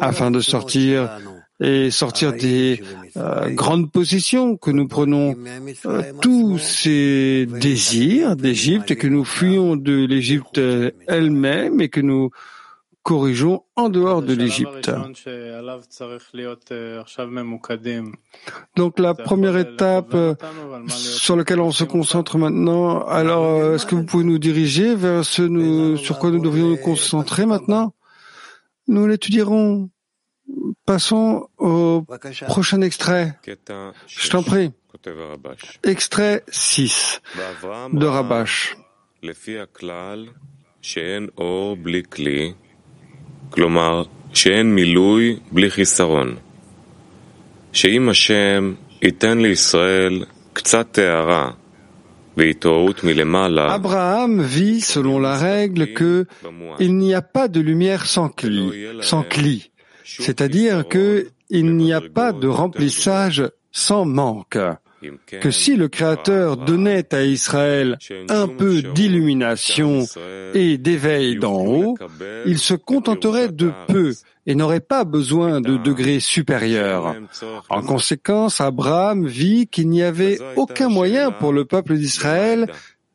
afin 0.00 0.30
de 0.30 0.40
sortir 0.40 1.10
et 1.60 1.90
sortir 1.90 2.32
des 2.32 2.82
euh, 3.16 3.50
grandes 3.50 3.90
possessions, 3.90 4.56
que 4.56 4.70
nous 4.70 4.86
prenons 4.86 5.34
euh, 5.86 6.02
tous 6.22 6.58
ces 6.58 7.46
désirs 7.46 8.36
d'Égypte 8.36 8.92
et 8.92 8.96
que 8.96 9.08
nous 9.08 9.24
fuyons 9.24 9.76
de 9.76 10.06
l'Égypte 10.06 10.60
elle-même 11.08 11.80
et 11.80 11.88
que 11.88 12.00
nous 12.00 12.30
corrigeons 13.02 13.62
en 13.74 13.88
dehors 13.88 14.22
de 14.22 14.34
l'Égypte. 14.34 14.90
Donc 18.76 18.98
la 18.98 19.14
première 19.14 19.56
étape 19.56 20.14
euh, 20.14 20.34
sur 20.86 21.34
laquelle 21.34 21.60
on 21.60 21.72
se 21.72 21.84
concentre 21.84 22.38
maintenant, 22.38 23.02
alors 23.06 23.74
est-ce 23.74 23.86
que 23.86 23.94
vous 23.94 24.04
pouvez 24.04 24.24
nous 24.24 24.38
diriger 24.38 24.94
vers 24.94 25.24
ce 25.24 25.96
sur 25.96 26.18
quoi 26.18 26.30
nous 26.30 26.40
devrions 26.40 26.68
nous 26.68 26.76
concentrer 26.76 27.46
maintenant? 27.46 27.94
Nous 28.86 29.06
l'étudierons 29.06 29.90
Passons 30.85 31.47
au 31.57 32.05
prochain 32.47 32.81
extrait. 32.81 33.33
Je 34.07 34.29
t'en 34.29 34.43
prie. 34.43 34.71
Extrait 35.83 36.43
6 36.51 37.21
de 37.93 38.05
Rabash. 38.05 38.75
כלומר, 43.49 44.03
שאין 44.33 44.75
מילוי 44.75 45.39
בלי 45.51 45.69
חיסרון. 45.69 46.35
שאם 47.73 48.09
השם 48.09 48.73
ייתן 49.01 49.37
לישראל 49.37 50.25
קצת 50.53 50.87
טהרה 50.91 51.51
Abraham 52.35 54.41
vit 54.41 54.81
selon 54.81 55.19
la 55.19 55.37
règle 55.37 55.93
que 55.93 56.25
il 56.79 56.97
n'y 56.97 57.13
a 57.13 57.21
pas 57.21 57.47
de 57.47 57.59
lumière 57.59 58.07
sans 58.07 58.29
cli, 58.29 58.87
sans 59.01 59.23
cli. 59.23 59.69
C'est-à-dire 60.16 60.88
que 60.88 61.28
il 61.50 61.76
n'y 61.76 61.92
a 61.92 62.00
pas 62.00 62.32
de 62.32 62.48
remplissage 62.48 63.48
sans 63.72 64.04
manque. 64.04 64.58
Que 65.40 65.52
si 65.52 65.76
le 65.76 65.88
Créateur 65.88 66.56
donnait 66.56 67.14
à 67.14 67.22
Israël 67.22 67.98
un 68.28 68.48
peu 68.48 68.82
d'illumination 68.82 70.04
et 70.54 70.76
d'éveil 70.76 71.36
d'en 71.36 71.64
haut, 71.64 71.96
il 72.46 72.58
se 72.58 72.74
contenterait 72.74 73.48
de 73.48 73.70
peu 73.86 74.14
et 74.46 74.54
n'aurait 74.56 74.80
pas 74.80 75.04
besoin 75.04 75.60
de 75.60 75.76
degrés 75.76 76.20
supérieurs. 76.20 77.14
En 77.68 77.82
conséquence, 77.82 78.60
Abraham 78.60 79.26
vit 79.26 79.68
qu'il 79.68 79.88
n'y 79.88 80.02
avait 80.02 80.38
aucun 80.56 80.88
moyen 80.88 81.30
pour 81.30 81.52
le 81.52 81.64
peuple 81.64 81.96
d'Israël 81.96 82.66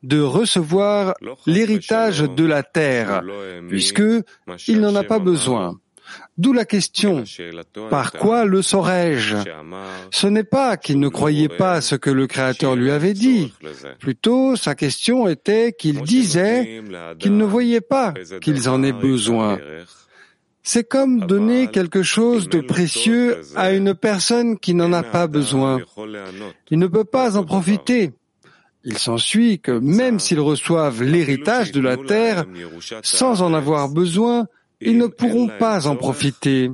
de 0.02 0.20
recevoir 0.20 1.14
l'héritage 1.46 2.20
de 2.20 2.44
la 2.44 2.62
terre, 2.62 3.22
puisque 3.68 4.02
il 4.68 4.80
n'en 4.80 4.94
a 4.94 5.02
pas 5.02 5.18
besoin. 5.18 5.78
D'où 6.36 6.52
la 6.52 6.64
question, 6.64 7.22
par 7.90 8.10
quoi 8.12 8.44
le 8.44 8.60
saurais-je? 8.60 9.36
Ce 10.10 10.26
n'est 10.26 10.42
pas 10.44 10.76
qu'il 10.76 10.98
ne 10.98 11.08
croyait 11.08 11.48
pas 11.48 11.80
ce 11.80 11.94
que 11.94 12.10
le 12.10 12.26
Créateur 12.26 12.74
lui 12.74 12.90
avait 12.90 13.14
dit. 13.14 13.52
Plutôt, 14.00 14.56
sa 14.56 14.74
question 14.74 15.28
était 15.28 15.72
qu'il 15.72 16.02
disait 16.02 16.82
qu'il 17.20 17.36
ne 17.36 17.44
voyait 17.44 17.80
pas 17.80 18.14
qu'ils 18.40 18.68
en 18.68 18.82
aient 18.82 18.92
besoin. 18.92 19.58
C'est 20.64 20.88
comme 20.88 21.20
donner 21.26 21.68
quelque 21.68 22.02
chose 22.02 22.48
de 22.48 22.60
précieux 22.60 23.42
à 23.54 23.72
une 23.72 23.94
personne 23.94 24.58
qui 24.58 24.74
n'en 24.74 24.92
a 24.92 25.02
pas 25.02 25.28
besoin. 25.28 25.78
Il 26.70 26.78
ne 26.78 26.86
peut 26.88 27.04
pas 27.04 27.36
en 27.36 27.44
profiter. 27.44 28.12
Il 28.82 28.98
s'ensuit 28.98 29.60
que 29.60 29.72
même 29.72 30.18
s'ils 30.18 30.40
reçoivent 30.40 31.02
l'héritage 31.02 31.70
de 31.70 31.80
la 31.80 31.96
terre, 31.96 32.44
sans 33.02 33.40
en 33.40 33.54
avoir 33.54 33.88
besoin, 33.88 34.46
ils 34.84 34.98
ne 34.98 35.06
pourront 35.06 35.48
pas 35.58 35.86
en 35.86 35.96
profiter. 35.96 36.70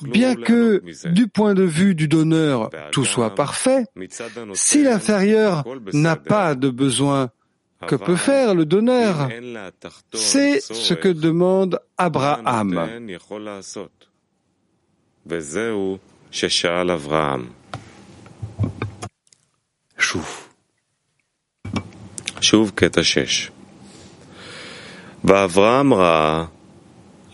Bien 0.00 0.34
que, 0.36 0.82
du 1.10 1.28
point 1.28 1.54
de 1.54 1.64
vue 1.64 1.94
du 1.94 2.08
donneur, 2.08 2.70
tout 2.92 3.04
soit 3.04 3.34
parfait, 3.34 3.84
si 4.54 4.82
l'inférieur 4.82 5.64
n'a 5.92 6.16
pas 6.16 6.54
de 6.54 6.70
besoin, 6.70 7.30
que 7.86 7.96
peut 7.96 8.16
faire 8.16 8.54
le 8.54 8.64
donneur? 8.64 9.28
C'est 10.14 10.60
ce 10.60 10.94
que 10.94 11.08
demande 11.08 11.78
Abraham. 11.98 12.88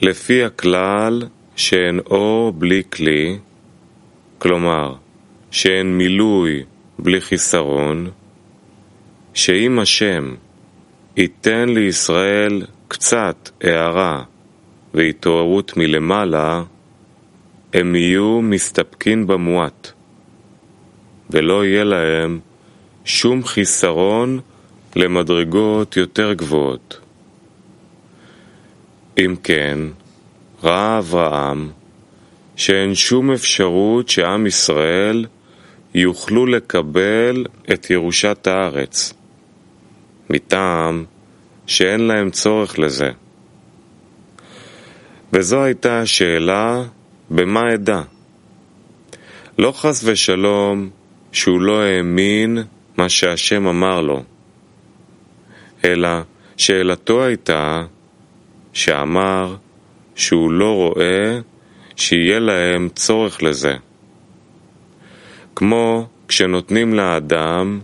לפי 0.03 0.45
הכלל 0.45 1.23
שאין 1.57 2.01
אור 2.07 2.53
בלי 2.53 2.83
כלי, 2.93 3.39
כלומר, 4.39 4.95
שאין 5.51 5.99
מילוי 5.99 6.63
בלי 6.99 7.21
חיסרון, 7.21 8.11
שאם 9.35 9.79
השם 9.79 10.35
ייתן 11.17 11.69
לישראל 11.69 12.63
קצת 12.89 13.51
הערה 13.63 14.23
והתעוררות 14.95 15.77
מלמעלה, 15.77 16.63
הם 17.75 17.97
יהיו 17.97 18.41
מסתפקים 18.43 19.27
במועט, 19.27 19.93
ולא 21.31 21.65
יהיה 21.65 21.85
להם 21.85 22.41
שום 23.05 23.45
חיסרון 23.45 24.41
למדרגות 24.97 25.97
יותר 25.97 26.33
גבוהות. 26.33 27.01
אם 29.19 29.35
כן, 29.43 29.79
ראה 30.63 30.99
אברהם 30.99 31.71
שאין 32.57 32.95
שום 32.95 33.31
אפשרות 33.31 34.09
שעם 34.09 34.47
ישראל 34.47 35.27
יוכלו 35.95 36.47
לקבל 36.47 37.45
את 37.73 37.91
ירושת 37.91 38.47
הארץ, 38.47 39.15
מטעם 40.31 41.05
שאין 41.67 42.01
להם 42.01 42.31
צורך 42.31 42.79
לזה. 42.79 43.11
וזו 45.33 45.63
הייתה 45.63 46.01
השאלה 46.01 46.83
במה 47.31 47.75
אדע. 47.75 48.03
לא 49.59 49.73
חס 49.73 50.03
ושלום 50.05 50.91
שהוא 51.33 51.61
לא 51.61 51.83
האמין 51.83 52.59
מה 52.97 53.09
שהשם 53.09 53.67
אמר 53.67 54.01
לו, 54.01 54.23
אלא 55.85 56.09
שאלתו 56.57 57.25
הייתה 57.25 57.83
שאמר 58.73 59.57
שהוא 60.15 60.53
לא 60.53 60.75
רואה 60.75 61.39
שיהיה 61.97 62.39
להם 62.39 62.89
צורך 62.95 63.43
לזה. 63.43 63.77
כמו 65.57 66.07
כשנותנים 66.29 66.95
לאדם 66.95 67.81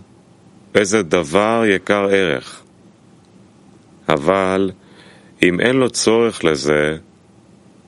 איזה 0.75 1.03
דבר 1.03 1.63
יקר 1.67 2.07
ערך. 2.11 2.61
אבל 4.09 4.71
אם 5.43 5.59
אין 5.59 5.75
לו 5.75 5.89
צורך 5.89 6.43
לזה, 6.43 6.97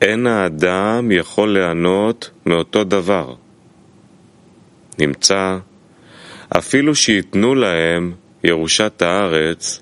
אין 0.01 0.27
האדם 0.27 1.11
יכול 1.11 1.49
ליהנות 1.49 2.29
מאותו 2.45 2.83
דבר. 2.83 3.33
נמצא, 4.99 5.57
אפילו 6.57 6.95
שייתנו 6.95 7.55
להם 7.55 8.13
ירושת 8.43 9.01
הארץ, 9.01 9.81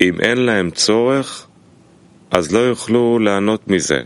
אם 0.00 0.20
אין 0.20 0.38
להם 0.38 0.70
צורך, 0.70 1.46
אז 2.34 2.52
לא 2.52 2.58
יוכלו 2.58 3.18
ליהנות 3.18 3.68
מזה. 3.68 4.02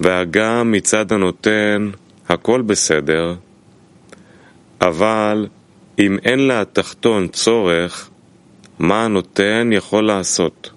והגם 0.00 0.72
מצד 0.72 1.12
הנותן 1.12 1.90
הכל 2.28 2.62
בסדר, 2.62 3.34
אבל 4.80 5.48
אם 5.98 6.18
אין 6.24 6.48
לתחתון 6.48 7.28
צורך, 7.28 8.10
מה 8.78 9.04
הנותן 9.04 9.70
יכול 9.72 10.06
לעשות? 10.06 10.70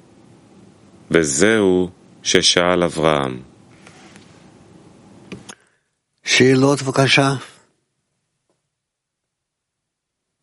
וזהו 1.12 1.90
ששאל 2.24 2.84
אברהם. 2.84 3.42
שאלות 6.24 6.82
בבקשה. 6.82 7.34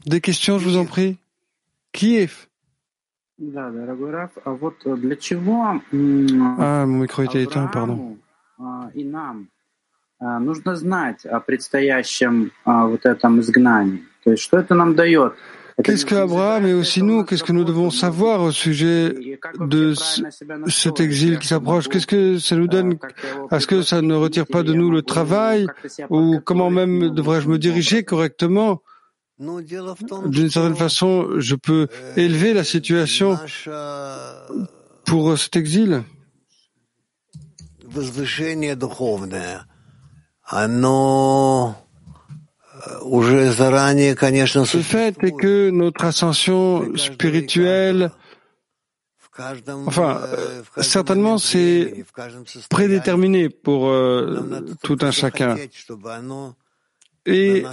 Des 0.06 0.20
questions, 0.20 0.58
je 0.58 0.64
vous 0.64 0.76
en 0.76 0.86
prie. 0.86 1.16
Kiev. 1.92 2.53
Да, 3.37 3.69
дорогой 3.69 4.11
Раф, 4.11 4.31
а 4.43 4.51
вот 4.51 4.75
для 4.83 5.15
чего 5.15 5.63
ah, 5.63 6.85
mon 6.85 6.99
micro 6.99 7.23
était 7.23 7.43
éteint, 7.43 7.67
pardon. 7.67 8.17
и 8.93 9.05
нам 9.05 9.47
нужно 10.19 10.75
знать 10.75 11.25
о 11.25 11.39
предстоящем 11.39 12.51
вот 12.65 13.05
этом 13.05 13.39
изгнании? 13.39 14.03
То 14.25 14.31
есть 14.31 14.43
что 14.43 14.59
это 14.59 14.75
нам 14.75 14.93
дает? 14.95 15.33
Qu'est-ce 15.81 16.05
qu'Abraham 16.05 16.65
et 16.65 16.73
aussi 16.73 17.01
nous, 17.01 17.23
qu'est-ce 17.23 17.43
que 17.43 17.53
nous 17.53 17.63
devons 17.63 17.89
savoir 17.89 18.41
au 18.41 18.51
sujet 18.51 19.13
de 19.59 19.93
cet 20.67 20.99
exil 20.99 21.39
qui 21.39 21.47
s'approche 21.47 21.87
Qu'est-ce 21.87 22.07
que 22.07 22.37
ça 22.37 22.57
nous 22.57 22.67
donne 22.67 22.97
Est-ce 23.51 23.65
que 23.65 23.81
ça 23.81 24.01
ne 24.01 24.13
retire 24.13 24.45
pas 24.45 24.63
de 24.63 24.73
nous 24.73 24.91
le 24.91 25.03
travail 25.03 25.67
Ou 26.09 26.39
comment 26.43 26.69
même 26.69 27.11
devrais-je 27.11 27.47
me 27.47 27.57
diriger 27.57 28.03
correctement 28.03 28.81
D'une 29.38 30.50
certaine 30.50 30.76
façon, 30.76 31.40
je 31.40 31.56
peux 31.56 31.88
élever 32.16 32.54
la 32.54 32.62
situation 32.62 33.36
pour 35.04 35.36
cet 35.36 35.56
exil. 35.56 36.04
Le 44.74 44.82
fait 44.82 45.16
est 45.22 45.32
que 45.32 45.70
notre 45.70 46.04
ascension 46.04 46.96
spirituelle, 46.96 48.10
enfin, 49.86 50.20
certainement 50.80 51.38
c'est 51.38 52.04
prédéterminé 52.68 53.48
pour 53.48 53.88
euh, 53.88 54.60
tout 54.82 54.98
un 55.00 55.10
chacun. 55.10 55.56
Et 57.26 57.64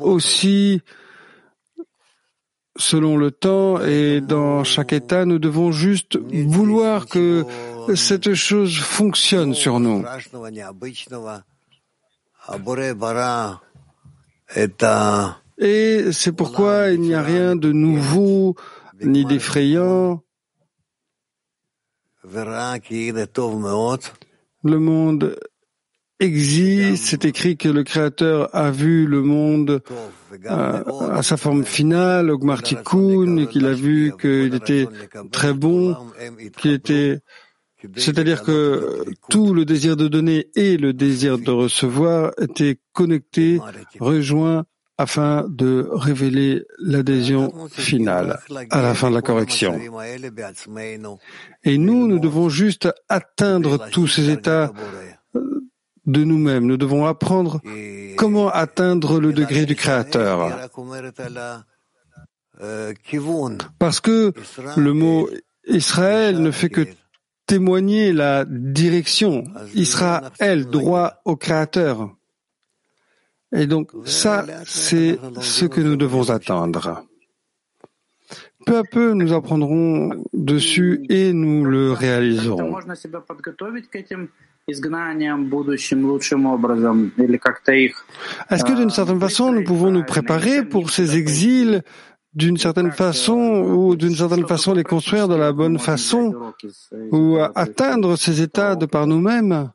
aussi, 0.00 0.82
selon 2.76 3.16
le 3.16 3.30
temps 3.30 3.80
et 3.80 4.20
dans 4.20 4.64
chaque 4.64 4.92
état, 4.92 5.24
nous 5.24 5.38
devons 5.38 5.70
juste 5.72 6.18
vouloir 6.18 7.06
que 7.06 7.44
cette 7.94 8.34
chose 8.34 8.76
fonctionne 8.78 9.54
sur 9.54 9.80
nous. 9.80 10.04
Et 15.58 16.12
c'est 16.12 16.32
pourquoi 16.32 16.90
il 16.90 17.00
n'y 17.00 17.14
a 17.14 17.22
rien 17.22 17.56
de 17.56 17.72
nouveau 17.72 18.54
ni 19.00 19.24
d'effrayant. 19.24 20.22
Le 24.64 24.78
monde 24.78 25.38
existe, 26.20 27.06
c'est 27.06 27.24
écrit 27.24 27.56
que 27.56 27.68
le 27.68 27.84
Créateur 27.84 28.54
a 28.54 28.70
vu 28.70 29.06
le 29.06 29.22
monde 29.22 29.82
euh, 30.32 30.82
à, 31.10 31.22
sa 31.22 31.36
forme 31.36 31.64
finale, 31.64 32.30
Ogmartikun, 32.30 33.46
qu'il 33.46 33.66
a 33.66 33.72
vu 33.72 34.12
qu'il 34.20 34.54
était 34.54 34.86
très 35.30 35.52
bon, 35.52 35.96
qu'il 36.58 36.72
était 36.72 37.20
c'est-à-dire 37.96 38.42
que 38.42 39.04
tout 39.30 39.54
le 39.54 39.64
désir 39.64 39.96
de 39.96 40.08
donner 40.08 40.48
et 40.56 40.76
le 40.76 40.92
désir 40.92 41.38
de 41.38 41.50
recevoir 41.50 42.32
étaient 42.40 42.80
connectés, 42.92 43.60
rejoints 44.00 44.64
afin 45.00 45.46
de 45.48 45.88
révéler 45.92 46.64
l'adhésion 46.80 47.52
finale 47.70 48.40
à 48.70 48.82
la 48.82 48.94
fin 48.94 49.10
de 49.10 49.14
la 49.14 49.22
correction. 49.22 49.78
Et 51.62 51.78
nous, 51.78 52.08
nous 52.08 52.18
devons 52.18 52.48
juste 52.48 52.88
atteindre 53.08 53.88
tous 53.90 54.08
ces 54.08 54.28
états 54.30 54.72
de 56.08 56.24
nous-mêmes. 56.24 56.66
Nous 56.66 56.76
devons 56.76 57.06
apprendre 57.06 57.60
comment 58.16 58.48
atteindre 58.48 59.20
le 59.20 59.32
degré 59.32 59.66
du 59.66 59.76
Créateur. 59.76 60.68
Parce 63.78 64.00
que 64.00 64.32
le 64.76 64.92
mot 64.92 65.28
Israël 65.68 66.40
ne 66.40 66.50
fait 66.50 66.70
que 66.70 66.86
témoigner 67.46 68.12
la 68.12 68.44
direction. 68.48 69.44
Israël, 69.74 70.66
droit 70.66 71.20
au 71.24 71.36
Créateur. 71.36 72.10
Et 73.54 73.66
donc 73.66 73.92
ça, 74.04 74.44
c'est 74.66 75.18
ce 75.40 75.64
que 75.64 75.80
nous 75.80 75.96
devons 75.96 76.30
attendre. 76.30 77.04
Peu 78.66 78.76
à 78.76 78.82
peu, 78.82 79.14
nous 79.14 79.32
apprendrons 79.32 80.10
dessus 80.34 81.06
et 81.08 81.32
nous 81.32 81.64
le 81.64 81.92
réaliserons. 81.92 82.76
Est-ce 84.70 84.82
que 88.64 88.76
d'une 88.76 88.90
certaine 88.90 89.18
façon, 89.18 89.50
nous 89.50 89.64
pouvons 89.64 89.90
nous 89.90 90.04
préparer 90.04 90.62
pour 90.62 90.90
ces 90.90 91.16
exils 91.16 91.82
d'une 92.34 92.58
certaine 92.58 92.92
façon 92.92 93.38
ou 93.38 93.96
d'une 93.96 94.14
certaine 94.14 94.46
façon 94.46 94.74
les 94.74 94.84
construire 94.84 95.26
de 95.26 95.36
la 95.36 95.52
bonne 95.52 95.78
façon 95.78 96.52
ou 97.12 97.38
atteindre 97.54 98.16
ces 98.16 98.42
états 98.42 98.76
de 98.76 98.84
par 98.84 99.06
nous-mêmes? 99.06 99.70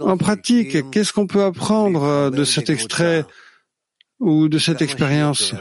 En 0.00 0.18
pratique, 0.18 0.90
qu'est-ce 0.90 1.14
qu'on 1.14 1.26
peut 1.26 1.44
apprendre 1.44 2.30
de 2.30 2.44
cet 2.44 2.68
extrait 2.68 3.24
ou 4.20 4.48
de 4.48 4.58
cette 4.58 4.82
expérience? 4.82 5.54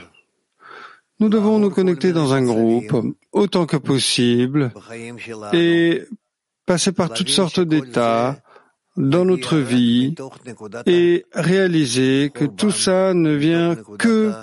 Nous 1.21 1.29
devons 1.29 1.57
nous 1.57 1.69
connecter 1.69 2.11
dans 2.11 2.33
un 2.33 2.43
groupe 2.43 3.15
autant 3.31 3.65
que 3.65 3.77
possible 3.77 4.73
et 5.53 6.03
passer 6.67 6.91
par 6.91 7.11
toutes 7.11 7.29
sortes 7.29 7.61
d'états 7.61 8.37
dans 8.97 9.25
notre 9.25 9.57
vie 9.57 10.13
et 10.85 11.25
réaliser 11.33 12.29
que 12.33 12.45
tout 12.45 12.71
ça 12.71 13.13
ne 13.13 13.33
vient 13.33 13.75
que 13.97 14.33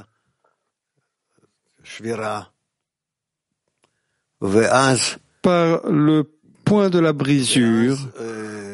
par 5.42 5.90
le 5.90 6.24
point 6.64 6.88
de 6.88 6.98
la 6.98 7.12
brisure, 7.12 7.98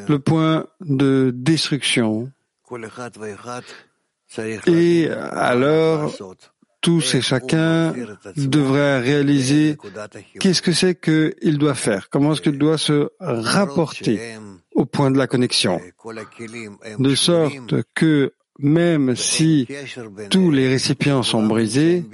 le 0.09 0.19
point 0.19 0.67
de 0.81 1.33
destruction. 1.35 2.31
Et 4.67 5.09
alors, 5.11 6.13
tous 6.81 7.15
et 7.15 7.21
chacun 7.21 7.95
devraient 8.37 9.01
réaliser 9.01 9.77
qu'est-ce 10.39 10.63
que 10.63 10.73
c'est 10.73 10.95
qu'il 10.99 11.59
doit 11.59 11.75
faire, 11.75 12.09
comment 12.11 12.33
est-ce 12.33 12.41
qu'il 12.41 12.59
doit 12.59 12.79
se 12.79 13.11
rapporter 13.21 14.37
au 14.75 14.87
point 14.87 15.11
de 15.11 15.19
la 15.19 15.27
connexion, 15.27 15.81
de 16.99 17.15
sorte 17.15 17.75
que 17.95 18.33
même 18.63 19.17
si 19.17 19.67
tous 20.31 20.51
les 20.51 20.69
récipients 20.69 21.23
sont 21.23 21.47
brisés 21.47 22.05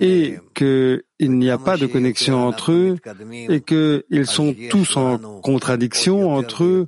et 0.00 0.38
qu'il 0.54 1.02
n'y 1.20 1.50
a 1.50 1.58
pas 1.58 1.76
de 1.76 1.86
connexion 1.86 2.46
entre 2.46 2.72
eux 2.72 2.96
et 3.48 3.60
qu'ils 3.60 4.26
sont 4.26 4.54
tous 4.70 4.96
en 4.96 5.18
contradiction 5.40 6.34
entre 6.34 6.64
eux 6.64 6.84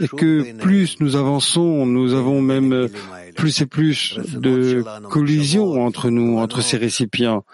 et 0.00 0.08
que 0.08 0.52
plus 0.58 1.00
nous 1.00 1.16
avançons, 1.16 1.86
nous 1.86 2.14
avons 2.14 2.40
même 2.40 2.88
plus 3.36 3.60
et 3.60 3.66
plus 3.66 4.18
de 4.34 4.84
collisions 5.08 5.84
entre 5.84 6.10
nous, 6.10 6.38
entre 6.38 6.60
ces 6.60 6.76
récipients, 6.76 7.44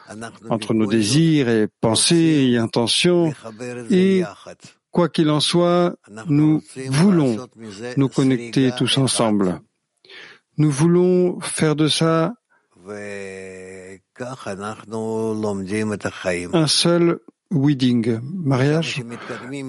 entre 0.48 0.74
nos 0.74 0.86
désirs 0.86 1.48
et 1.48 1.68
pensées 1.80 2.48
et 2.50 2.56
intentions 2.56 3.32
et 3.90 4.22
quoi 4.90 5.08
qu'il 5.08 5.30
en 5.30 5.40
soit, 5.40 5.96
nous 6.28 6.62
voulons 6.90 7.36
nous 7.96 8.08
connecter 8.08 8.72
tous 8.76 8.98
ensemble. 8.98 9.60
Nous 10.58 10.70
voulons 10.70 11.40
faire 11.40 11.76
de 11.76 11.88
ça 11.88 12.34
un 16.52 16.66
seul 16.66 17.20
wedding, 17.50 18.18
mariage. 18.22 19.02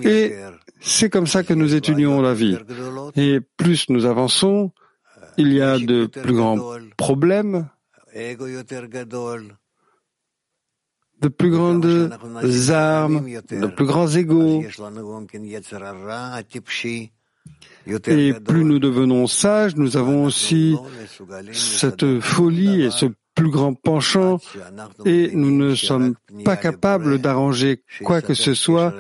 Et 0.04 0.36
c'est 0.80 1.10
comme 1.10 1.28
ça 1.28 1.44
que 1.44 1.54
nous 1.54 1.76
étudions 1.76 2.22
la 2.22 2.34
vie. 2.34 2.58
Et 3.16 3.40
plus 3.58 3.90
nous 3.90 4.06
avançons, 4.06 4.72
il 5.38 5.54
y 5.54 5.62
a 5.62 5.78
de 5.78 6.08
plus 6.08 6.34
grands 6.34 6.58
problèmes, 6.98 7.70
de 11.22 11.28
plus 11.28 11.52
grandes 11.52 12.12
armes, 12.70 13.30
de 13.52 13.68
plus 13.68 13.86
grands 13.86 14.08
égaux. 14.08 14.64
Et 17.88 18.34
plus 18.34 18.64
nous 18.64 18.80
devenons 18.80 19.28
sages, 19.28 19.76
nous 19.76 19.98
avons 19.98 20.26
aussi 20.26 20.76
cette 21.52 22.20
folie 22.20 22.84
et 22.84 22.92
ce 22.92 23.08
plus 23.36 23.50
grand 23.50 23.74
penchant. 23.74 24.40
Et 25.06 25.32
nous 25.34 25.56
ne 25.56 25.76
sommes 25.76 26.16
pas 26.44 26.58
capables 26.58 27.20
d'arranger 27.20 27.84
quoi 28.04 28.22
que 28.22 28.34
ce 28.34 28.54
soit 28.54 28.94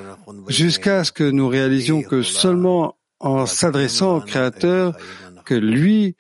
jusqu'à 0.48 1.04
ce 1.04 1.12
que 1.12 1.30
nous 1.30 1.48
réalisions 1.48 2.02
que 2.02 2.22
seulement 2.22 2.96
en 3.20 3.46
s'adressant 3.46 4.18
au 4.18 4.22
Créateur, 4.22 4.96
que 5.46 5.56
lui 5.56 6.16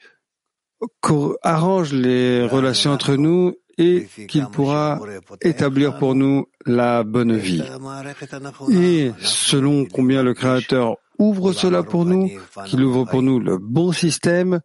arrange 1.43 1.93
les 1.93 2.45
relations 2.45 2.91
entre 2.91 3.15
nous 3.15 3.55
et 3.77 4.07
qu'il 4.27 4.45
pourra 4.47 4.99
établir 5.41 5.97
pour 5.97 6.13
nous 6.13 6.47
la 6.65 7.03
bonne 7.03 7.37
vie. 7.37 7.63
Et 8.69 9.11
selon 9.19 9.85
combien 9.85 10.23
le 10.23 10.33
Créateur 10.33 10.97
Ouvre 11.19 11.51
cela 11.51 11.83
pour 11.83 12.05
nous, 12.05 12.31
qu'il 12.65 12.81
ouvre 12.83 13.03
pour 13.05 13.21
nous 13.21 13.39
le 13.39 13.57
bon 13.57 13.91
système, 13.91 14.61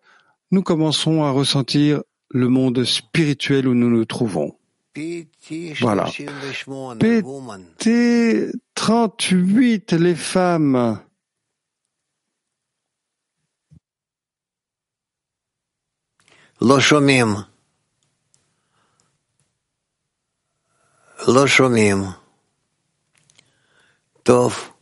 nous 0.52 0.62
commençons 0.62 1.24
à 1.24 1.30
ressentir 1.30 2.02
le 2.30 2.48
monde 2.48 2.84
spirituel 2.84 3.66
où 3.66 3.74
nous 3.74 3.90
nous 3.90 4.04
trouvons. 4.04 4.56
Voilà. 5.80 6.04
PT 7.00 8.52
38, 8.74 9.92
les 9.92 10.14
femmes. 10.14 11.00
Loshomim. 16.60 17.46
Loshomim. 21.26 22.14
Tov. 24.22 24.72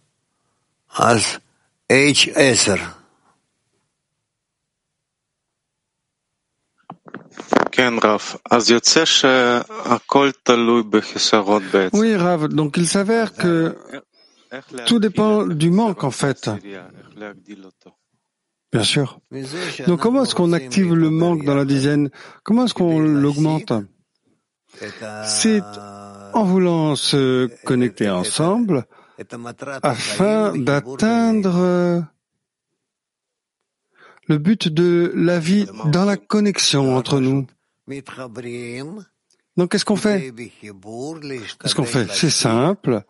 As. 0.94 1.41
H10. 1.92 2.78
Oui, 11.92 12.16
Rav, 12.16 12.48
donc 12.48 12.76
il 12.78 12.88
s'avère 12.88 13.34
que 13.34 13.76
tout 14.86 14.98
dépend 15.00 15.46
du 15.46 15.70
manque 15.70 16.04
en 16.04 16.10
fait. 16.10 16.50
Bien 18.72 18.84
sûr. 18.84 19.20
Donc 19.86 20.00
comment 20.00 20.22
est-ce 20.22 20.34
qu'on 20.34 20.54
active 20.54 20.94
le 20.94 21.10
manque 21.10 21.44
dans 21.44 21.54
la 21.54 21.66
dizaine? 21.66 22.10
Comment 22.42 22.64
est-ce 22.64 22.74
qu'on 22.74 23.00
l'augmente? 23.00 23.74
C'est 25.26 25.60
en 26.32 26.44
voulant 26.44 26.96
se 26.96 27.50
connecter 27.64 28.08
ensemble, 28.08 28.86
afin 29.82 30.56
d'atteindre 30.56 32.04
le 34.28 34.38
but 34.38 34.68
de 34.68 35.12
la 35.14 35.38
vie 35.38 35.66
dans 35.86 36.04
la 36.04 36.16
connexion 36.16 36.96
entre 36.96 37.20
nous. 37.20 37.46
Donc 39.56 39.70
qu'est-ce 39.70 39.84
qu'on 39.84 39.96
fait? 39.96 40.32
Qu'est-ce 40.60 41.74
qu'on 41.74 41.84
fait? 41.84 42.10
C'est 42.10 42.30
simple, 42.30 43.02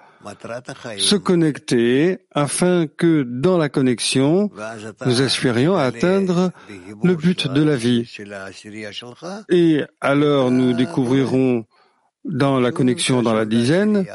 se 0.98 1.14
connecter 1.14 2.18
afin 2.32 2.86
que 2.86 3.22
dans 3.22 3.58
la 3.58 3.68
connexion, 3.68 4.50
nous 5.06 5.20
aspirions 5.20 5.76
à 5.76 5.84
atteindre 5.84 6.50
le 7.02 7.14
but 7.14 7.46
de 7.46 7.62
la 7.62 7.76
vie. 7.76 8.10
Et 9.50 9.84
alors 10.00 10.50
nous 10.50 10.72
découvrirons 10.72 11.64
dans 12.24 12.58
la 12.58 12.72
connexion 12.72 13.22
dans 13.22 13.34
la 13.34 13.44
dizaine 13.44 14.06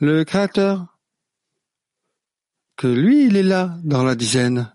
le 0.00 0.24
Créateur 0.24 0.93
que 2.76 2.86
lui, 2.86 3.26
il 3.26 3.36
est 3.36 3.42
là, 3.42 3.76
dans 3.84 4.02
la 4.02 4.14
dizaine. 4.14 4.72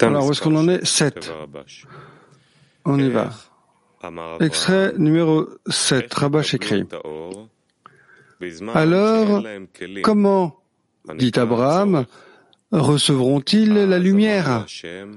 Alors, 0.00 0.26
où 0.26 0.30
est-ce 0.32 0.40
qu'on 0.40 0.56
en 0.56 0.68
est 0.68 0.84
Sept. 0.84 1.32
On 2.84 2.98
y 2.98 3.08
va. 3.10 3.30
Extrait 4.40 4.92
numéro 4.96 5.48
7, 5.66 6.12
Rabash 6.14 6.54
écrit. 6.54 6.84
Alors, 8.74 9.42
comment, 10.02 10.56
dit 11.16 11.32
Abraham, 11.36 12.06
recevront-ils 12.70 13.72
la 13.72 13.98
lumière 13.98 14.66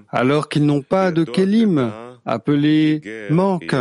alors 0.10 0.50
qu'ils 0.50 0.66
n'ont 0.66 0.82
pas 0.82 1.12
de 1.12 1.24
kelim 1.24 1.92
appelé 2.26 3.02
manque 3.30 3.76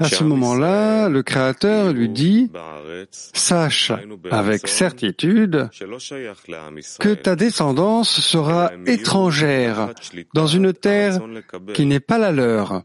à 0.00 0.08
ce 0.08 0.24
moment-là, 0.24 1.10
le 1.10 1.22
Créateur 1.22 1.92
lui 1.92 2.08
dit, 2.08 2.50
sache 3.10 3.92
avec 4.30 4.66
certitude 4.66 5.68
que 6.98 7.14
ta 7.14 7.36
descendance 7.36 8.20
sera 8.20 8.72
étrangère 8.86 9.90
dans 10.32 10.46
une 10.46 10.72
terre 10.72 11.20
qui 11.74 11.84
n'est 11.84 12.00
pas 12.00 12.16
la 12.16 12.32
leur. 12.32 12.82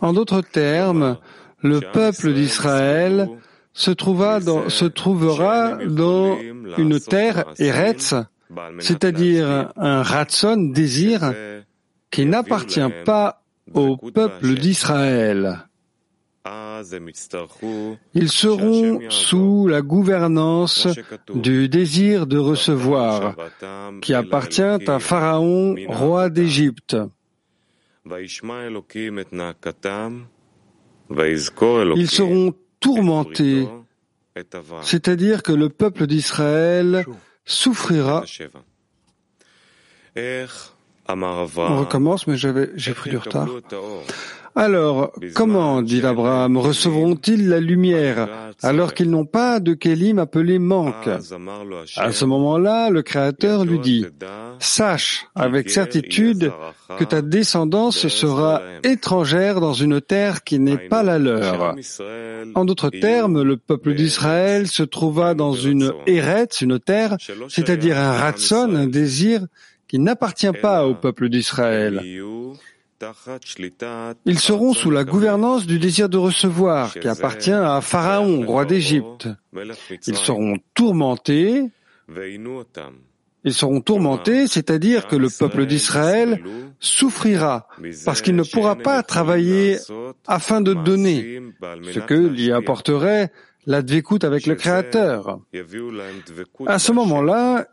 En 0.00 0.12
d'autres 0.12 0.42
termes, 0.42 1.18
le 1.62 1.80
peuple 1.80 2.34
d'Israël 2.34 3.28
se, 3.72 3.90
se 3.90 4.84
trouvera 4.84 5.78
dans 5.86 6.38
une 6.78 7.00
terre 7.00 7.46
Eretz 7.58 8.14
c'est-à-dire 8.80 9.72
un 9.76 10.02
ratson 10.02 10.56
désir 10.56 11.32
qui 12.10 12.26
n'appartient 12.26 12.90
pas 13.04 13.42
au 13.74 13.96
peuple 13.96 14.54
d'Israël. 14.54 15.66
Ils 18.14 18.30
seront 18.30 19.00
sous 19.08 19.66
la 19.66 19.82
gouvernance 19.82 20.86
du 21.34 21.68
désir 21.68 22.26
de 22.26 22.38
recevoir, 22.38 23.34
qui 24.00 24.14
appartient 24.14 24.62
à 24.62 24.98
Pharaon, 24.98 25.74
roi 25.88 26.30
d'Égypte. 26.30 26.96
Ils 28.08 28.28
seront 32.08 32.54
tourmentés, 32.78 33.68
c'est-à-dire 34.82 35.42
que 35.42 35.52
le 35.52 35.68
peuple 35.68 36.06
d'Israël 36.06 37.04
souffrira. 37.46 38.20
On 41.70 41.80
recommence, 41.80 42.26
mais 42.26 42.36
j'avais, 42.36 42.70
j'ai 42.74 42.92
pris 42.92 43.10
du 43.10 43.16
retard. 43.16 43.46
Alors, 44.58 45.12
comment, 45.34 45.82
dit 45.82 46.04
Abraham, 46.04 46.56
recevront-ils 46.56 47.46
la 47.46 47.60
lumière 47.60 48.26
alors 48.62 48.94
qu'ils 48.94 49.10
n'ont 49.10 49.26
pas 49.26 49.60
de 49.60 49.74
Kélim 49.74 50.18
appelé 50.18 50.58
manque? 50.58 51.08
À 51.08 52.12
ce 52.12 52.24
moment-là, 52.24 52.88
le 52.88 53.02
Créateur 53.02 53.66
lui 53.66 53.78
dit, 53.78 54.06
Sache 54.58 55.26
avec 55.34 55.68
certitude 55.68 56.50
que 56.98 57.04
ta 57.04 57.20
descendance 57.20 58.08
sera 58.08 58.62
étrangère 58.82 59.60
dans 59.60 59.74
une 59.74 60.00
terre 60.00 60.42
qui 60.42 60.58
n'est 60.58 60.88
pas 60.88 61.02
la 61.02 61.18
leur. 61.18 61.74
En 62.54 62.64
d'autres 62.64 62.88
termes, 62.88 63.42
le 63.42 63.58
peuple 63.58 63.92
d'Israël 63.94 64.68
se 64.68 64.82
trouva 64.82 65.34
dans 65.34 65.52
une 65.52 65.92
Eretz, 66.06 66.62
une 66.62 66.80
terre, 66.80 67.18
c'est-à-dire 67.48 67.98
un 67.98 68.12
ratson, 68.12 68.74
un 68.74 68.86
désir 68.86 69.46
qui 69.86 69.98
n'appartient 69.98 70.52
pas 70.62 70.86
au 70.86 70.94
peuple 70.94 71.28
d'Israël. 71.28 72.02
Ils 74.24 74.38
seront 74.38 74.72
sous 74.74 74.90
la 74.90 75.04
gouvernance 75.04 75.66
du 75.66 75.78
désir 75.78 76.08
de 76.08 76.16
recevoir 76.16 76.94
qui 76.94 77.08
appartient 77.08 77.52
à 77.52 77.80
Pharaon, 77.80 78.46
roi 78.46 78.64
d'Égypte. 78.64 79.28
Ils 80.06 80.16
seront 80.16 80.58
tourmentés. 80.74 81.70
Ils 83.44 83.54
seront 83.54 83.80
tourmentés, 83.80 84.48
c'est-à-dire 84.48 85.06
que 85.06 85.14
le 85.16 85.28
peuple 85.28 85.66
d'Israël 85.66 86.42
souffrira 86.80 87.68
parce 88.04 88.20
qu'il 88.20 88.34
ne 88.34 88.42
pourra 88.42 88.76
pas 88.76 89.02
travailler 89.02 89.78
afin 90.26 90.60
de 90.60 90.74
donner, 90.74 91.40
ce 91.92 92.00
que 92.00 92.14
lui 92.14 92.50
apporterait 92.50 93.30
la 93.66 93.78
avec 94.22 94.46
le 94.46 94.54
Créateur. 94.54 95.40
À 96.66 96.78
ce 96.78 96.92
moment-là, 96.92 97.66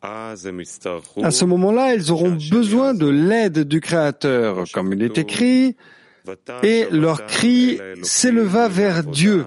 à 0.00 0.36
ce 0.36 1.44
moment-là, 1.44 1.94
ils 1.94 2.12
auront 2.12 2.36
besoin 2.50 2.94
de 2.94 3.08
l'aide 3.08 3.60
du 3.60 3.80
Créateur, 3.80 4.64
comme 4.72 4.92
il 4.92 5.02
est 5.02 5.18
écrit, 5.18 5.76
et 6.62 6.86
leur 6.90 7.26
cri 7.26 7.80
s'éleva 8.02 8.68
vers 8.68 9.02
Dieu 9.02 9.44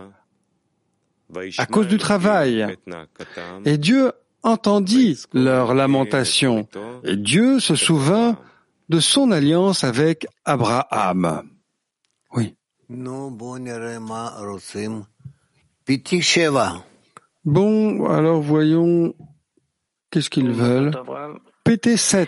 à 1.57 1.65
cause 1.65 1.87
du 1.87 1.97
travail. 1.97 2.67
Et 3.65 3.77
Dieu 3.77 4.11
entendit 4.43 5.23
leur 5.33 5.73
lamentation, 5.73 6.67
et 7.03 7.15
Dieu 7.15 7.59
se 7.59 7.75
souvint 7.75 8.37
de 8.89 8.99
son 8.99 9.31
alliance 9.31 9.85
avec 9.85 10.27
Abraham. 10.43 11.43
Oui. 12.35 12.55
Bon, 17.45 18.05
alors 18.09 18.41
voyons 18.41 19.15
Qu'est-ce 20.12 20.30
qu'ils 20.30 20.51
veulent 20.51 20.91
PT7. 21.66 22.28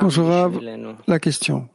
Bonjour 0.00 0.28
Rav, 0.28 0.60
la 1.06 1.18
question. 1.18 1.68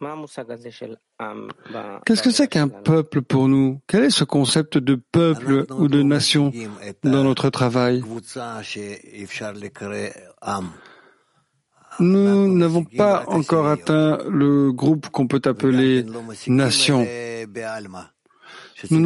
Qu'est-ce 2.06 2.22
que 2.22 2.30
c'est 2.32 2.48
qu'un 2.48 2.68
peuple 2.68 3.22
pour 3.24 3.48
nous 3.48 3.80
Quel 3.88 4.04
est 4.06 4.10
ce 4.12 4.24
concept 4.24 4.78
de 4.78 4.96
peuple 4.96 5.66
ou 5.72 5.88
de 5.88 6.04
nation 6.04 6.52
dans 7.04 7.24
notre 7.24 7.50
travail 7.50 8.04
Nous 12.00 12.58
n'avons 12.58 12.84
pas 12.84 13.24
encore 13.28 13.68
atteint 13.68 14.20
le 14.30 14.72
groupe 14.72 15.10
qu'on 15.10 15.28
peut 15.28 15.42
appeler 15.46 16.06
nation. 16.48 17.08
Nous 18.92 19.00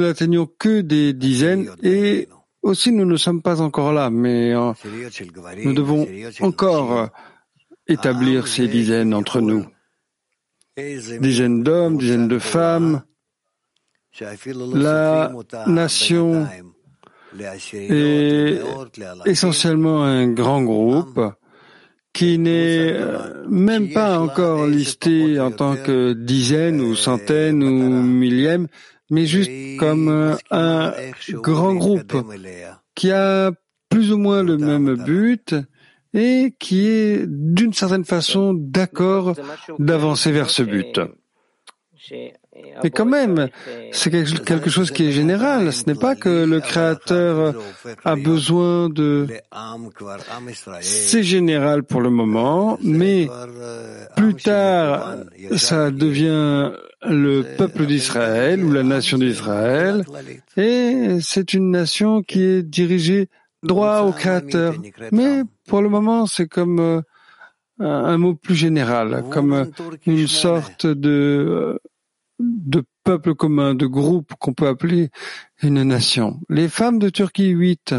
n'atteignons 0.00 0.48
que 0.58 0.80
des 0.80 1.12
dizaines 1.12 1.70
et 1.82 2.28
aussi, 2.66 2.92
nous 2.92 3.04
ne 3.04 3.16
sommes 3.16 3.42
pas 3.42 3.60
encore 3.60 3.92
là, 3.92 4.10
mais 4.10 4.52
euh, 4.52 4.72
nous 5.64 5.72
devons 5.72 6.06
encore 6.40 7.08
établir 7.86 8.48
ces 8.48 8.68
dizaines 8.68 9.14
entre 9.14 9.40
nous. 9.40 9.64
Dizaines 10.76 11.62
d'hommes, 11.62 11.96
dizaines 11.96 12.28
de 12.28 12.38
femmes. 12.38 13.02
La 14.74 15.32
nation 15.66 16.46
est 17.72 18.60
essentiellement 19.24 20.04
un 20.04 20.28
grand 20.28 20.62
groupe 20.62 21.20
qui 22.12 22.38
n'est 22.38 22.92
euh, 22.94 23.44
même 23.46 23.92
pas 23.92 24.18
encore 24.18 24.66
listé 24.66 25.38
en 25.38 25.50
tant 25.50 25.76
que 25.76 26.14
dizaines 26.14 26.80
ou 26.80 26.96
centaines 26.96 27.62
ou 27.62 28.02
millièmes, 28.02 28.68
mais 29.10 29.26
juste 29.26 29.50
comme 29.78 30.08
euh, 30.08 30.36
un 30.50 30.92
grand 31.30 31.74
groupe 31.74 32.16
qui 32.94 33.10
a 33.10 33.52
plus 33.88 34.12
ou 34.12 34.18
moins 34.18 34.42
le 34.42 34.58
même 34.58 34.94
but 34.96 35.54
et 36.14 36.54
qui 36.58 36.88
est 36.88 37.26
d'une 37.26 37.72
certaine 37.72 38.04
façon 38.04 38.54
d'accord 38.54 39.34
d'avancer 39.78 40.32
vers 40.32 40.50
ce 40.50 40.62
but. 40.62 41.00
Mais 42.82 42.90
quand 42.90 43.06
même, 43.06 43.48
c'est 43.92 44.10
quelque 44.10 44.70
chose 44.70 44.90
qui 44.90 45.08
est 45.08 45.12
général. 45.12 45.72
Ce 45.72 45.84
n'est 45.86 45.94
pas 45.94 46.14
que 46.14 46.44
le 46.44 46.60
Créateur 46.60 47.54
a 48.04 48.16
besoin 48.16 48.88
de... 48.88 49.26
C'est 50.80 51.22
général 51.22 51.84
pour 51.84 52.00
le 52.00 52.10
moment, 52.10 52.78
mais 52.82 53.28
plus 54.16 54.34
tard, 54.34 55.16
ça 55.56 55.90
devient 55.90 56.72
le 57.02 57.42
peuple 57.56 57.86
d'Israël 57.86 58.64
ou 58.64 58.72
la 58.72 58.82
nation 58.82 59.18
d'Israël, 59.18 60.04
et 60.56 61.18
c'est 61.20 61.54
une 61.54 61.70
nation 61.70 62.22
qui 62.22 62.42
est 62.42 62.62
dirigée 62.62 63.28
droit 63.62 64.00
au 64.00 64.12
Créateur. 64.12 64.74
Mais 65.12 65.42
pour 65.66 65.82
le 65.82 65.88
moment, 65.88 66.26
c'est 66.26 66.46
comme 66.48 66.80
euh, 66.80 67.00
un 67.80 68.18
mot 68.18 68.34
plus 68.34 68.54
général, 68.54 69.24
comme 69.30 69.70
une 70.06 70.26
sorte 70.26 70.86
de 70.86 71.78
de 72.38 72.84
peuple 73.04 73.34
commun, 73.34 73.74
de 73.74 73.86
groupe 73.86 74.34
qu'on 74.38 74.52
peut 74.52 74.68
appeler 74.68 75.10
une 75.62 75.82
nation. 75.82 76.40
Les 76.48 76.68
femmes 76.68 76.98
de 76.98 77.08
Turquie 77.08 77.48
8. 77.48 77.94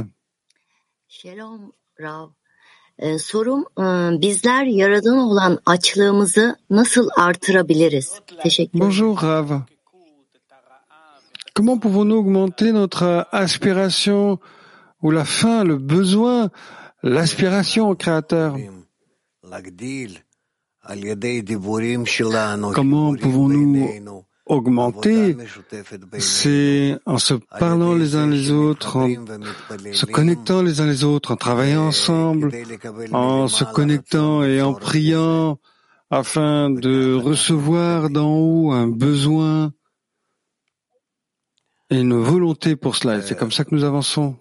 Ee, 3.00 3.20
sorum 3.20 3.66
e, 3.80 4.22
bizler 4.22 4.66
yaradan 4.66 5.18
olan 5.18 5.60
açlığımızı 5.66 6.56
nasıl 6.70 7.10
artırabiliriz? 7.18 8.20
Teşekkür 8.44 8.80
Bonjour 8.80 9.18
Rav. 9.22 9.62
Comment 11.56 11.82
pouvons-nous 11.82 12.18
augmenter 12.18 12.74
notre 12.74 13.26
aspiration 13.32 14.40
ou 15.02 15.12
la 15.12 15.24
faim, 15.24 15.70
le 15.70 15.78
besoin, 15.90 16.52
l'aspiration 17.04 17.90
au 17.90 17.96
Créateur? 17.96 18.58
Comment 22.74 23.16
pouvons-nous 23.16 23.90
augmenter, 24.48 25.36
c'est 26.20 26.98
en 27.06 27.18
se 27.18 27.34
parlant 27.60 27.94
les 27.94 28.16
uns 28.16 28.28
les 28.28 28.52
autres, 28.52 28.98
en 28.98 29.08
se 29.94 30.06
connectant 30.06 30.62
les 30.62 30.82
uns 30.82 30.88
les 30.88 31.04
autres, 31.04 31.32
en 31.32 31.36
travaillant 31.36 31.88
ensemble, 31.88 32.52
en 33.12 33.48
se 33.48 33.64
connectant 33.66 34.44
et 34.44 34.62
en 34.62 34.74
priant 34.74 35.60
afin 36.10 36.70
de 36.70 37.14
recevoir 37.14 38.10
d'en 38.10 38.34
haut 38.34 38.72
un 38.72 38.88
besoin 38.88 39.74
et 41.90 42.00
une 42.00 42.18
volonté 42.18 42.76
pour 42.76 42.96
cela. 42.96 43.22
C'est 43.22 43.38
comme 43.38 43.52
ça 43.52 43.64
que 43.66 43.76
nous 43.76 43.84
avançons. 43.84 44.36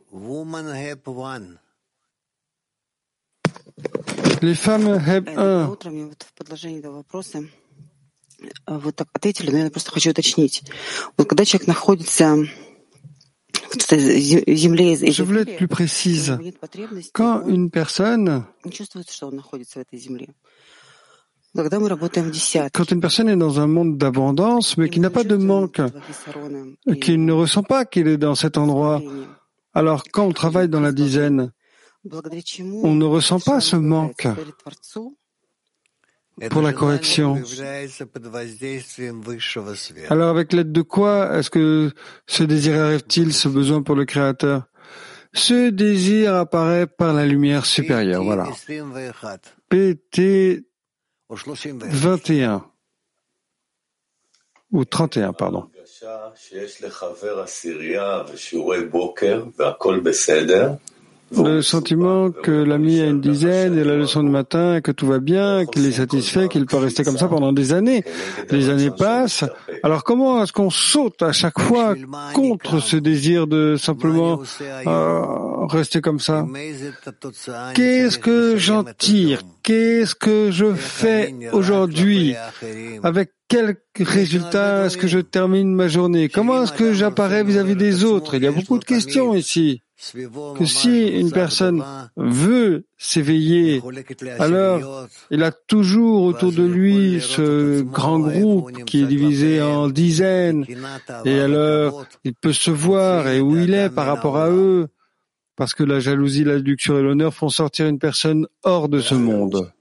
Les 4.41 4.55
femmes 4.55 4.99
Heb 5.05 5.29
1. 5.29 5.67
вот 8.67 8.95
так 8.95 9.07
ответили, 9.13 9.51
но 9.51 9.57
я 9.59 9.69
просто 9.69 9.91
хочу 9.91 10.09
уточнить. 10.09 10.63
Вот 11.17 11.27
когда 11.27 11.45
человек 11.45 11.67
находится 11.67 12.37
Je 13.73 15.23
voulais 15.23 15.41
être 15.41 15.57
plus 15.57 15.67
précise. 15.67 16.37
Quand 17.13 17.43
une 17.47 17.69
personne 17.69 18.43
quand 22.73 22.91
une 22.91 23.01
personne 23.01 23.29
est 23.29 23.35
dans 23.35 23.59
un 23.59 23.67
monde 23.67 23.97
d'abondance, 23.97 24.77
mais 24.77 24.89
qui 24.89 25.01
n'a 25.01 25.09
pas 25.09 25.25
de 25.25 25.35
manque, 25.35 25.81
qui 27.01 27.17
ne 27.17 27.33
ressent 27.33 27.63
pas 27.63 27.83
qu'il 27.83 28.07
est 28.07 28.17
dans 28.17 28.35
cet 28.35 28.57
endroit, 28.57 29.01
alors 29.73 30.03
quand 30.11 30.25
on 30.25 30.31
travaille 30.31 30.69
dans 30.69 30.79
la 30.79 30.93
dizaine, 30.93 31.51
on 32.82 32.94
ne 32.94 33.04
ressent 33.04 33.40
pas 33.40 33.60
ce 33.60 33.76
manque 33.76 34.26
pour 36.50 36.62
la 36.62 36.72
correction. 36.72 37.42
Alors 40.10 40.28
avec 40.28 40.52
l'aide 40.52 40.72
de 40.72 40.82
quoi 40.82 41.38
est-ce 41.38 41.50
que 41.50 41.92
ce 42.26 42.42
désir 42.42 42.78
arrive-t-il, 42.78 43.32
ce 43.32 43.48
besoin 43.48 43.82
pour 43.82 43.94
le 43.94 44.04
Créateur? 44.04 44.64
Ce 45.32 45.70
désir 45.70 46.34
apparaît 46.34 46.86
par 46.86 47.12
la 47.12 47.26
lumière 47.26 47.66
supérieure. 47.66 48.22
Voilà. 48.22 48.48
PT 49.68 50.64
21 51.28 52.64
ou 54.72 54.84
31, 54.84 55.32
pardon. 55.32 55.68
Le 61.34 61.60
sentiment 61.60 62.30
que 62.30 62.52
l'ami 62.52 63.00
a 63.00 63.06
une 63.06 63.20
dizaine 63.20 63.76
et 63.76 63.82
la 63.82 63.96
leçon 63.96 64.22
du 64.22 64.30
matin, 64.30 64.80
que 64.80 64.92
tout 64.92 65.06
va 65.06 65.18
bien, 65.18 65.66
qu'il 65.66 65.84
est 65.84 65.92
satisfait, 65.92 66.48
qu'il 66.48 66.66
peut 66.66 66.76
rester 66.76 67.02
comme 67.02 67.18
ça 67.18 67.26
pendant 67.26 67.52
des 67.52 67.72
années. 67.72 68.04
Les 68.50 68.68
années 68.68 68.92
passent. 68.96 69.44
Alors 69.82 70.04
comment 70.04 70.42
est-ce 70.42 70.52
qu'on 70.52 70.70
saute 70.70 71.22
à 71.22 71.32
chaque 71.32 71.58
fois 71.58 71.94
contre 72.32 72.78
ce 72.80 72.96
désir 72.96 73.48
de 73.48 73.76
simplement 73.76 74.40
euh, 74.86 75.66
rester 75.66 76.00
comme 76.00 76.20
ça? 76.20 76.46
Qu'est-ce 77.74 78.18
que 78.18 78.56
j'en 78.56 78.84
tire? 78.96 79.42
Qu'est-ce 79.64 80.14
que 80.14 80.50
je 80.52 80.74
fais 80.74 81.34
aujourd'hui? 81.52 82.34
Avec 83.02 83.32
quel 83.48 83.76
résultat 83.98 84.86
est-ce 84.86 84.96
que 84.96 85.08
je 85.08 85.18
termine 85.18 85.74
ma 85.74 85.88
journée? 85.88 86.28
Comment 86.28 86.62
est-ce 86.62 86.72
que 86.72 86.92
j'apparais 86.92 87.42
vis-à-vis 87.42 87.76
des 87.76 88.04
autres? 88.04 88.36
Il 88.36 88.44
y 88.44 88.46
a 88.46 88.52
beaucoup 88.52 88.78
de 88.78 88.84
questions 88.84 89.34
ici 89.34 89.82
que 90.58 90.66
si 90.66 91.08
une 91.08 91.30
personne 91.30 91.82
veut 92.16 92.84
s'éveiller, 92.98 93.82
alors 94.38 95.08
il 95.30 95.42
a 95.42 95.52
toujours 95.52 96.24
autour 96.24 96.52
de 96.52 96.62
lui 96.62 97.20
ce 97.20 97.80
grand 97.80 98.18
groupe 98.18 98.84
qui 98.84 99.02
est 99.02 99.06
divisé 99.06 99.62
en 99.62 99.88
dizaines, 99.88 100.66
et 101.24 101.40
alors 101.40 102.04
il 102.24 102.34
peut 102.34 102.52
se 102.52 102.70
voir 102.70 103.28
et 103.28 103.40
où 103.40 103.56
il 103.56 103.72
est 103.72 103.88
par 103.88 104.06
rapport 104.06 104.36
à 104.36 104.50
eux, 104.50 104.88
parce 105.56 105.72
que 105.72 105.82
la 105.82 105.98
jalousie, 105.98 106.44
la 106.44 106.58
luxure 106.58 106.98
et 106.98 107.02
l'honneur 107.02 107.32
font 107.32 107.48
sortir 107.48 107.86
une 107.86 107.98
personne 107.98 108.46
hors 108.64 108.90
de 108.90 109.00
ce 109.00 109.14
monde. 109.14 109.72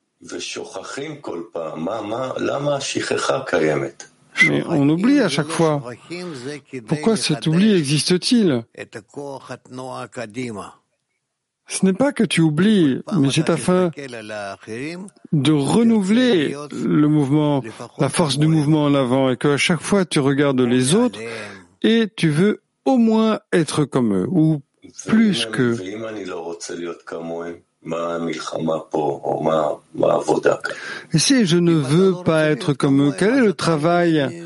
Mais 4.44 4.64
on 4.68 4.90
oublie 4.90 5.20
à 5.20 5.30
chaque 5.30 5.48
fois. 5.48 5.82
Pourquoi 6.88 7.18
cet 7.18 7.48
oubli 7.48 7.74
existe-t-il 7.74 8.64
Ce 11.68 11.84
n'est 11.84 11.94
pas 11.94 12.12
que 12.12 12.24
tu 12.24 12.42
oublies, 12.42 13.02
mais 13.18 13.32
c'est 13.32 13.50
afin 13.50 13.92
de 15.32 15.52
renouveler 15.52 16.56
le 16.72 17.08
mouvement, 17.08 17.64
la 17.98 18.10
force 18.10 18.38
du 18.38 18.48
mouvement 18.48 18.84
en 18.84 18.94
avant, 18.94 19.32
et 19.32 19.38
qu'à 19.38 19.58
chaque 19.58 19.82
fois 19.82 20.06
tu 20.06 20.20
regardes 20.20 20.62
les 20.62 20.94
autres 20.94 21.20
et 21.82 22.08
tu 22.16 22.30
veux 22.30 22.62
au 22.86 22.98
moins 22.98 23.40
être 23.52 23.84
comme 23.86 24.14
eux, 24.14 24.28
ou 24.30 24.62
plus 25.08 25.48
que. 25.48 25.76
Et 31.14 31.20
si 31.20 31.46
je 31.46 31.58
ne 31.58 31.74
veux 31.74 32.24
pas 32.24 32.46
être 32.46 32.74
comme 32.74 33.02
eux, 33.02 33.14
quel 33.18 33.36
est 33.36 33.42
le 33.42 33.54
travail? 33.54 34.44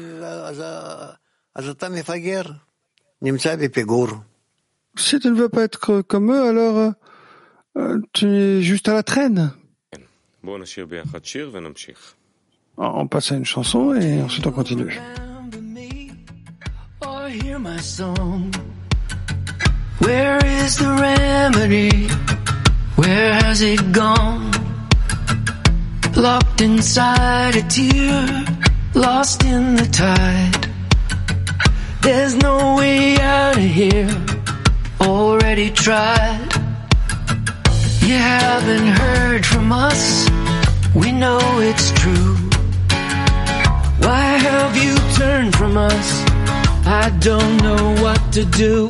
Si 4.98 5.20
tu 5.20 5.28
ne 5.30 5.36
veux 5.36 5.50
pas 5.50 5.64
être 5.64 6.02
comme 6.02 6.32
eux, 6.34 6.44
alors 6.44 6.94
euh, 7.78 8.00
tu 8.14 8.28
es 8.28 8.62
juste 8.62 8.90
à 8.90 8.94
la 8.94 9.04
traîne. 9.04 9.52
On 12.78 13.08
passe 13.08 13.32
à 13.32 13.36
une 13.36 13.46
chanson 13.46 13.94
et 13.94 14.22
ensuite 14.22 14.48
on 14.48 14.52
continue. 14.52 15.00
Where 20.02 20.40
is 20.46 20.78
the 20.78 20.88
remedy? 20.88 22.08
Where 23.00 23.34
has 23.44 23.62
it 23.62 23.94
gone? 23.94 24.52
Locked 26.18 26.60
inside 26.60 27.56
a 27.56 27.62
tear, 27.62 28.46
lost 28.94 29.46
in 29.46 29.76
the 29.76 29.86
tide. 29.86 30.68
There's 32.02 32.36
no 32.36 32.76
way 32.76 33.18
out 33.22 33.56
of 33.56 33.64
here, 33.64 34.14
already 35.00 35.70
tried. 35.70 36.50
You 38.02 38.18
haven't 38.18 38.88
heard 38.88 39.46
from 39.46 39.72
us, 39.72 40.28
we 40.94 41.14
know 41.14 41.40
it's 41.70 41.92
true. 42.02 42.36
Why 44.06 44.26
have 44.48 44.76
you 44.76 44.96
turned 45.16 45.56
from 45.56 45.78
us? 45.78 46.08
I 46.86 47.16
don't 47.22 47.64
know 47.64 47.96
what 48.04 48.22
to 48.34 48.44
do. 48.44 48.90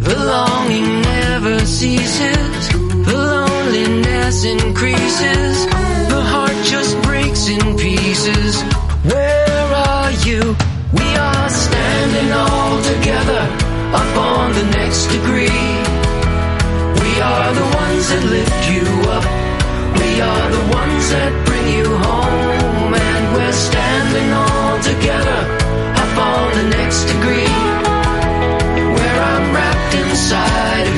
The 0.00 0.16
longing 0.24 1.02
never 1.02 1.60
ceases 1.60 2.85
the 3.06 3.16
loneliness 3.16 4.44
increases. 4.44 5.66
The 6.12 6.22
heart 6.32 6.58
just 6.64 7.00
breaks 7.02 7.48
in 7.48 7.76
pieces. 7.76 8.62
Where 9.10 9.68
are 9.90 10.12
you? 10.26 10.42
We 10.92 11.08
are 11.16 11.48
standing 11.48 12.30
all 12.32 12.82
together 12.82 13.42
up 14.00 14.12
on 14.16 14.52
the 14.58 14.66
next 14.78 15.06
degree. 15.06 15.62
We 17.02 17.10
are 17.22 17.50
the 17.60 17.68
ones 17.82 18.04
that 18.10 18.22
lift 18.36 18.62
you 18.74 18.84
up. 19.16 19.26
We 20.00 20.10
are 20.20 20.46
the 20.56 20.64
ones 20.80 21.04
that 21.14 21.32
bring 21.46 21.66
you 21.78 21.86
home. 21.86 22.92
And 22.94 23.24
we're 23.34 23.58
standing 23.70 24.30
all 24.42 24.76
together 24.90 25.40
up 26.02 26.14
on 26.18 26.46
the 26.58 26.66
next 26.76 27.04
degree. 27.12 27.54
Where 28.96 29.18
I'm 29.30 29.46
wrapped 29.54 29.94
inside 29.94 30.95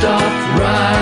stop 0.00 0.60
right 0.60 0.97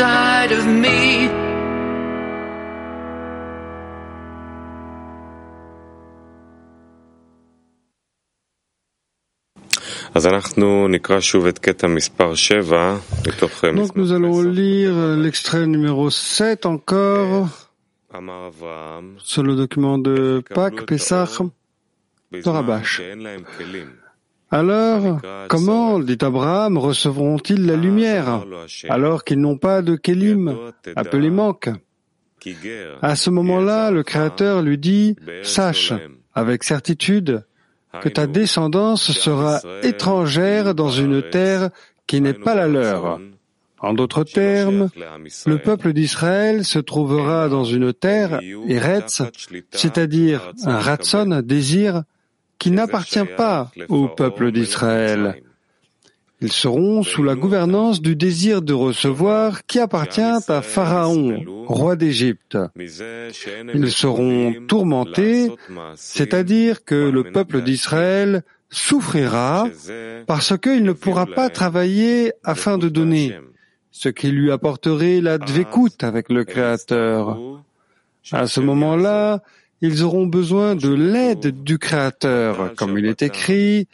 inside 0.00 0.52
of 0.52 0.66
me. 0.66 1.28
Donc 13.74 13.96
nous 13.96 14.12
allons 14.12 14.42
lire 14.42 15.16
l'extrait 15.16 15.66
numéro 15.66 16.10
7 16.10 16.66
encore. 16.66 17.48
Sur 19.18 19.42
le 19.42 19.54
document 19.54 19.98
de 19.98 20.42
Pâques, 20.52 20.86
Pessah, 20.86 21.28
de 22.32 22.48
Rabash. 22.48 23.02
Alors, 24.50 25.20
comment, 25.48 26.00
dit 26.00 26.18
Abraham, 26.20 26.76
recevront-ils 26.76 27.66
la 27.66 27.76
lumière 27.76 28.44
alors 28.88 29.24
qu'ils 29.24 29.40
n'ont 29.40 29.58
pas 29.58 29.80
de 29.80 29.94
Kélim, 29.94 30.56
appelé 30.96 31.30
manque 31.30 31.70
À 33.00 33.14
ce 33.14 33.30
moment-là, 33.30 33.90
le 33.90 34.02
Créateur 34.02 34.62
lui 34.62 34.78
dit, 34.78 35.16
sache 35.42 35.92
avec 36.34 36.64
certitude 36.64 37.44
que 38.00 38.08
ta 38.08 38.26
descendance 38.26 39.12
sera 39.12 39.60
étrangère 39.82 40.74
dans 40.74 40.90
une 40.90 41.22
terre 41.22 41.70
qui 42.06 42.20
n'est 42.20 42.34
pas 42.34 42.54
la 42.54 42.66
leur. 42.66 43.20
En 43.82 43.94
d'autres 43.94 44.24
termes, 44.24 44.90
le 45.46 45.58
peuple 45.58 45.92
d'Israël 45.92 46.64
se 46.64 46.78
trouvera 46.78 47.48
dans 47.48 47.64
une 47.64 47.94
terre, 47.94 48.40
Eretz, 48.68 49.22
c'est-à-dire 49.70 50.52
un 50.66 50.78
ratson, 50.78 51.40
désir, 51.42 52.02
qui 52.60 52.70
n'appartient 52.70 53.28
pas 53.36 53.72
au 53.88 54.06
peuple 54.06 54.52
d'Israël. 54.52 55.42
Ils 56.42 56.52
seront 56.52 57.02
sous 57.02 57.22
la 57.22 57.34
gouvernance 57.34 58.00
du 58.00 58.16
désir 58.16 58.62
de 58.62 58.72
recevoir 58.72 59.66
qui 59.66 59.78
appartient 59.78 60.20
à 60.20 60.62
Pharaon, 60.62 61.42
roi 61.66 61.96
d'Égypte. 61.96 62.56
Ils 63.74 63.90
seront 63.90 64.54
tourmentés, 64.68 65.50
c'est-à-dire 65.96 66.84
que 66.84 66.94
le 66.94 67.24
peuple 67.24 67.62
d'Israël 67.62 68.42
souffrira 68.70 69.68
parce 70.26 70.56
qu'il 70.56 70.84
ne 70.84 70.92
pourra 70.92 71.26
pas 71.26 71.50
travailler 71.50 72.32
afin 72.44 72.78
de 72.78 72.88
donner, 72.88 73.36
ce 73.90 74.08
qui 74.08 74.30
lui 74.30 74.50
apporterait 74.50 75.20
la 75.20 75.36
dvékout 75.36 76.04
avec 76.04 76.30
le 76.30 76.44
Créateur. 76.44 77.38
À 78.32 78.46
ce 78.46 78.60
moment-là, 78.60 79.42
ils 79.80 80.02
auront 80.02 80.26
besoin 80.26 80.74
de 80.74 80.92
l'aide 80.92 81.62
du 81.62 81.78
Créateur, 81.78 82.74
comme 82.74 82.98
il 82.98 83.06
est 83.06 83.22
écrit, 83.22 83.88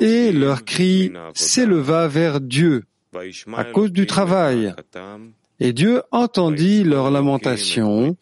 et 0.00 0.32
leur 0.32 0.64
cri 0.64 1.12
s'éleva 1.34 2.08
vers 2.08 2.40
Dieu 2.40 2.84
à 3.56 3.64
cause 3.64 3.92
du 3.92 4.06
travail. 4.06 4.74
Et 5.60 5.72
Dieu 5.72 6.02
entendit 6.10 6.84
leur 6.84 7.10
lamentation, 7.10 8.16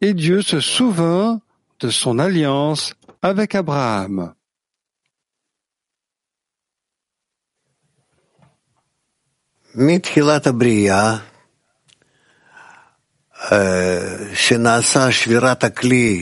et 0.00 0.14
Dieu 0.14 0.42
se 0.42 0.60
souvint 0.60 1.40
de 1.80 1.90
son 1.90 2.18
alliance 2.18 2.94
avec 3.20 3.54
Abraham. 3.54 4.32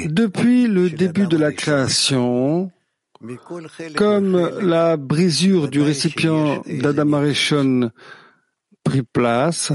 Depuis 0.08 0.66
le 0.66 0.90
début 0.90 1.26
de 1.26 1.36
la 1.36 1.52
création, 1.52 2.70
comme 3.96 4.50
la 4.62 4.96
brisure 4.96 5.68
du 5.68 5.82
récipient 5.82 6.62
d'Adam 6.66 7.12
Arishon 7.14 7.90
prit 8.82 9.02
place, 9.02 9.72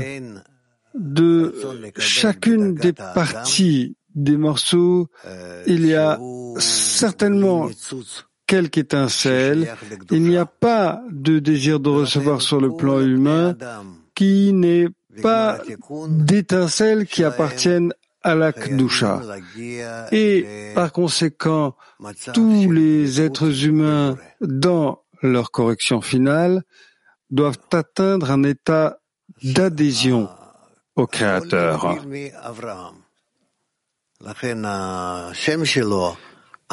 de 0.95 1.53
chacune 1.97 2.73
des 2.73 2.93
parties 2.93 3.95
des 4.15 4.37
morceaux, 4.37 5.07
il 5.67 5.85
y 5.85 5.93
a 5.93 6.19
certainement 6.57 7.69
quelque 8.47 8.79
étincelle. 8.79 9.75
Il 10.11 10.23
n'y 10.23 10.37
a 10.37 10.45
pas 10.45 11.01
de 11.11 11.39
désir 11.39 11.79
de 11.79 11.89
recevoir 11.89 12.41
sur 12.41 12.59
le 12.61 12.75
plan 12.75 13.01
humain 13.01 13.55
qui 14.15 14.53
n'est 14.53 14.87
pas 15.21 15.59
d'étincelles 16.07 17.05
qui 17.05 17.23
appartiennent 17.23 17.93
à 18.23 18.35
la 18.35 18.51
Kdusha. 18.51 19.21
Et 20.11 20.71
par 20.73 20.91
conséquent, 20.91 21.75
tous 22.33 22.71
les 22.71 23.21
êtres 23.21 23.65
humains, 23.65 24.17
dans 24.41 25.03
leur 25.21 25.51
correction 25.51 26.01
finale, 26.01 26.63
doivent 27.29 27.59
atteindre 27.71 28.31
un 28.31 28.43
état 28.43 28.99
d'adhésion 29.43 30.29
au 30.95 31.07
Créateur. 31.07 31.97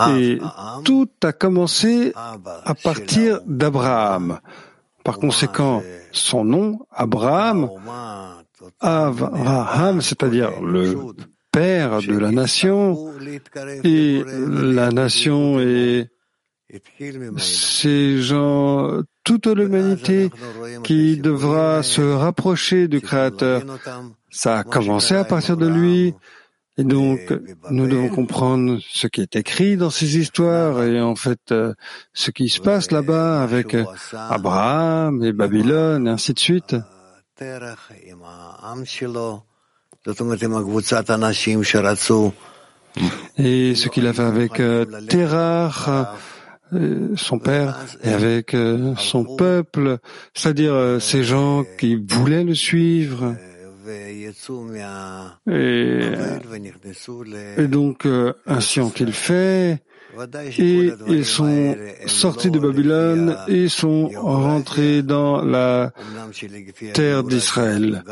Et 0.09 0.39
tout 0.85 1.11
a 1.23 1.33
commencé 1.33 2.13
à 2.15 2.75
partir 2.75 3.41
d'Abraham. 3.47 4.41
Par 5.05 5.19
conséquent, 5.19 5.83
son 6.13 6.45
nom, 6.45 6.87
Abraham, 6.91 7.69
Avraham, 8.81 10.01
c'est-à-dire 10.01 10.61
le 10.61 10.97
père 11.51 12.01
de 12.01 12.17
la 12.17 12.31
nation, 12.31 13.13
et 13.85 14.23
la 14.25 14.91
nation 14.91 15.61
est 15.61 16.09
ces 17.37 18.23
gens, 18.23 19.03
toute 19.25 19.47
l'humanité 19.47 20.31
qui 20.85 21.19
devra 21.19 21.83
se 21.83 22.01
rapprocher 22.01 22.89
du 22.89 23.01
Créateur. 23.01 23.63
Ça 24.31 24.59
a 24.59 24.65
commencé 24.65 25.15
à 25.15 25.25
partir 25.25 25.57
de 25.59 25.67
lui, 25.67 26.15
et 26.79 26.85
donc, 26.85 27.35
nous 27.71 27.87
devons 27.87 28.09
comprendre 28.09 28.79
ce 28.89 29.07
qui 29.07 29.21
est 29.21 29.37
écrit 29.37 29.77
dans 29.77 29.91
ces 29.91 30.17
histoires 30.17 30.83
et 30.83 31.03
en 31.03 31.15
fait 31.17 31.53
euh, 31.53 31.75
ce 32.15 32.31
qui 32.31 32.49
se 32.49 32.61
passe 32.61 32.91
là-bas 32.91 33.43
avec 33.43 33.75
euh, 33.75 33.85
Abraham 34.15 35.23
et 35.23 35.33
Babylone 35.35 36.07
et 36.07 36.11
ainsi 36.11 36.33
de 36.33 36.39
suite. 36.39 36.75
Et 43.39 43.75
ce 43.75 43.89
qu'il 43.89 44.07
a 44.07 44.13
fait 44.15 44.23
avec 44.23 44.59
euh, 44.59 44.87
Terach, 45.09 45.91
son 47.17 47.39
père, 47.39 47.85
et 48.03 48.09
avec 48.09 48.57
son 48.97 49.37
peuple, 49.37 49.99
c'est-à-dire 50.33 50.97
ces 51.01 51.23
gens 51.23 51.65
qui 51.79 51.97
voulaient 51.97 52.45
le 52.45 52.55
suivre. 52.55 53.37
Et, 57.59 57.67
donc, 57.69 58.07
euh, 58.07 58.33
ainsi 58.47 58.81
ont-ils 58.81 59.13
fait, 59.13 59.83
et 60.59 60.93
ils 61.09 61.25
sont 61.25 61.77
sortis 62.07 62.51
de 62.51 62.59
Babylone 62.59 63.37
et 63.49 63.69
sont 63.69 64.09
rentrés 64.09 65.03
dans 65.03 65.43
la 65.43 65.93
terre 66.95 67.25
d'Israël. 67.25 68.05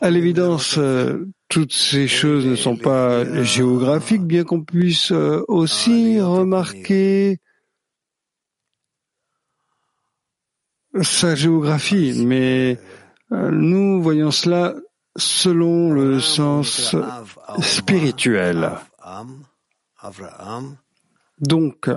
À 0.00 0.10
l'évidence, 0.10 0.78
euh, 0.78 1.28
toutes 1.48 1.72
ces 1.72 2.08
choses 2.08 2.46
ne 2.46 2.56
sont 2.56 2.76
pas 2.76 3.42
géographiques, 3.42 4.24
bien 4.24 4.44
qu'on 4.44 4.64
puisse 4.64 5.12
euh, 5.12 5.44
aussi 5.48 6.20
remarquer 6.20 7.38
sa 11.00 11.34
géographie, 11.34 12.24
mais 12.26 12.78
nous 13.30 14.02
voyons 14.02 14.30
cela 14.30 14.74
selon 15.16 15.92
le 15.92 16.20
sens 16.20 16.94
spirituel. 17.60 18.70
Donc, 21.40 21.90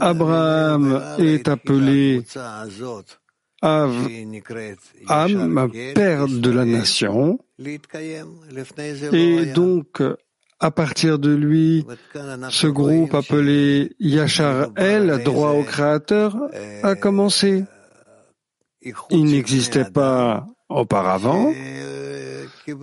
Abraham 0.00 1.02
est 1.18 1.48
appelé 1.48 2.22
Av, 3.62 4.08
Am, 5.08 5.70
père 5.94 6.28
de 6.28 6.50
la 6.50 6.64
nation, 6.66 7.38
et 9.12 9.46
donc, 9.46 10.02
à 10.60 10.70
partir 10.70 11.18
de 11.18 11.34
lui, 11.34 11.86
ce 12.50 12.66
groupe 12.66 13.14
appelé 13.14 13.96
Yachar 13.98 14.68
El, 14.76 15.22
droit 15.24 15.52
au 15.52 15.62
Créateur, 15.62 16.36
a 16.82 16.94
commencé. 16.94 17.64
Il 19.10 19.24
n'existait 19.24 19.90
pas 19.90 20.46
auparavant. 20.74 21.52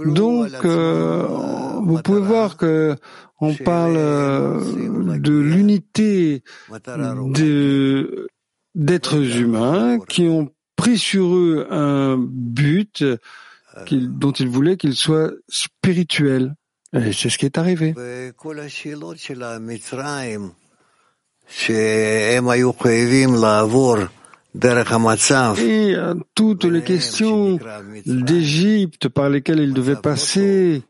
Donc, 0.05 0.51
euh, 0.63 1.27
vous 1.83 2.01
pouvez 2.01 2.19
voir 2.19 2.57
que 2.57 2.95
on 3.39 3.55
parle 3.55 3.95
euh, 3.97 5.17
de 5.17 5.33
l'unité 5.39 6.43
d'êtres 8.75 9.37
humains 9.37 9.99
qui 10.07 10.27
ont 10.27 10.49
pris 10.75 10.97
sur 10.97 11.35
eux 11.35 11.67
un 11.71 12.17
but 12.19 13.03
dont 13.91 14.31
ils 14.31 14.49
voulaient 14.49 14.77
qu'il 14.77 14.95
soit 14.95 15.31
spirituel. 15.47 16.55
Et 16.93 17.13
c'est 17.13 17.29
ce 17.29 17.37
qui 17.37 17.45
est 17.45 17.57
arrivé. 17.57 17.95
Et 24.53 25.95
toutes 26.35 26.65
les 26.65 26.81
questions 26.81 27.59
d'Égypte 28.05 29.07
par 29.07 29.29
lesquelles 29.29 29.59
il 29.59 29.73
devait 29.73 29.95
passer 29.95 30.83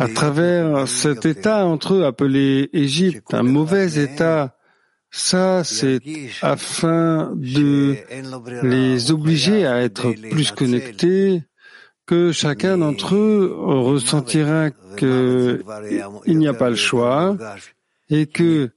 à 0.00 0.08
travers 0.08 0.88
cet 0.88 1.26
état 1.26 1.66
entre 1.66 1.94
eux 1.94 2.04
appelé 2.04 2.70
Égypte, 2.72 3.34
un 3.34 3.42
mauvais 3.42 4.02
état, 4.02 4.56
Ça, 5.14 5.62
c'est 5.62 6.00
afin 6.40 7.32
de 7.36 7.96
les 8.62 9.12
obliger 9.12 9.66
à 9.66 9.82
être 9.82 10.10
plus 10.30 10.52
connectés, 10.52 11.42
que 12.06 12.32
chacun 12.32 12.78
d'entre 12.78 13.14
eux 13.14 13.54
ressentira 13.58 14.70
qu'il 14.96 15.62
n'y 16.26 16.48
a 16.48 16.54
pas 16.54 16.70
le 16.70 16.76
choix 16.76 17.36
et 18.12 18.26
que, 18.26 18.70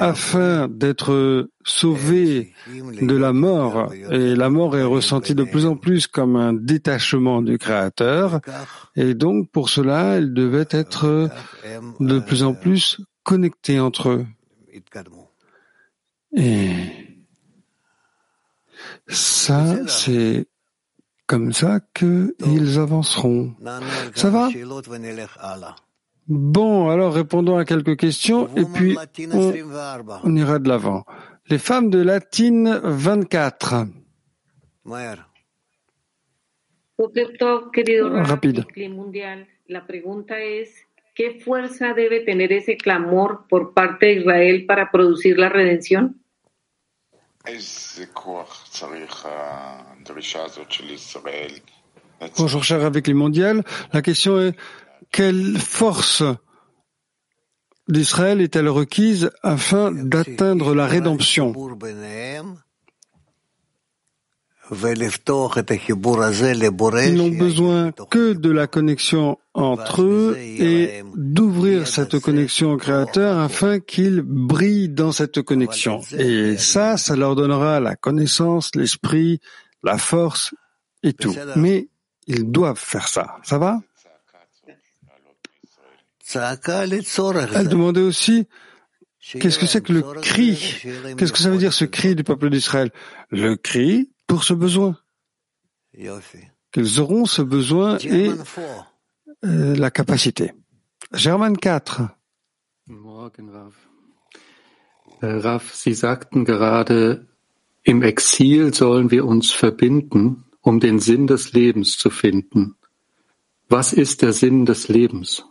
afin 0.00 0.68
d'être 0.68 1.48
sauvé 1.64 2.52
de 3.00 3.16
la 3.16 3.32
mort, 3.32 3.90
et 4.10 4.36
la 4.36 4.50
mort 4.50 4.76
est 4.76 4.84
ressentie 4.84 5.34
de 5.34 5.44
plus 5.44 5.64
en 5.64 5.76
plus 5.76 6.06
comme 6.06 6.36
un 6.36 6.52
détachement 6.52 7.40
du 7.40 7.56
Créateur, 7.56 8.42
et 8.94 9.14
donc 9.14 9.50
pour 9.50 9.70
cela, 9.70 10.18
ils 10.18 10.34
devaient 10.34 10.68
être 10.68 11.30
de 12.00 12.18
plus 12.18 12.42
en 12.42 12.52
plus 12.52 13.00
connectés 13.22 13.80
entre 13.80 14.10
eux. 14.10 14.26
Et 16.36 16.74
ça, 19.08 19.86
c'est 19.86 20.46
comme 21.26 21.54
ça 21.54 21.80
qu'ils 21.94 22.78
avanceront. 22.78 23.54
Ça 24.14 24.28
va? 24.28 24.50
Bon, 26.28 26.90
alors 26.90 27.14
répondons 27.14 27.56
à 27.56 27.64
quelques 27.64 27.96
questions 27.96 28.48
et 28.56 28.64
puis 28.64 28.96
on, 29.32 29.52
on 30.24 30.36
ira 30.36 30.58
de 30.58 30.68
l'avant. 30.68 31.04
Les 31.48 31.58
femmes 31.58 31.90
de 31.90 32.00
Latine 32.00 32.80
24. 32.82 33.86
Rapide. 36.98 38.64
La 39.68 39.86
pregunta 39.86 40.40
es, 40.40 40.70
¿qué 41.14 41.40
fuerza 41.40 41.92
debe 41.94 42.20
tener 42.20 42.52
ese 42.52 42.76
clamor 42.76 43.46
por 43.48 43.74
parte 43.74 44.06
de 44.06 44.12
Israel 44.14 44.66
para 44.66 44.90
producir 44.90 45.38
la 45.38 45.48
redención? 45.48 46.20
Bonjour 52.36 52.64
cher 52.64 52.84
avec 52.84 53.06
les 53.06 53.14
mondiales. 53.14 53.62
La 53.92 54.02
question 54.02 54.40
est 54.40 54.56
quelle 55.10 55.58
force 55.58 56.22
d'Israël 57.88 58.40
est-elle 58.40 58.68
requise 58.68 59.30
afin 59.42 59.92
d'atteindre 59.92 60.74
la 60.74 60.86
rédemption? 60.86 61.52
Ils 64.68 65.14
n'ont 67.14 67.28
besoin 67.28 67.92
que 68.10 68.32
de 68.32 68.50
la 68.50 68.66
connexion 68.66 69.38
entre 69.54 70.02
eux 70.02 70.36
et 70.36 71.04
d'ouvrir 71.14 71.86
cette 71.86 72.18
connexion 72.18 72.72
au 72.72 72.76
Créateur 72.76 73.38
afin 73.38 73.78
qu'ils 73.78 74.22
brillent 74.22 74.88
dans 74.88 75.12
cette 75.12 75.40
connexion. 75.42 76.00
Et 76.18 76.56
ça, 76.56 76.96
ça 76.96 77.14
leur 77.14 77.36
donnera 77.36 77.78
la 77.78 77.94
connaissance, 77.94 78.74
l'esprit, 78.74 79.38
la 79.84 79.98
force 79.98 80.52
et 81.04 81.12
tout. 81.12 81.36
Mais 81.54 81.88
ils 82.26 82.50
doivent 82.50 82.76
faire 82.76 83.06
ça. 83.06 83.36
Ça 83.44 83.58
va? 83.58 83.78
Elle 86.34 87.68
demandait 87.68 88.00
aussi 88.00 88.46
qu'est-ce 89.20 89.58
que 89.58 89.66
c'est 89.66 89.82
que 89.82 89.92
le 89.92 90.02
cri 90.02 90.56
Qu'est-ce 91.16 91.32
que 91.32 91.38
ça 91.38 91.50
veut 91.50 91.58
dire 91.58 91.72
ce 91.72 91.84
cri 91.84 92.14
du 92.14 92.24
peuple 92.24 92.50
d'Israël? 92.50 92.90
Le 93.30 93.56
cri 93.56 94.10
pour 94.26 94.44
ce 94.44 94.54
besoin. 94.54 94.96
Qu'ils 96.72 97.00
auront 97.00 97.26
ce 97.26 97.42
besoin 97.42 97.98
et 97.98 98.30
euh, 99.44 99.76
la 99.76 99.90
capacité? 99.90 100.52
German 101.12 101.56
4. 101.56 102.02
Morgen, 102.86 103.50
Rav. 103.50 103.74
Rav, 105.22 105.72
Sie 105.72 105.94
sagten 105.94 106.44
gerade, 106.44 107.26
im 107.84 108.02
Exil 108.02 108.74
sollen 108.74 109.10
wir 109.10 109.24
uns 109.24 109.52
verbinden, 109.52 110.44
um 110.60 110.80
den 110.80 110.98
Sinn 110.98 111.26
des 111.26 111.52
Lebens 111.52 111.96
zu 111.96 112.10
finden. 112.10 112.76
Was 113.68 113.92
ist 113.92 114.22
der 114.22 114.32
Sinn 114.32 114.66
des 114.66 114.88
Lebens? 114.88 115.44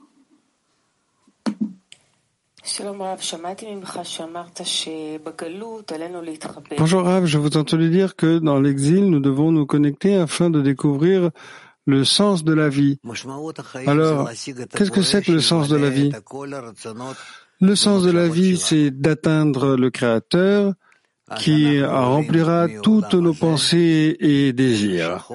Bonjour 6.78 7.04
Rav, 7.04 7.26
je 7.26 7.38
vous 7.38 7.50
ai 7.50 7.58
entendu 7.58 7.90
dire 7.90 8.16
que 8.16 8.40
dans 8.40 8.60
l'exil, 8.60 9.10
nous 9.10 9.20
devons 9.20 9.52
nous 9.52 9.68
connecter 9.68 10.16
afin 10.16 10.50
de 10.50 10.62
découvrir 10.62 11.30
le 11.86 12.04
sens 12.04 12.44
de 12.44 12.54
la 12.54 12.70
vie. 12.70 13.00
Alors, 13.86 14.30
qu'est-ce 14.32 14.90
que 14.90 15.04
c'est 15.04 15.22
que 15.22 15.32
le 15.32 15.42
sens 15.42 15.68
de 15.68 15.78
la 15.78 15.90
vie? 15.92 16.12
Le 17.62 17.76
sens 17.76 18.04
de 18.04 18.12
la 18.12 18.28
vie, 18.28 18.58
c'est 18.58 18.90
d'atteindre 18.90 19.76
le 19.76 19.92
Créateur 19.92 20.74
qui 21.38 21.84
remplira 21.84 22.68
toutes 22.82 23.14
nos 23.14 23.34
pensées 23.36 24.18
et 24.20 24.54
désirs. 24.54 25.28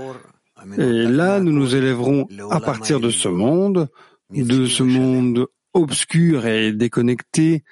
Et 0.78 1.04
là, 1.04 1.38
nous 1.38 1.52
nous 1.52 1.76
élèverons 1.76 2.26
à 2.50 2.58
partir 2.58 2.98
de 2.98 3.10
ce 3.10 3.28
monde, 3.28 3.88
de 4.30 4.66
ce 4.66 4.82
monde 4.82 5.46
obscur 5.72 6.46
et 6.46 6.72
déconnecté 6.72 7.64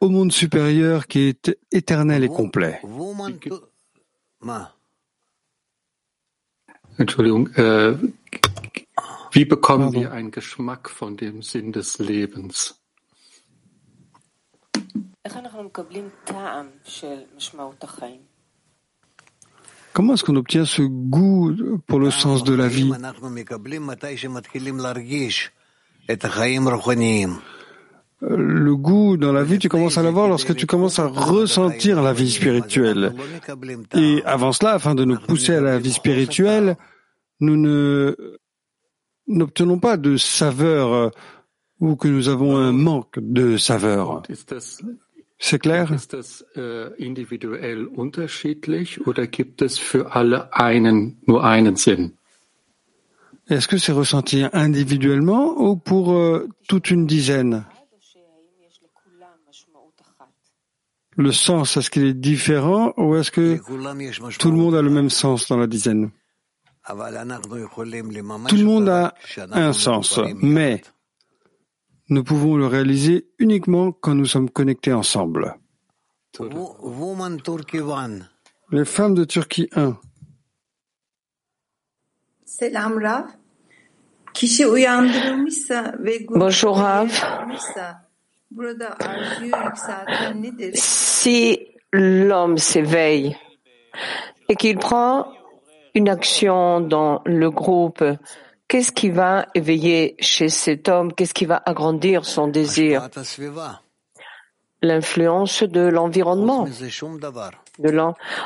au 0.00 0.08
monde 0.08 0.32
supérieur 0.32 1.06
qui 1.06 1.28
est 1.28 1.56
éternel 1.70 2.24
et 2.24 2.28
complet. 2.28 2.80
Entschuldigung, 6.98 7.48
wie 9.32 9.44
bekommen 9.44 9.92
wir 9.92 10.12
einen 10.12 10.30
Geschmack 10.30 10.88
von 10.90 11.16
dem 11.16 11.42
Sinn 11.42 11.72
des 11.72 11.98
Lebens? 11.98 12.76
Comment 19.92 20.14
est-ce 20.14 20.24
qu'on 20.24 20.36
obtient 20.36 20.64
ce 20.64 20.82
goût 20.82 21.80
pour 21.86 22.00
le 22.00 22.10
sens 22.10 22.44
de 22.44 22.54
la 22.54 22.68
vie? 22.68 22.90
Le 28.22 28.76
goût 28.76 29.16
dans 29.16 29.32
la 29.32 29.42
vie, 29.44 29.58
tu 29.58 29.68
commences 29.68 29.96
à 29.96 30.02
l'avoir 30.02 30.28
lorsque 30.28 30.54
tu 30.54 30.66
commences 30.66 30.98
à 30.98 31.06
ressentir 31.06 32.02
la 32.02 32.12
vie 32.12 32.30
spirituelle. 32.30 33.14
Et 33.94 34.22
avant 34.24 34.52
cela, 34.52 34.74
afin 34.74 34.94
de 34.94 35.04
nous 35.04 35.18
pousser 35.18 35.54
à 35.54 35.60
la 35.60 35.78
vie 35.78 35.92
spirituelle, 35.92 36.76
nous 37.40 37.56
ne 37.56 38.14
n'obtenons 39.26 39.78
pas 39.78 39.96
de 39.96 40.16
saveur 40.16 40.92
euh, 40.92 41.08
ou 41.78 41.96
que 41.96 42.08
nous 42.08 42.28
avons 42.28 42.56
un 42.56 42.72
manque 42.72 43.18
de 43.18 43.56
saveur. 43.56 44.22
C'est 45.38 45.58
clair? 45.58 45.90
Ist 45.90 46.14
Est-ce 53.50 53.66
que 53.66 53.78
c'est 53.78 53.90
ressenti 53.90 54.44
individuellement 54.52 55.60
ou 55.60 55.74
pour 55.76 56.12
euh, 56.12 56.48
toute 56.68 56.92
une 56.92 57.04
dizaine? 57.04 57.66
Le 61.16 61.32
sens, 61.32 61.76
est-ce 61.76 61.90
qu'il 61.90 62.04
est 62.04 62.14
différent 62.14 62.94
ou 62.96 63.16
est-ce 63.16 63.32
que 63.32 63.58
tout 64.38 64.52
le 64.52 64.56
monde 64.56 64.76
a 64.76 64.82
le 64.82 64.90
même 64.90 65.10
sens 65.10 65.48
dans 65.48 65.56
la 65.56 65.66
dizaine? 65.66 66.12
Tout 66.86 66.94
le 68.56 68.64
monde 68.64 68.88
a 68.88 69.14
un 69.52 69.72
sens, 69.72 70.20
mais 70.40 70.82
nous 72.08 72.22
pouvons 72.22 72.56
le 72.56 72.68
réaliser 72.68 73.26
uniquement 73.38 73.90
quand 73.90 74.14
nous 74.14 74.26
sommes 74.26 74.48
connectés 74.48 74.92
ensemble. 74.92 75.56
Les 78.70 78.84
femmes 78.84 79.14
de 79.14 79.24
Turquie 79.24 79.68
1. 79.74 79.96
Selam. 82.44 83.39
Bonjour 86.30 86.76
Rav. 86.76 87.10
Si 90.74 91.58
l'homme 91.92 92.58
s'éveille 92.58 93.36
et 94.48 94.56
qu'il 94.56 94.78
prend 94.78 95.32
une 95.94 96.08
action 96.08 96.80
dans 96.80 97.22
le 97.24 97.50
groupe, 97.50 98.04
qu'est-ce 98.68 98.92
qui 98.92 99.10
va 99.10 99.46
éveiller 99.54 100.16
chez 100.20 100.48
cet 100.48 100.88
homme? 100.88 101.12
Qu'est-ce 101.12 101.34
qui 101.34 101.46
va 101.46 101.62
agrandir 101.64 102.24
son 102.24 102.48
désir? 102.48 103.08
L'influence 104.82 105.62
de 105.62 105.82
l'environnement. 105.82 106.64
De 107.78 107.98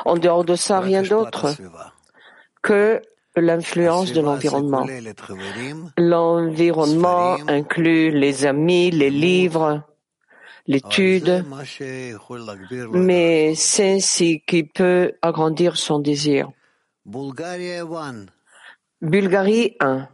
en 0.05 0.17
dehors 0.17 0.43
de 0.43 0.55
ça, 0.55 0.79
rien 0.79 1.03
d'autre 1.03 1.55
que 2.61 3.01
l'influence 3.36 4.12
de 4.12 4.20
l'environnement. 4.20 4.86
L'environnement 5.96 7.36
inclut 7.48 8.10
les 8.10 8.44
amis, 8.46 8.90
les 8.90 9.10
livres, 9.10 9.82
l'étude, 10.66 11.44
mais 12.92 13.54
c'est 13.54 14.00
ce 14.00 14.38
qui 14.44 14.64
peut 14.64 15.12
agrandir 15.22 15.76
son 15.76 16.00
désir. 16.00 16.50
Bulgarie 19.00 19.76
1. 19.80 20.08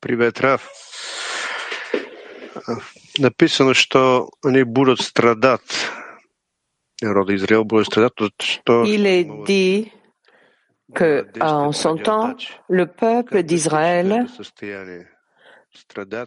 Привет, 0.00 0.40
Раф. 0.40 0.70
написано, 3.18 3.74
что 3.74 4.30
они 4.42 4.62
будут 4.62 5.00
страдать. 5.00 5.60
il 8.85 9.05
est 9.05 9.27
dit 9.45 9.91
que, 10.93 11.27
en 11.41 11.71
son 11.71 11.97
temps, 11.97 12.35
le 12.69 12.85
peuple 12.85 13.43
d'Israël, 13.43 14.25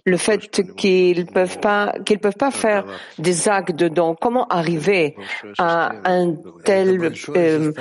le 0.05 0.17
fait 0.19 0.51
qu'ils 0.77 1.27
peuvent 1.27 1.59
pas, 1.61 1.95
qu'ils 2.05 2.19
peuvent 2.19 2.37
pas 2.37 2.51
faire 2.51 2.85
des 3.19 3.49
actes 3.49 3.75
de 3.75 3.89
don, 3.89 4.15
comment 4.15 4.47
arriver 4.49 5.17
à 5.57 5.93
un 6.05 6.35
tel 6.65 7.13
euh, 7.35 7.73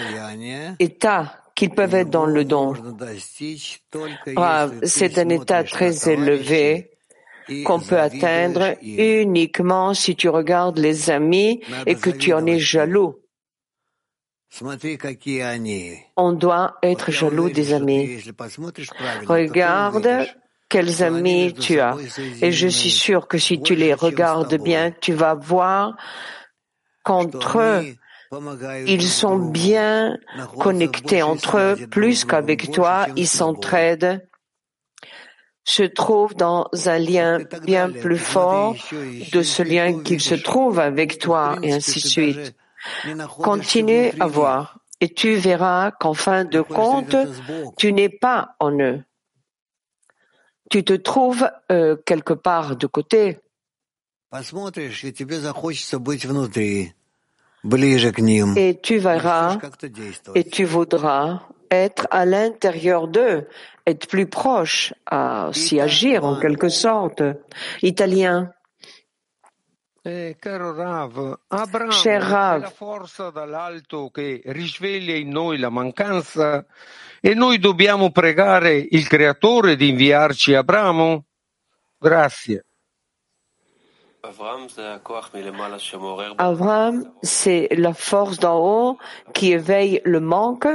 état 0.80 1.44
qu'ils 1.56 1.72
peuvent 1.72 1.96
être 1.96 2.10
dans 2.10 2.26
le 2.26 2.46
don? 2.46 2.74
C'est 4.84 5.18
un 5.18 5.30
état 5.30 5.64
très 5.66 6.10
élevé 6.10 6.92
qu'on 7.66 7.80
peut 7.80 8.00
atteindre 8.00 8.76
uniquement 8.82 9.94
si 9.94 10.16
tu 10.16 10.30
regardes 10.30 10.78
les 10.78 11.10
amis 11.10 11.62
et 11.86 11.96
que 11.96 12.10
tu 12.10 12.34
en 12.34 12.46
es 12.46 12.60
jaloux. 12.60 13.16
On 16.16 16.32
doit 16.34 16.78
être 16.82 17.12
jaloux 17.12 17.50
des 17.50 17.74
amis. 17.74 18.20
Regarde 19.26 20.28
quels 20.70 21.04
amis 21.04 21.54
tu 21.54 21.80
as. 21.80 21.96
Et 22.42 22.52
je 22.52 22.68
suis 22.68 22.92
sûr 22.92 23.28
que 23.28 23.38
si 23.38 23.62
tu 23.62 23.76
les 23.76 23.94
regardes 23.94 24.56
bien, 24.56 24.92
tu 24.92 25.14
vas 25.14 25.36
voir 25.36 25.96
qu'entre 27.04 27.60
eux, 27.60 27.96
ils 28.86 29.08
sont 29.08 29.38
bien 29.38 30.18
connectés 30.60 31.22
entre 31.22 31.58
eux, 31.58 31.88
plus 31.90 32.26
qu'avec 32.26 32.72
toi, 32.72 33.08
ils 33.16 33.28
s'entraident 33.28 34.28
se 35.68 35.84
trouvent 35.84 36.34
dans 36.34 36.70
un 36.86 36.98
lien 36.98 37.40
bien 37.64 37.92
plus 37.92 38.18
fort 38.18 38.74
de 39.34 39.42
ce 39.42 39.62
lien 39.64 40.02
qu'ils 40.02 40.22
se 40.22 40.36
trouvent 40.36 40.80
avec 40.80 41.20
toi, 41.20 41.58
et 41.62 41.74
ainsi 41.74 42.02
de 42.02 42.08
suite. 42.08 42.56
Continue 43.44 44.12
à 44.20 44.28
voir, 44.28 44.80
et 45.02 45.14
tu 45.14 45.36
verras 45.36 45.92
qu'en 45.92 46.14
fin 46.14 46.46
de 46.46 46.62
compte, 46.62 47.18
tu 47.78 47.92
n'es 47.92 48.08
pas 48.08 48.56
en 48.60 48.80
eux. 48.80 49.04
Tu 50.70 50.86
te 50.86 50.94
trouves 50.94 51.50
euh, 51.70 51.98
quelque 52.06 52.34
part 52.34 52.78
de 52.78 52.88
côté. 52.88 53.40
Et 58.56 58.80
tu 58.82 58.98
verras 58.98 59.58
et 60.36 60.44
tu 60.46 60.64
voudras 60.64 61.42
être 61.72 62.08
à 62.12 62.26
l'intérieur 62.26 63.08
d'eux, 63.08 63.48
être 63.86 64.08
plus 64.08 64.28
proche, 64.28 64.94
à 65.06 65.50
s'y 65.54 65.80
agir 65.80 66.26
en 66.26 66.40
quelque 66.40 66.70
sorte. 66.70 67.24
Italien. 67.82 68.54
Cher 70.04 70.62
Rav, 70.74 71.38
Rav, 71.50 73.32
dall'alto 73.34 74.10
che 74.10 74.42
risveglia 74.46 75.16
in 75.16 75.30
noi 75.30 75.58
la 75.58 75.70
mancanza 75.70 76.66
e 77.20 77.34
noi 77.34 77.60
dobbiamo 77.60 78.12
pregare 78.12 78.78
il 78.78 79.06
Creatore 79.06 79.76
di 79.76 79.90
inviarci 79.90 80.54
Abramo? 80.54 81.26
Grazie. 82.00 82.64
Avram, 86.38 87.14
c'est 87.22 87.68
la 87.72 87.94
force 87.94 88.40
d'en 88.40 88.60
haut 88.60 88.98
qui 89.34 89.52
éveille 89.54 90.02
le 90.04 90.20
manque. 90.20 90.68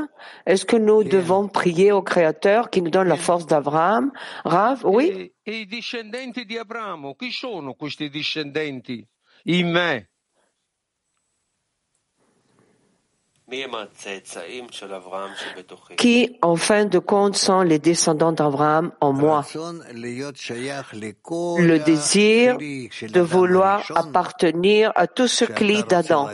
Est-ce 0.46 0.64
que 0.64 0.76
nous 0.76 1.04
devons 1.04 1.48
prier 1.48 1.92
au 1.92 2.02
Créateur 2.02 2.70
qui 2.70 2.80
nous 2.80 2.90
donne 2.90 3.08
la 3.08 3.16
force 3.16 3.46
d'Abraham 3.46 4.12
Rav, 4.44 4.84
oui. 4.84 5.32
I 5.44 5.66
discendenti 5.66 6.44
di 6.44 6.56
Abramo, 6.56 7.14
chi 7.14 7.30
sono 7.30 7.74
questi 7.74 8.08
discendenti? 8.08 9.06
In 9.44 9.72
me. 9.72 10.11
Qui, 15.96 16.38
en 16.42 16.56
fin 16.56 16.84
de 16.86 16.98
compte, 16.98 17.36
sont 17.36 17.62
les 17.62 17.78
descendants 17.78 18.32
d'Abraham 18.32 18.92
en 19.00 19.12
moi 19.12 19.44
Le 19.92 21.78
désir 21.78 22.56
de 22.58 23.20
vouloir 23.20 23.84
appartenir 23.94 24.92
à 24.94 25.06
tout 25.06 25.28
ce 25.28 25.44
cli 25.44 25.82
d'Adam, 25.84 26.28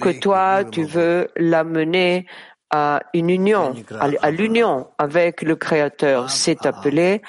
que 0.00 0.20
toi, 0.20 0.64
tu 0.64 0.84
veux 0.84 1.28
l'amener 1.36 2.26
à 2.70 3.00
une 3.12 3.30
union, 3.30 3.74
à 4.20 4.30
l'union 4.30 4.88
avec 4.98 5.42
le 5.42 5.56
Créateur. 5.56 6.30
C'est 6.30 6.66
appelé 6.66 7.22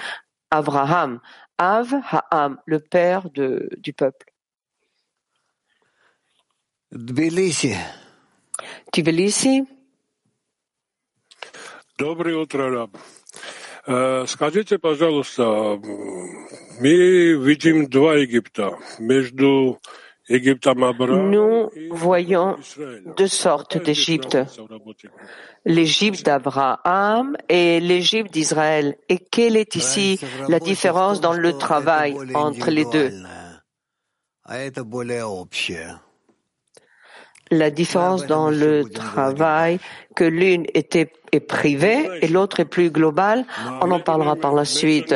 Abraham. 0.51 1.19
Av 1.57 1.93
Ha'am, 2.11 2.57
le 2.65 2.79
père 2.79 3.29
de, 3.29 3.69
du 3.77 3.93
peuple. 3.93 4.25
Tbilisi. 6.91 7.73
Доброе 11.98 12.36
утро, 12.36 12.70
Раб. 12.70 12.96
Скажите, 14.26 14.78
пожалуйста, 14.78 15.80
мы 16.80 17.32
видим 17.44 17.88
два 17.88 18.16
Египта. 18.16 18.78
Между 18.98 19.80
Nous 20.30 21.70
voyons 21.90 22.56
deux 23.16 23.26
sortes 23.26 23.82
d'Égypte. 23.82 24.38
L'Égypte 25.64 26.24
d'Abraham 26.24 27.36
et 27.48 27.80
l'Égypte 27.80 28.32
d'Israël. 28.32 28.96
Et 29.08 29.18
quelle 29.18 29.56
est 29.56 29.74
ici 29.74 30.20
la 30.48 30.60
différence 30.60 31.20
dans 31.20 31.32
le 31.32 31.58
travail 31.58 32.16
entre 32.34 32.70
les 32.70 32.84
deux 32.84 33.10
La 37.51 37.69
différence 37.69 38.25
dans 38.25 38.49
le 38.49 38.89
travail, 38.89 39.79
que 40.15 40.23
l'une 40.23 40.65
était 40.73 41.11
est 41.31 41.39
privée 41.39 42.09
et 42.21 42.27
l'autre 42.27 42.59
est 42.59 42.65
plus 42.65 42.89
globale. 42.89 43.45
On 43.81 43.91
en 43.91 43.99
parlera 43.99 44.35
par 44.35 44.53
la 44.53 44.65
suite. 44.65 45.13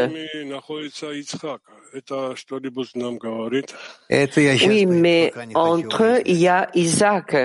Oui, 4.67 4.85
mais 4.85 5.33
entre 5.55 6.03
eux, 6.03 6.21
il 6.25 6.37
y 6.37 6.47
a 6.47 6.69
Isaac. 6.75 7.35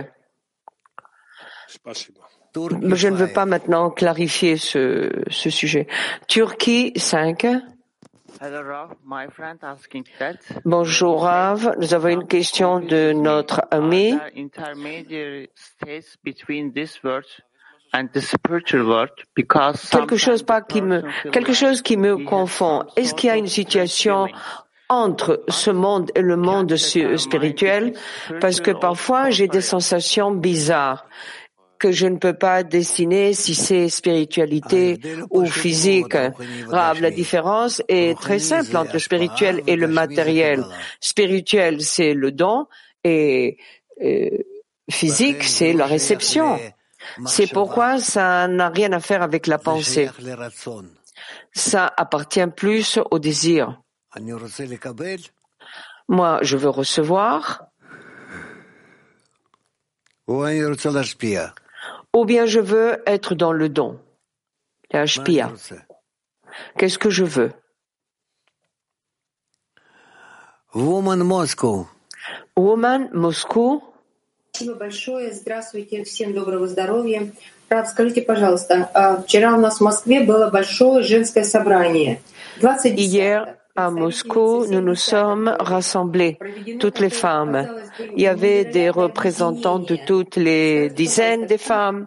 Je 2.55 3.09
ne 3.09 3.16
veux 3.16 3.32
pas 3.32 3.47
maintenant 3.47 3.90
clarifier 3.90 4.56
ce, 4.56 5.11
ce 5.28 5.51
sujet. 5.51 5.86
Turquie 6.28 6.93
5. 6.97 7.47
Bonjour 10.65 11.23
Rav, 11.23 11.77
nous 11.78 11.94
avons 11.94 12.09
une 12.09 12.27
question 12.27 12.81
de 12.81 13.12
notre 13.12 13.62
ami. 13.70 14.19
Quelque 19.90 20.16
chose, 20.16 20.43
pas 20.43 20.62
qui 20.62 20.82
me, 20.82 21.02
quelque 21.31 21.52
chose 21.52 21.82
qui 21.82 21.97
me 21.97 22.16
confond. 22.24 22.85
Est-ce 22.97 23.15
qu'il 23.15 23.28
y 23.28 23.31
a 23.31 23.36
une 23.36 23.47
situation 23.47 24.27
entre 24.89 25.44
ce 25.48 25.70
monde 25.70 26.11
et 26.15 26.20
le 26.20 26.36
monde 26.36 26.77
spirituel? 26.77 27.94
parce 28.40 28.61
que 28.61 28.73
parfois 28.73 29.31
j'ai 29.31 29.48
des 29.48 29.61
sensations 29.61 30.32
bizarres 30.32 31.06
que 31.85 31.93
je 31.93 32.06
ne 32.06 32.16
peux 32.16 32.32
pas 32.32 32.62
dessiner 32.62 33.35
si 33.35 33.55
c'est 33.55 33.90
spiritualité 33.90 34.98
ou 35.28 35.44
physique. 35.44 36.16
la 36.73 37.11
différence 37.11 37.82
est 37.89 38.19
très 38.19 38.39
simple 38.39 38.74
entre 38.78 38.94
le 38.94 38.98
spirituel 38.98 39.62
et 39.66 39.77
le 39.77 39.86
matériel. 39.86 40.65
Spirituel, 40.98 41.82
c'est 41.82 42.15
le 42.15 42.32
don 42.32 42.69
et 43.05 43.59
euh, 44.02 44.31
physique, 44.90 45.44
c'est 45.44 45.74
la 45.74 45.85
réception. 45.85 46.59
C'est 47.27 47.52
pourquoi 47.52 47.98
ça 47.98 48.48
n'a 48.48 48.70
rien 48.70 48.90
à 48.94 49.01
faire 49.01 49.20
avec 49.20 49.47
la 49.47 49.59
pensée. 49.59 50.09
Ça 51.52 51.93
appartient 51.98 52.47
plus 52.56 52.98
au 53.11 53.19
désir. 53.19 53.78
Moi, 56.09 56.39
je 56.40 56.56
veux 56.56 56.70
recevoir 56.70 57.69
ou 62.15 62.24
bien 62.24 62.47
je 62.47 62.61
veux 62.61 63.03
être 63.07 63.35
dans 63.35 63.53
le 63.53 63.69
don, 63.69 63.99
la 64.91 65.05
Qu'est-ce 66.78 66.99
que 66.99 67.11
je 67.11 67.24
veux 67.24 67.53
Woman 70.74 71.23
Moscow. 71.23 71.86
Woman 72.57 73.11
Moscow. 73.12 73.82
Спасибо 74.53 74.74
большое. 74.74 75.32
Здравствуйте, 75.32 76.05
всем 76.05 76.32
доброго 76.32 76.69
здоровья. 76.69 77.32
Рад, 77.69 77.89
скажите, 77.89 78.23
пожалуйста, 78.23 79.23
вчера 79.24 79.55
у 79.57 79.61
нас 79.61 79.78
в 79.78 79.81
Москве 79.81 80.20
было 80.20 80.51
большое 80.51 81.03
женское 81.03 81.45
собрание. 81.45 82.20
20 82.61 82.97
Hier, 82.97 83.57
à 83.76 83.90
Moscou, 83.90 84.66
nous 84.66 84.80
nous 84.80 84.94
sommes 84.94 85.56
rassemblés, 85.59 86.38
toutes 86.78 87.01
les 87.01 87.10
femmes. 87.10 87.68
Il 88.16 88.22
y 88.22 88.28
avait 88.28 88.64
des 88.64 88.88
représentants 88.88 89.80
de 89.80 89.96
toutes 90.06 90.36
les 90.36 90.90
dizaines 90.90 91.46
de 91.46 91.56
femmes. 91.56 92.06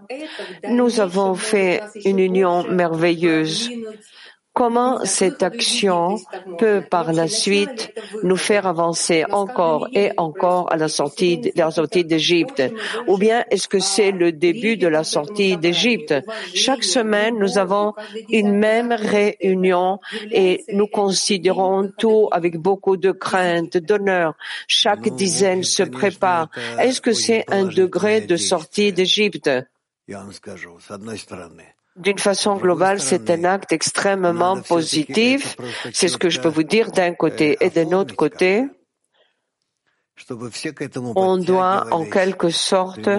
Nous 0.70 1.00
avons 1.02 1.36
fait 1.36 1.82
une 2.06 2.20
union 2.20 2.64
merveilleuse 2.70 3.70
comment 4.58 5.06
cette 5.06 5.44
action 5.44 6.18
peut 6.58 6.82
par 6.82 7.14
la 7.14 7.28
suite 7.28 7.94
nous 8.24 8.36
faire 8.36 8.66
avancer 8.66 9.24
encore 9.30 9.88
et 9.94 10.10
encore 10.18 10.74
à 10.74 10.78
la 10.78 10.88
sortie, 10.88 11.52
la 11.56 11.70
sortie 11.70 12.04
d'Égypte? 12.04 12.64
Ou 13.08 13.20
bien 13.20 13.46
est-ce 13.52 13.68
que 13.68 13.78
c'est 13.78 14.12
le 14.12 14.32
début 14.32 14.76
de 14.76 14.88
la 14.88 15.04
sortie 15.04 15.58
d'Égypte? 15.58 16.16
Chaque 16.56 16.84
semaine, 16.84 17.38
nous 17.38 17.60
avons 17.60 17.94
une 18.30 18.52
même 18.52 18.92
réunion 18.92 20.00
et 20.32 20.64
nous 20.74 20.88
considérons 20.88 21.92
tout 21.96 22.28
avec 22.32 22.58
beaucoup 22.58 22.98
de 22.98 23.12
crainte, 23.12 23.78
d'honneur. 23.78 24.34
Chaque 24.68 25.08
dizaine 25.10 25.62
se 25.62 25.84
prépare. 25.84 26.50
Est-ce 26.80 27.00
que 27.00 27.14
c'est 27.14 27.46
un 27.50 27.66
degré 27.66 28.22
de 28.22 28.38
sortie 28.38 28.92
d'Égypte? 28.92 29.52
D'une 31.98 32.20
façon 32.20 32.56
globale, 32.56 33.00
c'est 33.00 33.30
un 33.30 33.44
acte 33.44 33.72
extrêmement 33.72 34.62
positif. 34.62 35.56
C'est 35.94 36.08
ce 36.08 36.18
que 36.18 36.30
je 36.30 36.40
peux 36.40 36.50
vous 36.50 36.64
dire 36.64 36.92
d'un 36.92 37.14
côté. 37.14 37.58
Et 37.62 37.70
d'un 37.70 37.92
autre 37.92 38.16
côté, 38.16 38.66
on 41.16 41.38
doit 41.38 41.88
en 41.92 42.06
quelque 42.06 42.50
sorte 42.50 43.10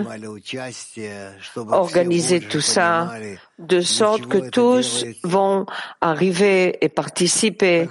organiser 1.57 2.41
tout 2.41 2.61
ça 2.61 3.13
de 3.59 3.81
sorte 3.81 4.27
que 4.27 4.51
tous 4.51 5.05
vont 5.23 5.67
arriver 6.01 6.77
et 6.85 6.89
participer 6.89 7.89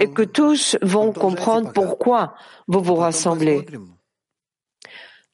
et 0.00 0.10
que 0.10 0.22
tous 0.22 0.76
vont 0.82 1.12
comprendre 1.12 1.72
pourquoi 1.72 2.34
vous 2.68 2.82
vous 2.82 2.96
rassemblez. 2.96 3.66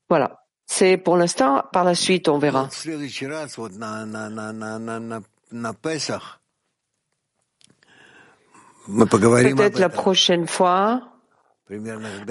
Voilà. 0.09 0.38
C'est 0.71 0.99
pour 0.99 1.17
l'instant, 1.17 1.65
par 1.73 1.83
la 1.83 1.95
suite, 1.95 2.29
on 2.29 2.39
verra. 2.39 2.69
Peut-être 8.87 9.79
la 9.79 9.89
prochaine 9.89 10.47
fois, 10.47 11.09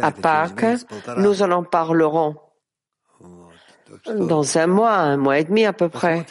à 0.01 0.11
Pâques, 0.11 0.65
nous 1.17 1.41
en 1.41 1.63
parlerons. 1.63 2.35
Dans 4.05 4.57
un 4.57 4.67
mois, 4.67 4.97
un 4.97 5.17
mois 5.17 5.39
et 5.39 5.43
demi 5.43 5.65
à 5.65 5.73
peu 5.73 5.89
près. 5.89 6.23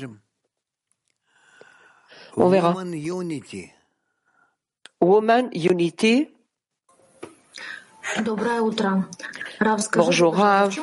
On 2.37 2.49
verra. 2.49 2.73
Woman 5.01 5.51
Unity. 5.53 6.36
Bonjour 9.95 10.35
Rav. 10.35 10.75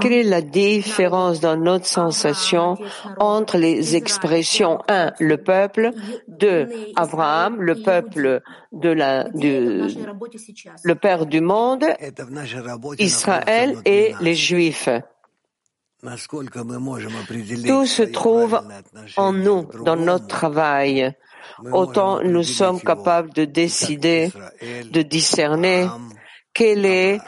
Quelle 0.00 0.12
est 0.12 0.22
la 0.22 0.42
différence 0.42 1.40
dans 1.40 1.56
notre 1.56 1.86
sensation 1.86 2.78
entre 3.18 3.58
les 3.58 3.96
expressions? 3.96 4.78
1. 4.88 5.12
le 5.18 5.36
peuple, 5.36 5.90
2. 6.28 6.68
Abraham, 6.96 7.60
le 7.60 7.82
peuple 7.82 8.42
de 8.72 8.88
la, 8.88 9.24
du, 9.30 9.82
le 10.82 10.94
père 10.94 11.26
du 11.26 11.40
monde, 11.40 11.84
Israël 12.98 13.76
et 13.84 14.14
les 14.20 14.34
Juifs? 14.34 14.88
Tout 16.04 17.86
se 17.86 18.02
trouve 18.02 18.60
en 19.16 19.32
nous, 19.32 19.68
dans 19.84 19.96
notre 19.96 20.26
travail 20.26 21.14
autant 21.72 22.22
nous 22.22 22.42
sommes 22.42 22.80
capables 22.80 23.32
de 23.32 23.44
décider, 23.44 24.32
de 24.90 25.02
discerner 25.02 25.88
quelle 26.54 26.84
est 26.84 27.18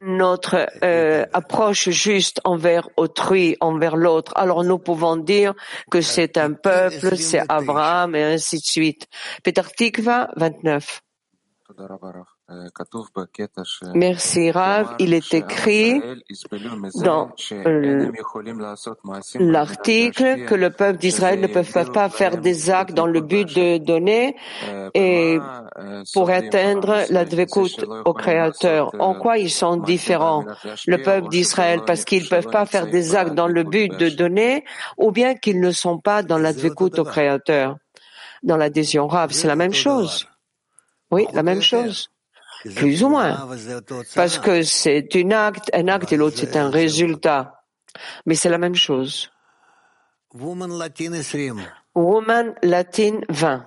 notre 0.00 0.66
euh, 0.84 1.26
approche 1.32 1.90
juste 1.90 2.40
envers 2.44 2.88
autrui, 2.96 3.56
envers 3.60 3.96
l'autre. 3.96 4.32
Alors 4.36 4.64
nous 4.64 4.78
pouvons 4.78 5.16
dire 5.16 5.54
que 5.90 6.00
c'est 6.00 6.36
un 6.38 6.52
peuple, 6.52 7.16
c'est 7.16 7.42
Abraham 7.48 8.14
et 8.14 8.22
ainsi 8.22 8.56
de 8.56 8.64
suite. 8.64 9.08
Peter 9.42 9.62
Tikva, 9.76 10.30
29. 10.36 11.02
Merci 13.94 14.50
Rav. 14.50 14.94
Il 14.98 15.14
est 15.14 15.34
écrit 15.34 16.00
dans 16.96 17.30
l'article 19.38 20.44
que 20.46 20.54
le 20.54 20.70
peuple 20.70 20.98
d'Israël 20.98 21.40
ne 21.40 21.46
peut 21.46 21.62
pas 21.92 22.08
faire 22.08 22.38
des 22.38 22.70
actes 22.70 22.94
dans 22.94 23.06
le 23.06 23.20
but 23.20 23.46
de 23.54 23.78
donner 23.78 24.36
et 24.94 25.38
pour 26.12 26.30
atteindre 26.30 27.04
la 27.10 27.24
au 28.04 28.14
Créateur. 28.14 28.92
En 28.98 29.14
quoi 29.14 29.38
ils 29.38 29.50
sont 29.50 29.76
différents, 29.76 30.44
le 30.86 31.02
peuple 31.02 31.28
d'Israël, 31.28 31.82
parce 31.86 32.04
qu'ils 32.04 32.24
ne 32.24 32.28
peuvent 32.28 32.50
pas 32.50 32.66
faire 32.66 32.86
des 32.88 33.14
actes 33.14 33.34
dans 33.34 33.48
le 33.48 33.62
but 33.62 33.90
de 33.96 34.08
donner 34.08 34.64
ou 34.98 35.12
bien 35.12 35.34
qu'ils 35.34 35.60
ne 35.60 35.70
sont 35.70 35.98
pas 35.98 36.22
dans 36.22 36.38
la 36.38 36.50
au 36.50 37.04
Créateur, 37.04 37.76
dans 38.42 38.56
l'adhésion 38.56 39.06
Rav. 39.06 39.30
C'est 39.32 39.48
la 39.48 39.56
même 39.56 39.72
chose. 39.72 40.29
Oui, 41.10 41.26
la 41.32 41.42
même 41.42 41.62
chose 41.62 42.10
plus 42.74 43.02
ou 43.02 43.08
moins, 43.08 43.48
parce 44.14 44.38
que 44.38 44.62
c'est 44.62 45.08
un 45.14 45.30
acte, 45.30 45.70
un 45.72 45.88
acte 45.88 46.12
et 46.12 46.16
l'autre 46.16 46.36
c'est 46.38 46.56
un 46.56 46.68
résultat. 46.68 47.64
Mais 48.26 48.34
c'est 48.34 48.50
la 48.50 48.58
même 48.58 48.74
chose. 48.74 49.30
Woman 51.94 52.54
Latin 52.62 53.20
20. 53.28 53.66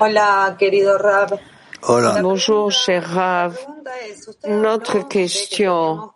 Hola, 0.00 0.56
querido 0.58 0.96
Rab. 0.96 1.40
Bonjour, 1.82 2.70
cher 2.70 3.04
Rav. 3.04 3.58
Notre 4.46 5.06
question. 5.06 6.10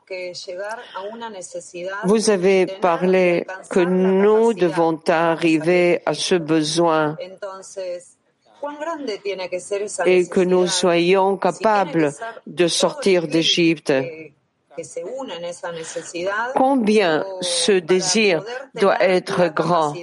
Vous 2.04 2.30
avez 2.30 2.66
parlé 2.66 3.46
que 3.70 3.80
nous 3.80 4.54
devons 4.54 5.00
arriver 5.08 6.02
à 6.04 6.14
ce 6.14 6.34
besoin 6.34 7.16
et 10.06 10.28
que 10.28 10.40
nous 10.40 10.66
soyons 10.66 11.36
capables 11.36 12.12
de 12.46 12.66
sortir 12.68 13.26
d'Égypte. 13.26 13.92
Combien 16.54 17.24
ce 17.40 17.72
désir 17.72 18.44
doit 18.74 19.02
être 19.02 19.48
grand? 19.48 19.94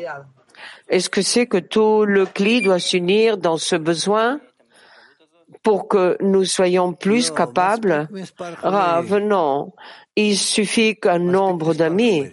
Est-ce 0.90 1.10
que 1.10 1.22
c'est 1.22 1.48
que 1.48 1.58
tout 1.58 2.04
le 2.06 2.26
cli 2.26 2.62
doit 2.62 2.80
s'unir 2.80 3.38
dans 3.38 3.58
ce 3.58 3.76
besoin? 3.76 4.40
pour 5.63 5.89
que 5.89 6.17
nous 6.21 6.45
soyons 6.45 6.93
plus 6.93 7.31
capables 7.31 8.09
Revenons. 8.63 9.73
Il 10.17 10.39
suffit 10.39 10.97
qu'un 10.97 11.19
nombre 11.19 11.75
d'amis, 11.75 12.31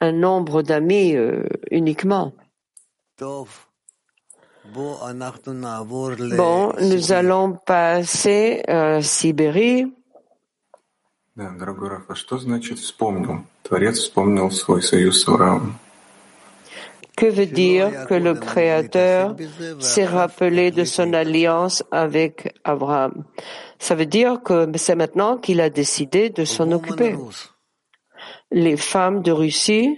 un 0.00 0.12
nombre 0.12 0.62
d'amis 0.62 1.16
euh, 1.16 1.46
uniquement. 1.70 2.32
Bon, 3.18 3.46
nous 6.80 7.12
allons 7.12 7.58
passer 7.66 8.62
à 8.68 9.02
Sibérie. 9.02 9.92
Да, 11.36 11.50
дорогой 11.50 11.88
Раф, 11.88 12.10
а 12.10 12.14
что 12.14 12.38
значит 12.38 12.78
вспомнил? 12.80 13.44
Творец 13.62 13.98
вспомнил 13.98 14.50
свой 14.50 14.82
союз 14.82 15.22
с 15.22 15.28
Авраамом. 15.28 15.78
Que 17.17 17.27
veut 17.27 17.45
dire 17.45 18.07
que 18.07 18.13
le 18.13 18.33
Créateur 18.33 19.35
s'est 19.79 20.05
rappelé 20.05 20.71
de 20.71 20.83
son 20.83 21.13
alliance 21.13 21.83
avec 21.91 22.53
Abraham? 22.63 23.23
Ça 23.79 23.95
veut 23.95 24.05
dire 24.05 24.41
que 24.43 24.69
c'est 24.75 24.95
maintenant 24.95 25.37
qu'il 25.37 25.61
a 25.61 25.69
décidé 25.69 26.29
de 26.29 26.43
s'en 26.43 26.71
occuper. 26.71 27.15
Les 28.51 28.75
femmes 28.75 29.21
de 29.21 29.31
Russie 29.31 29.97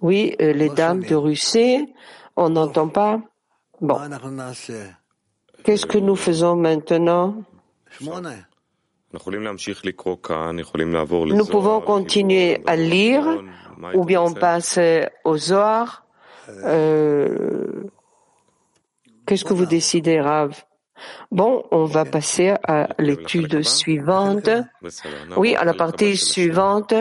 Oui, 0.00 0.34
euh, 0.40 0.54
les 0.54 0.70
dames 0.70 1.02
de 1.02 1.14
Russie, 1.14 1.92
on 2.36 2.48
n'entend 2.48 2.88
pas. 2.88 3.20
Bon. 3.82 3.98
Qu'est-ce 5.64 5.86
que 5.86 5.98
nous 5.98 6.16
faisons 6.16 6.56
maintenant? 6.56 7.42
Nous 8.00 8.10
pouvons 11.46 11.80
continuer 11.80 12.62
à 12.66 12.76
lire 12.76 13.42
ou 13.94 14.04
bien 14.04 14.22
on 14.22 14.32
passe 14.32 14.78
aux 15.24 15.36
Zohar. 15.36 16.06
Euh, 16.48 17.84
Qu'est-ce 19.26 19.44
que 19.44 19.54
vous 19.54 19.66
décidez, 19.66 20.20
Rav? 20.20 20.64
Bon, 21.30 21.64
on 21.70 21.84
va 21.84 22.04
passer 22.04 22.54
à 22.64 22.88
l'étude 22.98 23.62
suivante. 23.62 24.50
Oui, 25.36 25.54
à 25.56 25.64
la 25.64 25.74
partie 25.74 26.16
suivante. 26.16 26.94